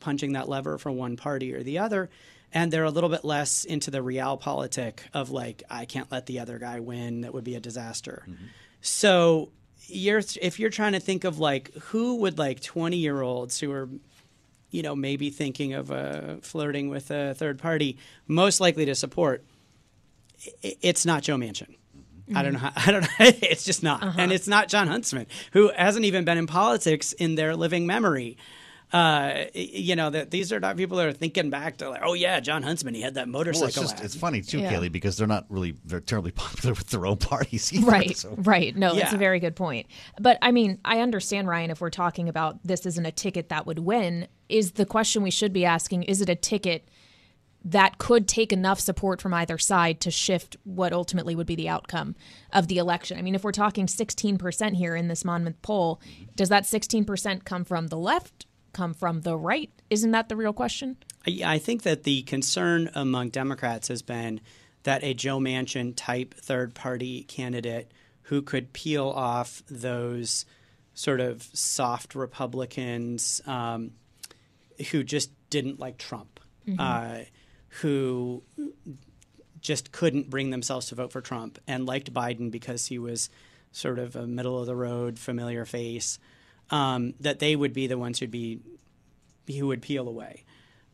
punching 0.01 0.33
that 0.33 0.49
lever 0.49 0.77
for 0.77 0.91
one 0.91 1.15
party 1.15 1.53
or 1.53 1.63
the 1.63 1.79
other, 1.79 2.09
and 2.51 2.71
they're 2.71 2.83
a 2.83 2.91
little 2.91 3.09
bit 3.09 3.23
less 3.23 3.63
into 3.63 3.89
the 3.89 3.99
realpolitik 3.99 4.99
of 5.13 5.29
like 5.31 5.63
I 5.69 5.85
can't 5.85 6.11
let 6.11 6.25
the 6.25 6.39
other 6.39 6.59
guy 6.59 6.79
win. 6.81 7.21
That 7.21 7.33
would 7.33 7.45
be 7.45 7.55
a 7.55 7.59
disaster. 7.61 8.27
So 8.81 9.51
you're 9.87 10.21
if 10.41 10.59
you're 10.59 10.69
trying 10.69 10.93
to 10.93 10.99
think 10.99 11.23
of 11.23 11.39
like 11.39 11.73
who 11.75 12.15
would 12.17 12.37
like 12.37 12.61
20 12.61 12.97
year 12.97 13.21
olds 13.21 13.59
who 13.59 13.71
are 13.71 13.89
you 14.73 14.81
know 14.81 14.95
maybe 14.95 15.29
thinking 15.29 15.73
of 15.73 15.91
uh, 15.91 16.35
flirting 16.41 16.89
with 16.89 17.11
a 17.11 17.33
third 17.33 17.59
party 17.59 17.97
most 18.27 18.59
likely 18.59 18.85
to 18.85 18.95
support 18.95 19.45
it's 20.61 21.05
not 21.05 21.23
Joe 21.23 21.35
Manchin. 21.35 21.75
I 22.35 22.43
don't 22.43 22.53
know. 22.53 22.59
How, 22.59 22.71
I 22.87 22.91
don't 22.91 23.01
know. 23.01 23.09
It's 23.19 23.63
just 23.63 23.83
not, 23.83 24.17
and 24.17 24.31
it's 24.31 24.47
not 24.47 24.67
Jon 24.67 24.87
Huntsman, 24.87 25.27
who 25.51 25.71
hasn't 25.75 26.05
even 26.05 26.25
been 26.25 26.37
in 26.37 26.47
politics 26.47 27.13
in 27.13 27.35
their 27.35 27.55
living 27.55 27.85
memory. 27.85 28.37
Uh, 28.93 29.45
you 29.55 29.95
know 29.95 30.11
that 30.11 30.29
these 30.29 30.53
are 30.53 30.59
not 30.59 30.77
people 30.77 30.97
that 30.97 31.07
are 31.07 31.13
thinking 31.13 31.49
back 31.49 31.77
to 31.77 31.89
like, 31.89 32.01
oh 32.03 32.13
yeah, 32.13 32.39
Jon 32.39 32.61
Huntsman, 32.61 32.93
he 32.93 33.01
had 33.01 33.15
that 33.15 33.25
Well, 33.25 33.31
motorcycle. 33.39 33.67
it's, 33.67 33.75
just, 33.93 34.03
it's 34.03 34.15
funny 34.15 34.41
too, 34.41 34.59
Yeah. 34.59 34.71
Kailey, 34.71 34.91
because 34.91 35.17
they're 35.17 35.25
not 35.25 35.45
really 35.49 35.73
they're 35.83 35.99
terribly 35.99 36.29
popular 36.35 36.73
with 36.75 36.89
their 36.89 37.07
own 37.07 37.17
parties 37.17 37.73
either. 37.73 37.87
Right, 37.89 38.15
So- 38.15 38.35
right. 38.37 38.75
No, 38.75 38.93
that's 38.93 39.13
a 39.13 39.17
very 39.17 39.39
good 39.39 39.55
point. 39.55 39.87
But 40.19 40.37
I 40.43 40.51
mean, 40.51 40.77
I 40.85 40.99
understand, 40.99 41.47
Ryan, 41.47 41.71
if 41.71 41.81
we're 41.81 41.89
talking 41.89 42.29
about 42.29 42.59
this 42.63 42.85
isn't 42.85 43.05
a 43.05 43.11
ticket 43.11 43.49
that 43.49 43.65
would 43.65 43.79
win, 43.79 44.27
is 44.47 44.73
the 44.73 44.85
question 44.85 45.23
we 45.23 45.31
should 45.31 45.53
be 45.53 45.65
asking 45.65 46.03
is 46.03 46.21
it 46.21 46.29
a 46.29 46.35
ticket 46.35 46.87
that 47.65 47.97
could 47.97 48.27
take 48.27 48.51
enough 48.53 48.79
support 48.79 49.21
from 49.21 49.33
either 49.33 49.57
side 49.57 50.01
to 50.01 50.11
shift 50.11 50.57
what 50.65 50.91
ultimately 50.93 51.33
would 51.33 51.47
be 51.47 51.55
the 51.55 51.69
outcome 51.69 52.13
of 52.51 52.67
the 52.67 52.77
election? 52.77 53.17
I 53.17 53.21
mean, 53.21 53.33
if 53.35 53.43
we're 53.43 53.53
talking 53.53 53.87
16% 53.87 54.75
here 54.75 54.95
in 54.95 55.07
this 55.07 55.23
Monmouth 55.25 55.61
poll, 55.61 56.01
does 56.35 56.49
that 56.49 56.65
16% 56.65 57.45
come 57.45 57.63
from 57.63 57.87
the 57.87 57.97
left, 57.97 58.45
come 58.73 58.93
from 58.93 59.21
the 59.21 59.37
right? 59.37 59.69
Isn't 59.89 60.11
that 60.11 60.29
the 60.29 60.35
real 60.35 60.53
question? 60.53 60.97
I 61.25 61.57
think 61.59 61.83
that 61.83 62.03
the 62.03 62.23
concern 62.23 62.89
among 62.95 63.29
Democrats 63.29 63.87
has 63.87 64.01
been 64.01 64.41
that 64.83 65.03
a 65.03 65.13
Joe 65.13 65.39
Manchin 65.39 65.93
type 65.95 66.33
third 66.33 66.73
party 66.73 67.23
candidate 67.23 67.91
who 68.23 68.41
could 68.41 68.73
peel 68.73 69.07
off 69.07 69.63
those 69.69 70.45
sort 70.93 71.21
of 71.21 71.43
soft 71.53 72.13
Republicans 72.15 73.41
um, 73.45 73.91
who 74.91 75.03
just 75.03 75.31
didn't 75.49 75.79
like 75.79 75.97
Trump, 75.97 76.39
Mhm. 76.67 76.75
uh, 76.79 77.25
who 77.81 78.43
just 79.61 79.91
couldn't 79.91 80.29
bring 80.29 80.49
themselves 80.49 80.87
to 80.87 80.95
vote 80.95 81.11
for 81.11 81.21
Trump 81.21 81.57
and 81.67 81.85
liked 81.85 82.13
Biden 82.13 82.51
because 82.51 82.87
he 82.87 82.99
was 82.99 83.29
sort 83.71 83.97
of 83.97 84.15
a 84.15 84.27
middle 84.27 84.59
of 84.59 84.65
the 84.67 84.75
road 84.75 85.17
familiar 85.17 85.65
face, 85.65 86.19
um, 86.69 87.13
that 87.19 87.39
they 87.39 87.55
would 87.55 87.73
be 87.73 87.87
the 87.87 87.97
ones 87.97 88.19
who'd 88.19 88.31
be 88.31 88.59
who 89.47 89.67
would 89.67 89.81
peel 89.81 90.07
away. 90.07 90.43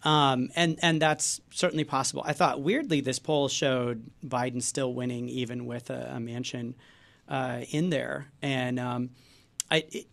Um, 0.03 0.49
and 0.55 0.79
and 0.81 1.01
that's 1.01 1.41
certainly 1.51 1.83
possible. 1.83 2.23
I 2.25 2.33
thought 2.33 2.61
weirdly 2.61 3.01
this 3.01 3.19
poll 3.19 3.49
showed 3.49 4.09
Biden 4.25 4.61
still 4.63 4.93
winning 4.93 5.27
even 5.29 5.65
with 5.65 5.89
a, 5.89 6.13
a 6.15 6.17
Manchin 6.19 6.73
uh, 7.27 7.61
in 7.71 7.89
there, 7.89 8.27
and 8.41 8.79
um, 8.79 9.09
I 9.69 9.83
it, 9.91 10.07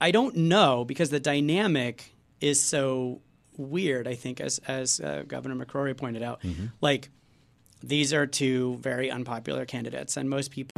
I 0.00 0.12
don't 0.12 0.34
know 0.36 0.84
because 0.84 1.10
the 1.10 1.20
dynamic 1.20 2.14
is 2.40 2.58
so 2.60 3.20
weird. 3.58 4.08
I 4.08 4.14
think, 4.14 4.40
as 4.40 4.60
as 4.66 4.98
uh, 4.98 5.24
Governor 5.28 5.62
McCrory 5.62 5.94
pointed 5.96 6.22
out, 6.22 6.40
Mm-hmm. 6.42 6.66
like 6.80 7.10
these 7.82 8.12
are 8.14 8.26
two 8.26 8.76
very 8.80 9.10
unpopular 9.10 9.66
candidates, 9.66 10.16
and 10.16 10.28
most 10.30 10.50
people. 10.50 10.77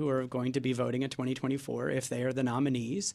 who 0.00 0.08
are 0.08 0.26
going 0.26 0.52
to 0.52 0.60
be 0.60 0.72
voting 0.72 1.02
in 1.02 1.10
2024, 1.10 1.90
if 1.90 2.08
they 2.08 2.22
are 2.22 2.32
the 2.32 2.42
nominees, 2.42 3.12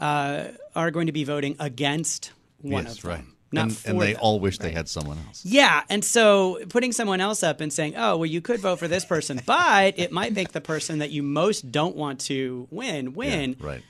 uh, 0.00 0.46
are 0.74 0.90
going 0.90 1.06
to 1.06 1.12
be 1.12 1.22
voting 1.22 1.54
against 1.60 2.32
one 2.60 2.84
yes, 2.84 2.96
of 2.96 3.02
them. 3.02 3.10
right. 3.10 3.24
Not 3.52 3.62
and, 3.62 3.76
for 3.76 3.90
and 3.90 4.00
they 4.00 4.12
them, 4.14 4.20
all 4.20 4.40
wish 4.40 4.58
right? 4.58 4.66
they 4.66 4.72
had 4.72 4.88
someone 4.88 5.16
else. 5.28 5.44
Yeah, 5.44 5.84
and 5.88 6.04
so 6.04 6.58
putting 6.70 6.90
someone 6.90 7.20
else 7.20 7.44
up 7.44 7.60
and 7.60 7.72
saying, 7.72 7.94
"Oh, 7.96 8.16
well, 8.16 8.26
you 8.26 8.40
could 8.40 8.58
vote 8.58 8.80
for 8.80 8.88
this 8.88 9.04
person, 9.04 9.40
but 9.46 9.96
it 9.96 10.10
might 10.10 10.32
make 10.34 10.50
the 10.50 10.60
person 10.60 10.98
that 10.98 11.12
you 11.12 11.22
most 11.22 11.70
don't 11.70 11.94
want 11.94 12.18
to 12.22 12.66
win 12.72 13.14
win." 13.14 13.54
Right. 13.60 13.82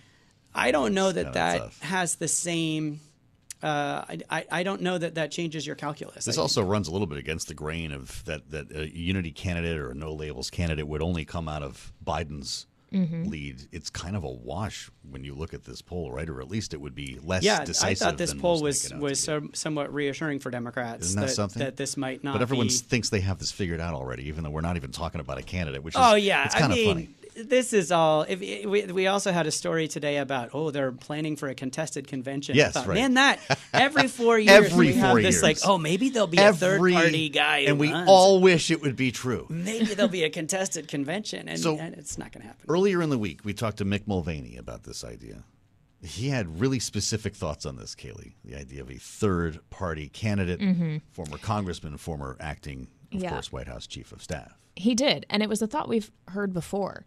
I 0.55 0.71
don't 0.71 0.93
know 0.93 1.11
that 1.11 1.33
that 1.33 1.73
has 1.81 2.17
the 2.17 2.29
same. 2.29 3.01
Uh, 3.65 4.05
I, 4.09 4.19
I 4.31 4.47
I 4.51 4.63
don't 4.63 4.83
know 4.83 4.99
that 4.99 5.15
that 5.15 5.31
changes 5.31 5.67
your 5.67 5.77
calculus. 5.77 6.27
This 6.27 6.37
I- 6.37 6.41
also 6.43 6.63
runs 6.63 6.87
a 6.87 6.93
little 6.93 7.07
bit 7.07 7.19
against 7.19 7.49
the 7.49 7.55
grain 7.55 7.93
of 7.93 8.25
that 8.27 8.51
that 8.51 8.71
a 8.77 8.95
unity 8.95 9.31
candidate 9.31 9.79
or 9.79 9.91
a 9.91 9.95
no 9.95 10.13
labels 10.13 10.51
candidate 10.51 10.87
would 10.87 11.01
only 11.03 11.25
come 11.25 11.49
out 11.49 11.63
of 11.63 11.93
Biden's 12.05 12.67
Mhm. 12.93 13.29
lead. 13.29 13.63
It's 13.73 13.91
kind 13.91 14.15
of 14.15 14.23
a 14.23 14.31
wash 14.31 14.89
when 15.11 15.25
you 15.25 15.35
look 15.35 15.53
at 15.53 15.65
this 15.65 15.83
poll, 15.83 16.13
right? 16.13 16.29
Or 16.29 16.41
at 16.41 16.49
least 16.49 16.75
it 16.75 16.81
would 16.81 16.95
be 16.95 17.19
less 17.25 17.43
yeah, 17.43 17.65
I 17.83 17.95
thought 17.95 18.19
this 18.19 18.33
poll 18.33 18.63
was 18.63 18.85
make 18.85 18.93
it 18.93 18.95
out 18.95 19.01
was 19.03 19.21
so, 19.21 19.49
somewhat 19.53 19.93
reassuring 19.93 20.39
for 20.39 20.51
Democrats. 20.51 21.07
Isn't 21.07 21.21
that, 21.21 21.31
something? 21.31 21.59
that 21.61 21.77
this 21.77 21.97
might 21.97 22.23
not. 22.23 22.35
But 22.35 22.43
everyone 22.43 22.69
be... 22.69 22.73
thinks 22.73 23.09
they 23.11 23.21
have 23.21 23.39
this 23.39 23.51
figured 23.51 23.81
out 23.81 23.95
already, 23.95 24.29
even 24.29 24.45
though 24.45 24.51
we're 24.51 24.61
not 24.61 24.77
even 24.77 24.93
talking 24.93 25.21
about 25.21 25.39
a 25.39 25.43
candidate. 25.43 25.83
Which 25.83 25.95
is 25.95 26.01
Oh 26.01 26.15
yeah, 26.15 26.45
it's 26.45 26.55
I 26.55 26.61
kind 26.61 26.73
of 26.73 26.79
mean, 26.79 26.89
funny. 26.89 27.09
This 27.37 27.73
is 27.73 27.91
all. 27.91 28.23
If 28.29 28.41
we, 28.41 28.85
we 28.93 29.07
also 29.07 29.33
had 29.33 29.47
a 29.47 29.51
story 29.51 29.89
today 29.89 30.19
about 30.19 30.51
oh 30.53 30.71
they're 30.71 30.93
planning 30.93 31.37
for 31.37 31.49
a 31.49 31.55
contested 31.55 32.07
convention. 32.07 32.55
I 32.55 32.59
Yes, 32.59 32.73
thought, 32.75 32.87
right. 32.87 32.95
Man, 32.95 33.15
that 33.15 33.41
every 33.75 34.09
four 34.09 34.39
years 34.39 34.67
Every 34.71 34.87
we 34.89 34.93
have 34.95 35.11
four 35.11 35.21
this 35.23 35.37
years. 35.37 35.43
like 35.43 35.59
oh 35.65 35.77
maybe 35.79 36.11
there'll 36.11 36.29
be 36.29 36.39
a 36.39 36.53
third 36.53 36.81
party 36.93 37.29
guy, 37.29 37.63
who 37.65 37.71
and 37.71 37.79
we 37.81 37.93
runs. 37.93 38.09
all 38.09 38.41
wish 38.41 38.71
it 38.71 38.81
would 38.83 38.97
be 38.97 39.11
true. 39.11 39.47
maybe 39.49 39.95
there'll 39.95 40.11
be 40.11 40.23
a 40.25 40.31
contested 40.31 40.87
convention, 40.89 41.49
and, 41.49 41.59
So- 41.59 41.77
and 41.79 41.95
it's 41.95 42.17
not 42.19 42.31
going 42.33 42.43
to 42.43 42.47
happen. 42.49 42.65
Earlier 42.69 43.03
in 43.03 43.11
the 43.11 43.19
week, 43.19 43.45
we 43.45 43.53
talked 43.53 43.79
to 43.79 43.85
Mick 43.85 44.07
Mulvaney 44.07 44.57
about 44.57 44.85
this 44.85 45.03
idea. 45.05 45.43
He 46.03 46.29
had 46.29 46.61
really 46.61 46.79
specific 46.79 47.35
thoughts 47.35 47.65
on 47.67 47.77
this, 47.77 47.95
Kailey. 47.95 48.35
The 48.45 48.57
idea 48.57 48.83
of 48.83 48.91
a 48.91 48.97
third 48.99 49.59
party 49.71 50.09
candidate, 50.09 50.61
Mhm. 50.61 51.01
former 51.13 51.39
congressman, 51.39 51.97
former 51.97 52.37
acting, 52.39 52.89
of 53.13 53.23
Yeah. 53.23 53.31
course, 53.31 53.51
White 53.51 53.69
House 53.69 53.87
chief 53.87 54.13
of 54.13 54.23
staff. 54.23 54.53
He 54.77 54.95
did, 54.95 55.25
and 55.31 55.43
it 55.43 55.49
was 55.49 55.63
a 55.63 55.67
thought 55.67 55.89
we've 55.89 56.11
heard 56.29 56.53
before. 56.53 57.07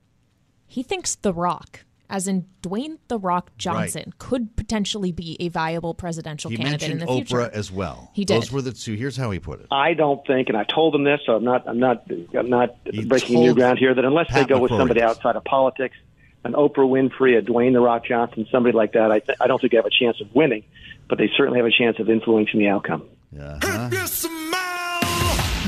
He 0.67 0.83
thinks 0.83 1.15
The 1.15 1.33
Rock, 1.33 1.85
as 2.09 2.27
in 2.27 2.45
Dwayne 2.61 2.97
The 3.07 3.17
Rock 3.17 3.51
Johnson, 3.57 4.13
could 4.17 4.55
potentially 4.55 5.11
be 5.11 5.37
a 5.39 5.47
viable 5.49 5.93
presidential 5.93 6.51
He 6.51 6.57
candidate 6.57 6.91
in 6.91 6.97
mentioned 6.97 7.09
the 7.09 7.13
future. 7.25 7.37
Oprah 7.37 7.51
as 7.51 7.71
well. 7.71 8.11
He 8.13 8.25
did. 8.25 8.41
Those 8.41 8.51
were 8.51 8.61
the 8.61 8.73
two. 8.73 8.93
Here's 8.93 9.15
how 9.17 9.31
he 9.31 9.39
put 9.39 9.61
it. 9.61 9.67
I 9.71 9.93
don't 9.93 10.25
think, 10.27 10.49
and 10.49 10.57
I 10.57 10.63
told 10.65 10.93
them 10.93 11.03
this, 11.03 11.21
so 11.25 11.35
I'm 11.35 11.43
not, 11.43 11.67
I'm 11.67 11.79
not, 11.79 12.03
I'm 12.37 12.49
not 12.49 12.83
breaking 13.07 13.39
new 13.39 13.53
ground 13.55 13.79
here. 13.79 13.93
That 13.93 14.05
unless 14.05 14.27
they 14.27 14.41
Pat 14.41 14.49
go 14.49 14.59
with 14.59 14.71
somebody 14.71 14.99
this. 14.99 15.09
outside 15.09 15.35
of 15.35 15.43
politics, 15.45 15.95
an 16.43 16.53
Oprah 16.53 16.77
Winfrey, 16.87 17.37
a 17.37 17.41
Dwayne 17.41 17.73
the 17.73 17.81
Rock 17.81 18.05
Johnson, 18.05 18.45
somebody 18.51 18.75
like 18.75 18.93
that, 18.93 19.11
I, 19.11 19.19
th- 19.19 19.37
I 19.41 19.47
don't 19.47 19.59
think 19.59 19.71
they 19.71 19.77
have 19.77 19.85
a 19.85 19.89
chance 19.89 20.21
of 20.21 20.33
winning, 20.35 20.63
but 21.09 21.17
they 21.17 21.29
certainly 21.35 21.59
have 21.59 21.65
a 21.65 21.71
chance 21.71 21.99
of 21.99 22.09
influencing 22.09 22.59
the 22.59 22.67
outcome. 22.67 23.03
Uh-huh. 23.37 23.89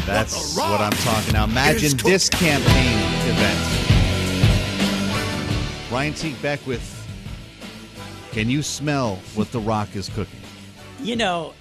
That's 0.05 0.57
what 0.57 0.81
I'm 0.81 0.91
talking 0.91 1.33
now. 1.33 1.43
Imagine 1.43 1.97
this 1.97 2.29
campaign 2.29 2.97
event. 3.29 3.98
Ryan 5.91 6.13
Teague 6.13 6.41
Beckwith. 6.41 6.95
Can 8.31 8.49
you 8.49 8.61
smell 8.61 9.15
what 9.33 9.51
The 9.51 9.59
Rock 9.59 9.95
is 9.95 10.07
cooking? 10.09 10.39
You 11.01 11.15
know, 11.15 11.53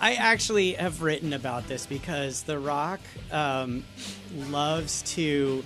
I 0.00 0.14
actually 0.14 0.72
have 0.72 1.02
written 1.02 1.32
about 1.32 1.68
this 1.68 1.86
because 1.86 2.42
The 2.42 2.58
Rock 2.58 3.00
um, 3.30 3.84
loves 4.50 5.02
to 5.14 5.64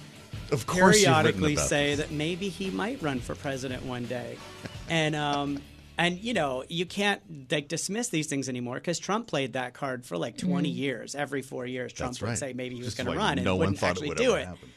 Of 0.52 0.66
course 0.66 0.98
periodically 0.98 1.56
say 1.56 1.94
that 1.94 2.10
maybe 2.10 2.48
he 2.50 2.70
might 2.70 3.00
run 3.00 3.20
for 3.20 3.34
president 3.34 3.84
one 3.86 4.04
day, 4.04 4.36
and 4.90 5.16
um, 5.16 5.58
and 5.96 6.18
you 6.18 6.34
know 6.34 6.64
you 6.68 6.84
can't 6.84 7.22
like 7.50 7.68
dismiss 7.68 8.08
these 8.10 8.26
things 8.26 8.48
anymore 8.50 8.74
because 8.74 8.98
Trump 8.98 9.28
played 9.28 9.54
that 9.54 9.72
card 9.72 10.04
for 10.04 10.18
like 10.18 10.36
20 10.36 10.70
Mhm. 10.70 10.76
years. 10.76 11.14
Every 11.14 11.40
four 11.40 11.64
years, 11.66 11.92
Trump 11.94 12.12
That's 12.12 12.20
would 12.20 12.28
right. 12.28 12.38
say 12.38 12.52
maybe 12.52 12.76
he 12.76 12.82
was 12.82 12.94
going 12.94 13.06
to 13.10 13.16
run, 13.16 13.38
and 13.38 13.44
no 13.44 13.54
one 13.54 13.60
wouldn't 13.60 13.78
thought 13.78 13.86
it 13.86 13.90
actually 13.92 14.08
would 14.10 14.18
do 14.18 14.34
it. 14.34 14.46
happen. 14.46 14.68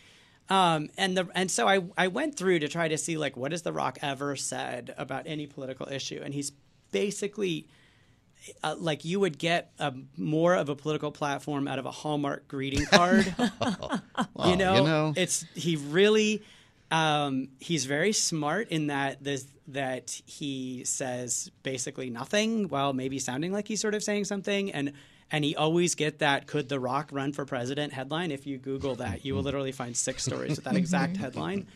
Um, 0.49 0.89
and 0.97 1.17
the 1.17 1.27
and 1.33 1.49
so 1.49 1.67
I 1.67 1.81
I 1.97 2.07
went 2.07 2.35
through 2.35 2.59
to 2.59 2.67
try 2.67 2.87
to 2.87 2.97
see 2.97 3.17
like 3.17 3.37
what 3.37 3.51
has 3.51 3.61
The 3.61 3.73
Rock 3.73 3.97
ever 4.01 4.35
said 4.35 4.93
about 4.97 5.23
any 5.25 5.47
political 5.47 5.87
issue, 5.89 6.21
and 6.23 6.33
he's 6.33 6.51
basically 6.91 7.67
uh, 8.61 8.75
like 8.77 9.05
you 9.05 9.19
would 9.19 9.37
get 9.37 9.71
a, 9.79 9.93
more 10.17 10.55
of 10.55 10.69
a 10.69 10.75
political 10.75 11.11
platform 11.11 11.67
out 11.67 11.79
of 11.79 11.85
a 11.85 11.91
Hallmark 11.91 12.47
greeting 12.47 12.85
card. 12.85 13.33
Well, 14.35 14.49
you, 14.49 14.55
know, 14.55 14.75
you 14.75 14.83
know. 14.83 15.13
it's 15.15 15.45
he 15.53 15.75
really 15.75 16.43
um, 16.91 17.49
he's 17.59 17.85
very 17.85 18.13
smart 18.13 18.69
in 18.69 18.87
that 18.87 19.23
this 19.23 19.47
that 19.67 20.21
he 20.25 20.83
says 20.85 21.49
basically 21.63 22.09
nothing 22.09 22.67
while 22.67 22.93
maybe 22.93 23.17
sounding 23.19 23.51
like 23.51 23.67
he's 23.67 23.81
sort 23.81 23.95
of 23.95 24.03
saying 24.03 24.25
something 24.25 24.71
and 24.71 24.93
and 25.33 25.43
he 25.43 25.53
always 25.57 25.95
get 25.95 26.19
that 26.19 26.47
could 26.47 26.69
the 26.69 26.79
rock 26.79 27.09
run 27.11 27.33
for 27.33 27.43
president 27.45 27.91
headline 27.91 28.31
if 28.31 28.47
you 28.47 28.57
google 28.57 28.95
that 28.95 29.25
you 29.25 29.35
will 29.35 29.41
literally 29.43 29.73
find 29.73 29.97
six 29.97 30.23
stories 30.23 30.51
with 30.55 30.63
that 30.63 30.75
exact 30.77 31.17
headline 31.17 31.67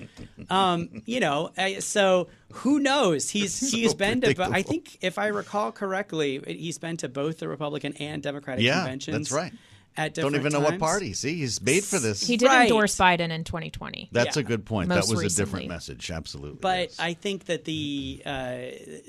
um, 0.49 1.01
you 1.05 1.20
know 1.20 1.51
so 1.80 2.28
who 2.53 2.80
knows 2.80 3.30
he's 3.30 3.53
So 3.53 3.76
he's 3.76 3.93
been 3.93 4.22
to 4.22 4.34
bo- 4.34 4.43
i 4.51 4.62
think 4.62 4.97
if 5.01 5.18
i 5.18 5.28
recall 5.28 5.72
correctly 5.74 6.41
he's 6.47 6.78
been 6.78 6.95
to 6.97 7.10
both 7.10 7.39
the 7.39 7.47
republican 7.49 7.93
and 7.99 8.24
democratic 8.24 8.64
Yeah, 8.64 8.76
conventions 8.80 9.30
that's 9.30 9.32
right. 9.32 9.51
at 9.97 10.14
Don't 10.14 10.32
different 10.32 10.53
even 10.53 10.53
know 10.53 10.60
what 10.70 10.80
party. 10.80 11.14
See, 11.14 11.38
he's 11.38 11.60
made 11.60 11.84
for 11.84 11.97
this. 11.97 12.22
He 12.22 12.38
did 12.38 12.45
Right. 12.45 12.64
endorse 12.70 12.95
Biden 12.95 13.32
in 13.32 13.43
2020. 13.43 14.10
That's 14.12 14.38
a 14.38 14.43
good 14.43 14.64
point. 14.64 14.89
Most 14.89 15.10
that 15.10 15.16
was 15.24 15.34
a 15.34 15.36
different 15.36 15.68
message. 15.68 16.12
Absolutely. 16.12 16.60
But 16.62 16.93
I 16.99 17.14
think 17.14 17.45
that 17.45 17.66
the 17.66 18.22
uh, 18.24 18.30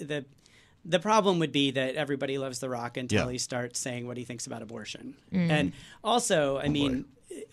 the 0.01 0.24
the 0.89 0.99
problem 0.99 1.39
would 1.39 1.53
be 1.53 1.70
that 1.72 1.95
everybody 1.97 2.39
loves 2.39 2.59
The 2.61 2.68
Rock 2.68 2.97
until 2.97 3.26
Yeah. 3.26 3.32
he 3.32 3.39
starts 3.39 3.78
saying 3.78 4.07
what 4.07 4.16
he 4.16 4.24
thinks 4.24 4.47
about 4.47 4.62
abortion. 4.62 5.14
Mm. 5.32 5.51
And 5.51 5.72
also, 6.03 6.57
Oh, 6.57 6.61
I 6.61 6.68
mean, 6.68 7.05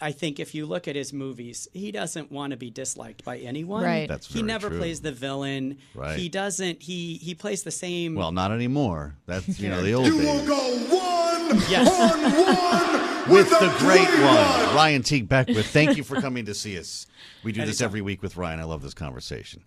I 0.01 0.11
think 0.13 0.39
if 0.39 0.55
you 0.55 0.65
look 0.65 0.87
at 0.87 0.95
his 0.95 1.11
movies, 1.13 1.67
he 1.73 1.91
doesn't 1.91 2.31
want 2.31 2.51
to 2.51 2.57
be 2.57 2.69
disliked 2.69 3.23
by 3.25 3.37
anyone. 3.39 3.83
Right. 3.83 4.07
That's 4.07 4.25
he 4.33 4.41
never 4.41 4.69
true. 4.69 4.79
plays 4.79 5.01
the 5.01 5.11
villain. 5.11 5.77
Right. 5.93 6.17
He 6.17 6.29
doesn't. 6.29 6.81
He 6.81 7.15
he 7.17 7.35
plays 7.35 7.63
the 7.63 7.71
same. 7.71 8.15
well, 8.15 8.31
not 8.31 8.51
anymore. 8.51 9.15
That's 9.27 9.59
you 9.59 9.69
know 9.69 9.83
the 9.83 9.93
old 9.93 10.07
You 10.07 10.21
days. 10.21 11.69
yes. 11.69 13.27
with 13.29 13.49
the 13.49 13.73
great 13.79 14.07
one, 14.23 14.75
Ryan 14.75 15.03
Teague 15.03 15.27
Beckwith. 15.29 15.67
Thank 15.67 15.97
you 15.97 16.03
for 16.03 16.19
coming 16.21 16.45
to 16.45 16.53
see 16.53 16.77
us. 16.79 17.05
We 17.43 17.51
do 17.51 17.65
this 17.65 17.81
every 17.81 18.01
week 18.01 18.21
with 18.23 18.37
Ryan. 18.37 18.59
I 18.59 18.63
love 18.63 18.81
this 18.81 18.93
conversation. 18.93 19.63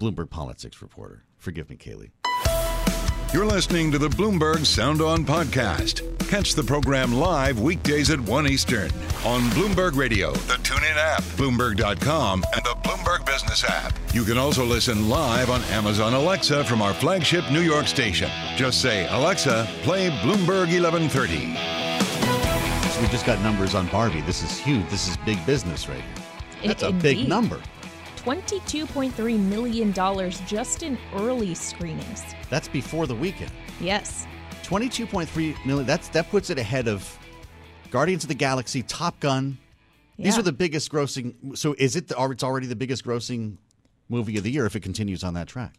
Bloomberg 0.00 0.30
Politics 0.30 0.80
reporter. 0.82 1.22
Forgive 1.38 1.70
me, 1.70 1.76
Kailey. 1.76 2.10
You're 3.34 3.46
listening 3.46 3.90
to 3.90 3.98
the 3.98 4.06
Bloomberg 4.06 4.64
Sound 4.64 5.02
On 5.02 5.24
podcast. 5.24 6.02
Catch 6.28 6.54
the 6.54 6.62
program 6.62 7.12
live 7.12 7.58
weekdays 7.58 8.10
at 8.10 8.20
1 8.20 8.46
Eastern 8.46 8.92
on 9.24 9.50
Bloomberg 9.50 9.96
Radio, 9.96 10.30
the 10.30 10.54
TuneIn 10.58 10.94
app, 10.94 11.20
Bloomberg.com, 11.36 12.44
and 12.54 12.64
the 12.64 12.76
Bloomberg 12.84 13.26
Business 13.26 13.64
app. 13.64 13.92
You 14.12 14.22
can 14.22 14.38
also 14.38 14.64
listen 14.64 15.08
live 15.08 15.50
on 15.50 15.62
Amazon 15.64 16.14
Alexa 16.14 16.62
from 16.62 16.80
our 16.80 16.94
flagship 16.94 17.50
New 17.50 17.62
York 17.62 17.88
station. 17.88 18.30
Just 18.54 18.80
say, 18.80 19.08
Alexa, 19.08 19.68
play 19.82 20.10
Bloomberg 20.10 20.70
1130. 20.70 21.56
So 22.88 23.00
we 23.00 23.08
just 23.08 23.26
got 23.26 23.40
numbers 23.40 23.74
on 23.74 23.88
Barbie. 23.88 24.20
This 24.20 24.44
is 24.44 24.56
huge. 24.56 24.88
This 24.90 25.08
is 25.08 25.16
big 25.16 25.44
business 25.44 25.88
right 25.88 26.00
here. 26.00 26.68
That's 26.68 26.84
a 26.84 26.92
big 26.92 27.28
number. 27.28 27.60
$22.3 28.24 29.38
million 29.38 29.92
just 30.46 30.82
in 30.82 30.98
early 31.14 31.54
screenings. 31.54 32.24
That's 32.50 32.68
before 32.68 33.06
the 33.06 33.14
weekend. 33.14 33.50
Yes. 33.80 34.26
22.3 34.62 35.66
million. 35.66 35.86
That's 35.86 36.08
that 36.08 36.30
puts 36.30 36.48
it 36.50 36.58
ahead 36.58 36.88
of 36.88 37.18
Guardians 37.90 38.24
of 38.24 38.28
the 38.28 38.34
Galaxy, 38.34 38.82
Top 38.82 39.20
Gun. 39.20 39.58
These 40.16 40.34
Yeah. 40.34 40.40
are 40.40 40.42
the 40.42 40.52
biggest 40.52 40.90
grossing. 40.90 41.56
So 41.56 41.74
is 41.78 41.96
it? 41.96 42.08
The, 42.08 42.16
it's 42.30 42.42
already 42.42 42.66
the 42.66 42.76
biggest 42.76 43.04
grossing 43.04 43.58
movie 44.08 44.36
of 44.38 44.44
the 44.44 44.50
year 44.50 44.64
if 44.66 44.74
it 44.76 44.80
continues 44.80 45.22
on 45.22 45.34
that 45.34 45.48
track. 45.48 45.74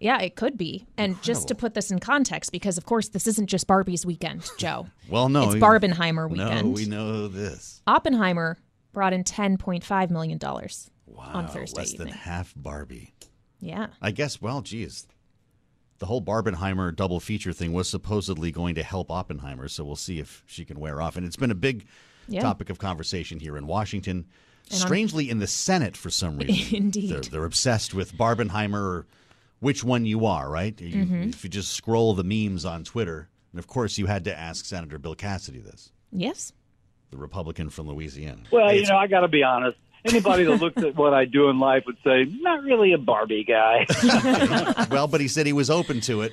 Yeah, 0.00 0.20
it 0.20 0.36
could 0.36 0.56
be. 0.56 0.86
And 0.96 1.20
just 1.22 1.48
to 1.48 1.54
put 1.56 1.74
this 1.74 1.90
in 1.90 1.98
context, 1.98 2.52
because 2.52 2.78
of 2.78 2.84
course 2.86 3.08
this 3.08 3.26
isn't 3.26 3.46
just 3.46 3.66
Barbie's 3.66 4.04
weekend, 4.06 4.48
Joe. 4.58 4.88
Well, 5.08 5.28
no. 5.28 5.44
It's 5.50 5.54
Barbenheimer 5.54 6.28
weekend. 6.30 6.66
No, 6.68 6.70
we 6.74 6.84
know 6.86 7.28
this. 7.28 7.82
Oppenheimer 7.86 8.58
brought 8.92 9.12
in 9.12 9.24
$10.5 9.24 10.10
million 10.10 10.38
Wow, 11.14 11.30
on 11.34 11.48
Thursday 11.48 11.80
less 11.80 11.92
evening. 11.94 12.08
than 12.08 12.16
half 12.16 12.52
Barbie. 12.56 13.14
Yeah. 13.60 13.88
I 14.00 14.10
guess, 14.12 14.40
well, 14.40 14.60
geez. 14.62 15.06
The 15.98 16.06
whole 16.06 16.22
Barbenheimer 16.22 16.94
double 16.94 17.18
feature 17.18 17.52
thing 17.52 17.72
was 17.72 17.88
supposedly 17.88 18.52
going 18.52 18.76
to 18.76 18.82
help 18.84 19.10
Oppenheimer, 19.10 19.66
so 19.68 19.84
we'll 19.84 19.96
see 19.96 20.20
if 20.20 20.44
she 20.46 20.64
can 20.64 20.78
wear 20.78 21.00
off. 21.02 21.16
And 21.16 21.26
it's 21.26 21.34
been 21.36 21.50
a 21.50 21.56
big 21.56 21.86
Yeah. 22.28 22.42
topic 22.42 22.70
of 22.70 22.78
conversation 22.78 23.40
here 23.40 23.56
in 23.56 23.66
Washington. 23.66 24.26
And 24.70 24.74
on- 24.74 24.86
Strangely, 24.86 25.28
in 25.28 25.38
the 25.38 25.46
Senate 25.48 25.96
for 25.96 26.10
some 26.10 26.38
reason. 26.38 26.76
Indeed. 26.76 27.10
They're, 27.10 27.20
they're 27.20 27.44
obsessed 27.44 27.94
with 27.94 28.12
Barbenheimer 28.16 28.74
or 28.80 29.06
which 29.60 29.82
one 29.82 30.06
you 30.06 30.24
are, 30.26 30.48
right? 30.48 30.80
You- 30.80 31.04
Mhm. 31.04 31.28
If 31.30 31.42
you 31.42 31.50
just 31.50 31.72
scroll 31.72 32.14
the 32.14 32.22
memes 32.22 32.64
on 32.64 32.84
Twitter, 32.84 33.28
and 33.52 33.58
of 33.58 33.66
course, 33.66 33.98
you 33.98 34.06
had 34.06 34.22
to 34.24 34.38
ask 34.38 34.66
Senator 34.66 34.98
Bill 34.98 35.16
Cassidy 35.16 35.58
this, 35.58 35.90
Yes. 36.12 36.52
the 37.10 37.16
Republican 37.16 37.70
from 37.70 37.88
Louisiana. 37.88 38.42
Well, 38.52 38.72
you 38.72 38.86
know, 38.86 38.98
I 38.98 39.08
got 39.08 39.20
to 39.22 39.28
be 39.28 39.42
honest. 39.42 39.78
Anybody 40.04 40.44
that 40.44 40.56
looks 40.60 40.82
at 40.82 40.94
what 40.96 41.12
I 41.12 41.24
do 41.24 41.48
in 41.50 41.58
life 41.58 41.84
would 41.86 41.96
say, 42.04 42.24
not 42.40 42.62
really 42.62 42.92
a 42.92 42.98
Barbie 42.98 43.44
guy. 43.44 43.86
well, 44.90 45.06
but 45.08 45.20
he 45.20 45.28
said 45.28 45.46
he 45.46 45.52
was 45.52 45.70
open 45.70 46.00
to 46.02 46.22
it. 46.22 46.32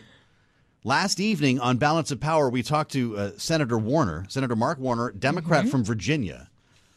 Last 0.84 1.20
evening 1.20 1.60
on 1.60 1.78
Balance 1.78 2.12
of 2.12 2.20
Power, 2.20 2.48
we 2.50 2.62
talked 2.62 2.92
to 2.92 3.18
uh, 3.18 3.32
Senator 3.38 3.78
Warner, 3.78 4.26
Senator 4.30 4.56
Mark 4.56 4.78
Warner, 4.78 5.12
Democrat 5.12 5.68
from 5.68 5.84
Virginia, 5.84 6.50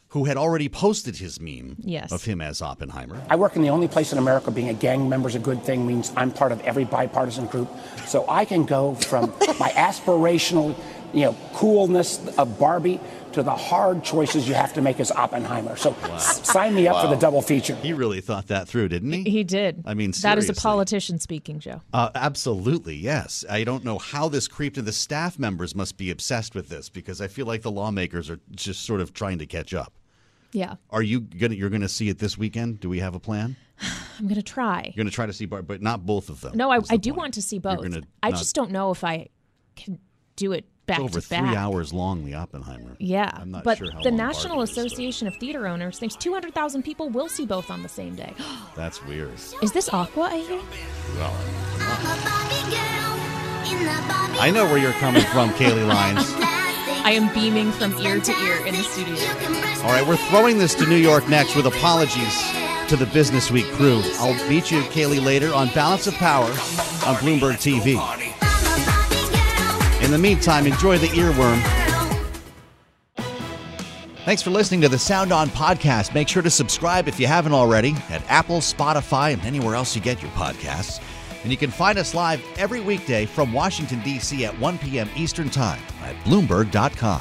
who 0.09 0.25
had 0.25 0.37
already 0.37 0.69
posted 0.69 1.17
his 1.17 1.41
meme 1.41 1.77
Yes. 1.79 2.13
of 2.13 2.25
him 2.25 2.43
as 2.43 2.61
Oppenheimer. 2.61 3.23
I 3.31 3.37
work 3.37 3.57
in 3.57 3.63
the 3.63 3.71
only 3.71 3.89
place 3.89 4.13
in 4.13 4.19
America 4.19 4.51
being 4.51 4.69
a 4.69 4.75
gang 4.75 5.09
member 5.09 5.27
is 5.29 5.35
a 5.35 5.39
good 5.39 5.63
thing 5.65 5.87
means 5.87 6.13
I'm 6.17 6.31
part 6.31 6.53
of 6.53 6.61
every 6.63 6.85
bipartisan 6.85 7.47
group. 7.47 7.69
So 8.07 8.27
I 8.29 8.45
can 8.45 8.65
go 8.67 8.95
from 8.95 9.31
my 9.59 9.71
aspirational, 9.71 10.75
you 11.15 11.23
know, 11.23 11.37
coolness 11.55 12.21
of 12.37 12.59
Barbie 12.59 13.01
to 13.39 13.43
the 13.43 13.55
hard 13.55 14.05
choices 14.05 14.47
you 14.47 14.55
have 14.55 14.73
to 14.75 14.81
make 14.83 15.01
as 15.01 15.11
Oppenheimer. 15.11 15.77
So 15.77 15.95
s- 16.13 16.47
sign 16.47 16.75
me 16.75 16.87
up 16.87 17.03
for 17.03 17.09
the 17.09 17.21
double 17.21 17.41
feature. 17.43 17.75
He 17.77 17.93
really 17.93 18.21
thought 18.21 18.49
that 18.49 18.69
through, 18.69 18.89
didn't 18.89 19.13
he? 19.13 19.23
He 19.31 19.45
did. 19.45 19.83
I 19.87 19.95
mean, 19.95 20.13
that 20.23 20.39
is 20.39 20.49
a 20.49 20.55
politician 20.55 21.19
speaking, 21.19 21.59
Joe. 21.59 21.81
Uh, 21.93 22.11
absolutely, 22.15 22.95
yes. 22.97 23.45
I 23.49 23.65
don't 23.65 23.85
know 23.85 23.99
how 23.99 24.29
this 24.29 24.47
creeped 24.47 24.77
in. 24.79 24.85
The 24.85 24.93
staff 24.93 25.39
members 25.39 25.75
must 25.75 25.97
be 25.97 26.11
obsessed 26.11 26.55
with 26.55 26.69
this 26.69 26.89
because 26.89 27.21
I 27.21 27.29
feel 27.29 27.47
like 27.47 27.63
the 27.63 27.71
lawmakers 27.71 28.29
are 28.31 28.41
just 28.51 28.85
sort 28.85 29.01
of 29.01 29.13
trying 29.15 29.39
to 29.39 29.47
catch 29.47 29.73
up. 29.75 29.93
Yeah. 30.53 30.77
Are 30.91 31.03
you 31.03 31.21
gonna? 31.21 31.55
You're 31.55 31.69
going 31.71 31.83
to 31.83 31.89
see 31.89 32.09
it 32.09 32.19
this 32.19 32.39
weekend? 32.39 32.81
Do 32.81 32.89
we 32.89 33.01
have 33.01 33.15
a 33.15 33.21
plan? 33.21 33.57
I'm 34.19 34.25
going 34.25 34.35
to 34.37 34.43
try. 34.43 34.83
You're 34.87 35.05
going 35.05 35.07
to 35.11 35.13
try 35.15 35.27
to 35.27 35.33
see, 35.33 35.45
Bar- 35.47 35.63
but 35.63 35.81
not 35.83 36.05
both 36.07 36.31
of 36.31 36.41
them. 36.41 36.57
No, 36.57 36.71
I, 36.73 36.81
I 36.91 36.97
do 36.97 37.13
want 37.15 37.35
to 37.35 37.43
see 37.43 37.59
both. 37.59 37.83
gonna 37.83 38.03
I 38.23 38.31
not- 38.31 38.39
just 38.39 38.55
don't 38.55 38.71
know 38.71 38.91
if 38.91 39.05
I 39.05 39.29
can 39.77 39.99
do 40.37 40.53
it 40.53 40.65
back 40.89 40.99
it's 40.99 41.05
over 41.05 41.21
to 41.21 41.27
three 41.27 41.39
back. 41.39 41.57
hours 41.57 41.93
long. 41.93 42.25
The 42.25 42.35
Oppenheimer. 42.35 42.97
Yeah, 42.99 43.31
I'm 43.35 43.53
not 43.53 43.63
but 43.63 43.79
sure 43.79 43.93
how 43.93 44.03
the 44.03 44.09
long 44.11 44.17
National 44.17 44.63
Association 44.63 45.29
of 45.29 45.37
Theater 45.37 45.69
Owners 45.69 45.99
thinks 45.99 46.17
200,000 46.17 46.83
people 46.83 47.09
will 47.11 47.29
see 47.29 47.47
both 47.47 47.71
on 47.71 47.83
the 47.83 47.89
same 47.89 48.17
day. 48.17 48.35
That's 48.75 49.05
weird. 49.05 49.35
Is 49.63 49.73
this 49.73 49.89
Aqua 49.93 50.23
I 50.25 50.39
hear? 50.39 50.61
Well, 51.17 51.35
I 54.41 54.51
know 54.53 54.65
where 54.65 54.79
you're 54.79 54.93
coming 54.93 55.23
from, 55.27 55.51
Kailey 55.51 55.87
Leinz. 55.87 56.25
I 57.05 57.13
am 57.13 57.33
beaming 57.33 57.71
from 57.73 57.93
ear 57.99 58.21
to 58.21 58.33
ear 58.33 58.67
in 58.67 58.75
the 58.75 58.83
studio. 58.83 59.15
All 59.85 59.91
right, 59.93 60.07
we're 60.07 60.17
throwing 60.17 60.59
this 60.59 60.75
to 60.77 60.87
New 60.87 60.97
York 60.97 61.29
next 61.29 61.55
with 61.55 61.67
apologies 61.67 62.43
to 62.89 62.97
the 62.97 63.07
Business 63.13 63.51
Week 63.51 63.67
crew. 63.73 64.01
I'll 64.15 64.35
meet 64.49 64.71
you, 64.71 64.81
Kailey, 64.83 65.23
later 65.25 65.53
on 65.55 65.69
Balance 65.75 66.07
of 66.07 66.15
Power 66.15 66.49
on 66.49 67.17
Bloomberg 67.17 67.57
TV. 67.57 67.97
In 70.09 70.13
the 70.13 70.17
meantime, 70.17 70.67
enjoy 70.67 70.97
the 70.97 71.09
earworm. 71.09 71.61
Thanks 74.25 74.41
for 74.41 74.49
listening 74.49 74.81
to 74.81 74.89
the 74.89 74.99
Sound 74.99 75.33
On 75.33 75.51
podcast. 75.51 76.15
Make 76.15 76.29
sure 76.29 76.41
to 76.41 76.49
subscribe 76.49 77.09
if 77.09 77.21
you 77.21 77.27
haven't 77.27 77.53
already 77.53 77.95
at 78.09 78.23
Apple, 78.31 78.61
Spotify, 78.61 79.35
and 79.35 79.43
anywhere 79.43 79.75
else 79.75 79.95
you 79.95 80.01
get 80.01 80.23
your 80.23 80.31
podcasts. 80.31 81.03
And 81.43 81.51
you 81.51 81.59
can 81.59 81.71
find 81.71 81.99
us 81.99 82.15
live 82.15 82.43
every 82.57 82.81
weekday 82.81 83.27
from 83.27 83.53
Washington, 83.53 84.01
D.C. 84.01 84.47
at 84.47 84.59
1 84.59 84.79
p.m. 84.79 85.11
Eastern 85.15 85.51
Time 85.51 85.83
at 86.01 86.17
Bloomberg.com. 86.25 87.21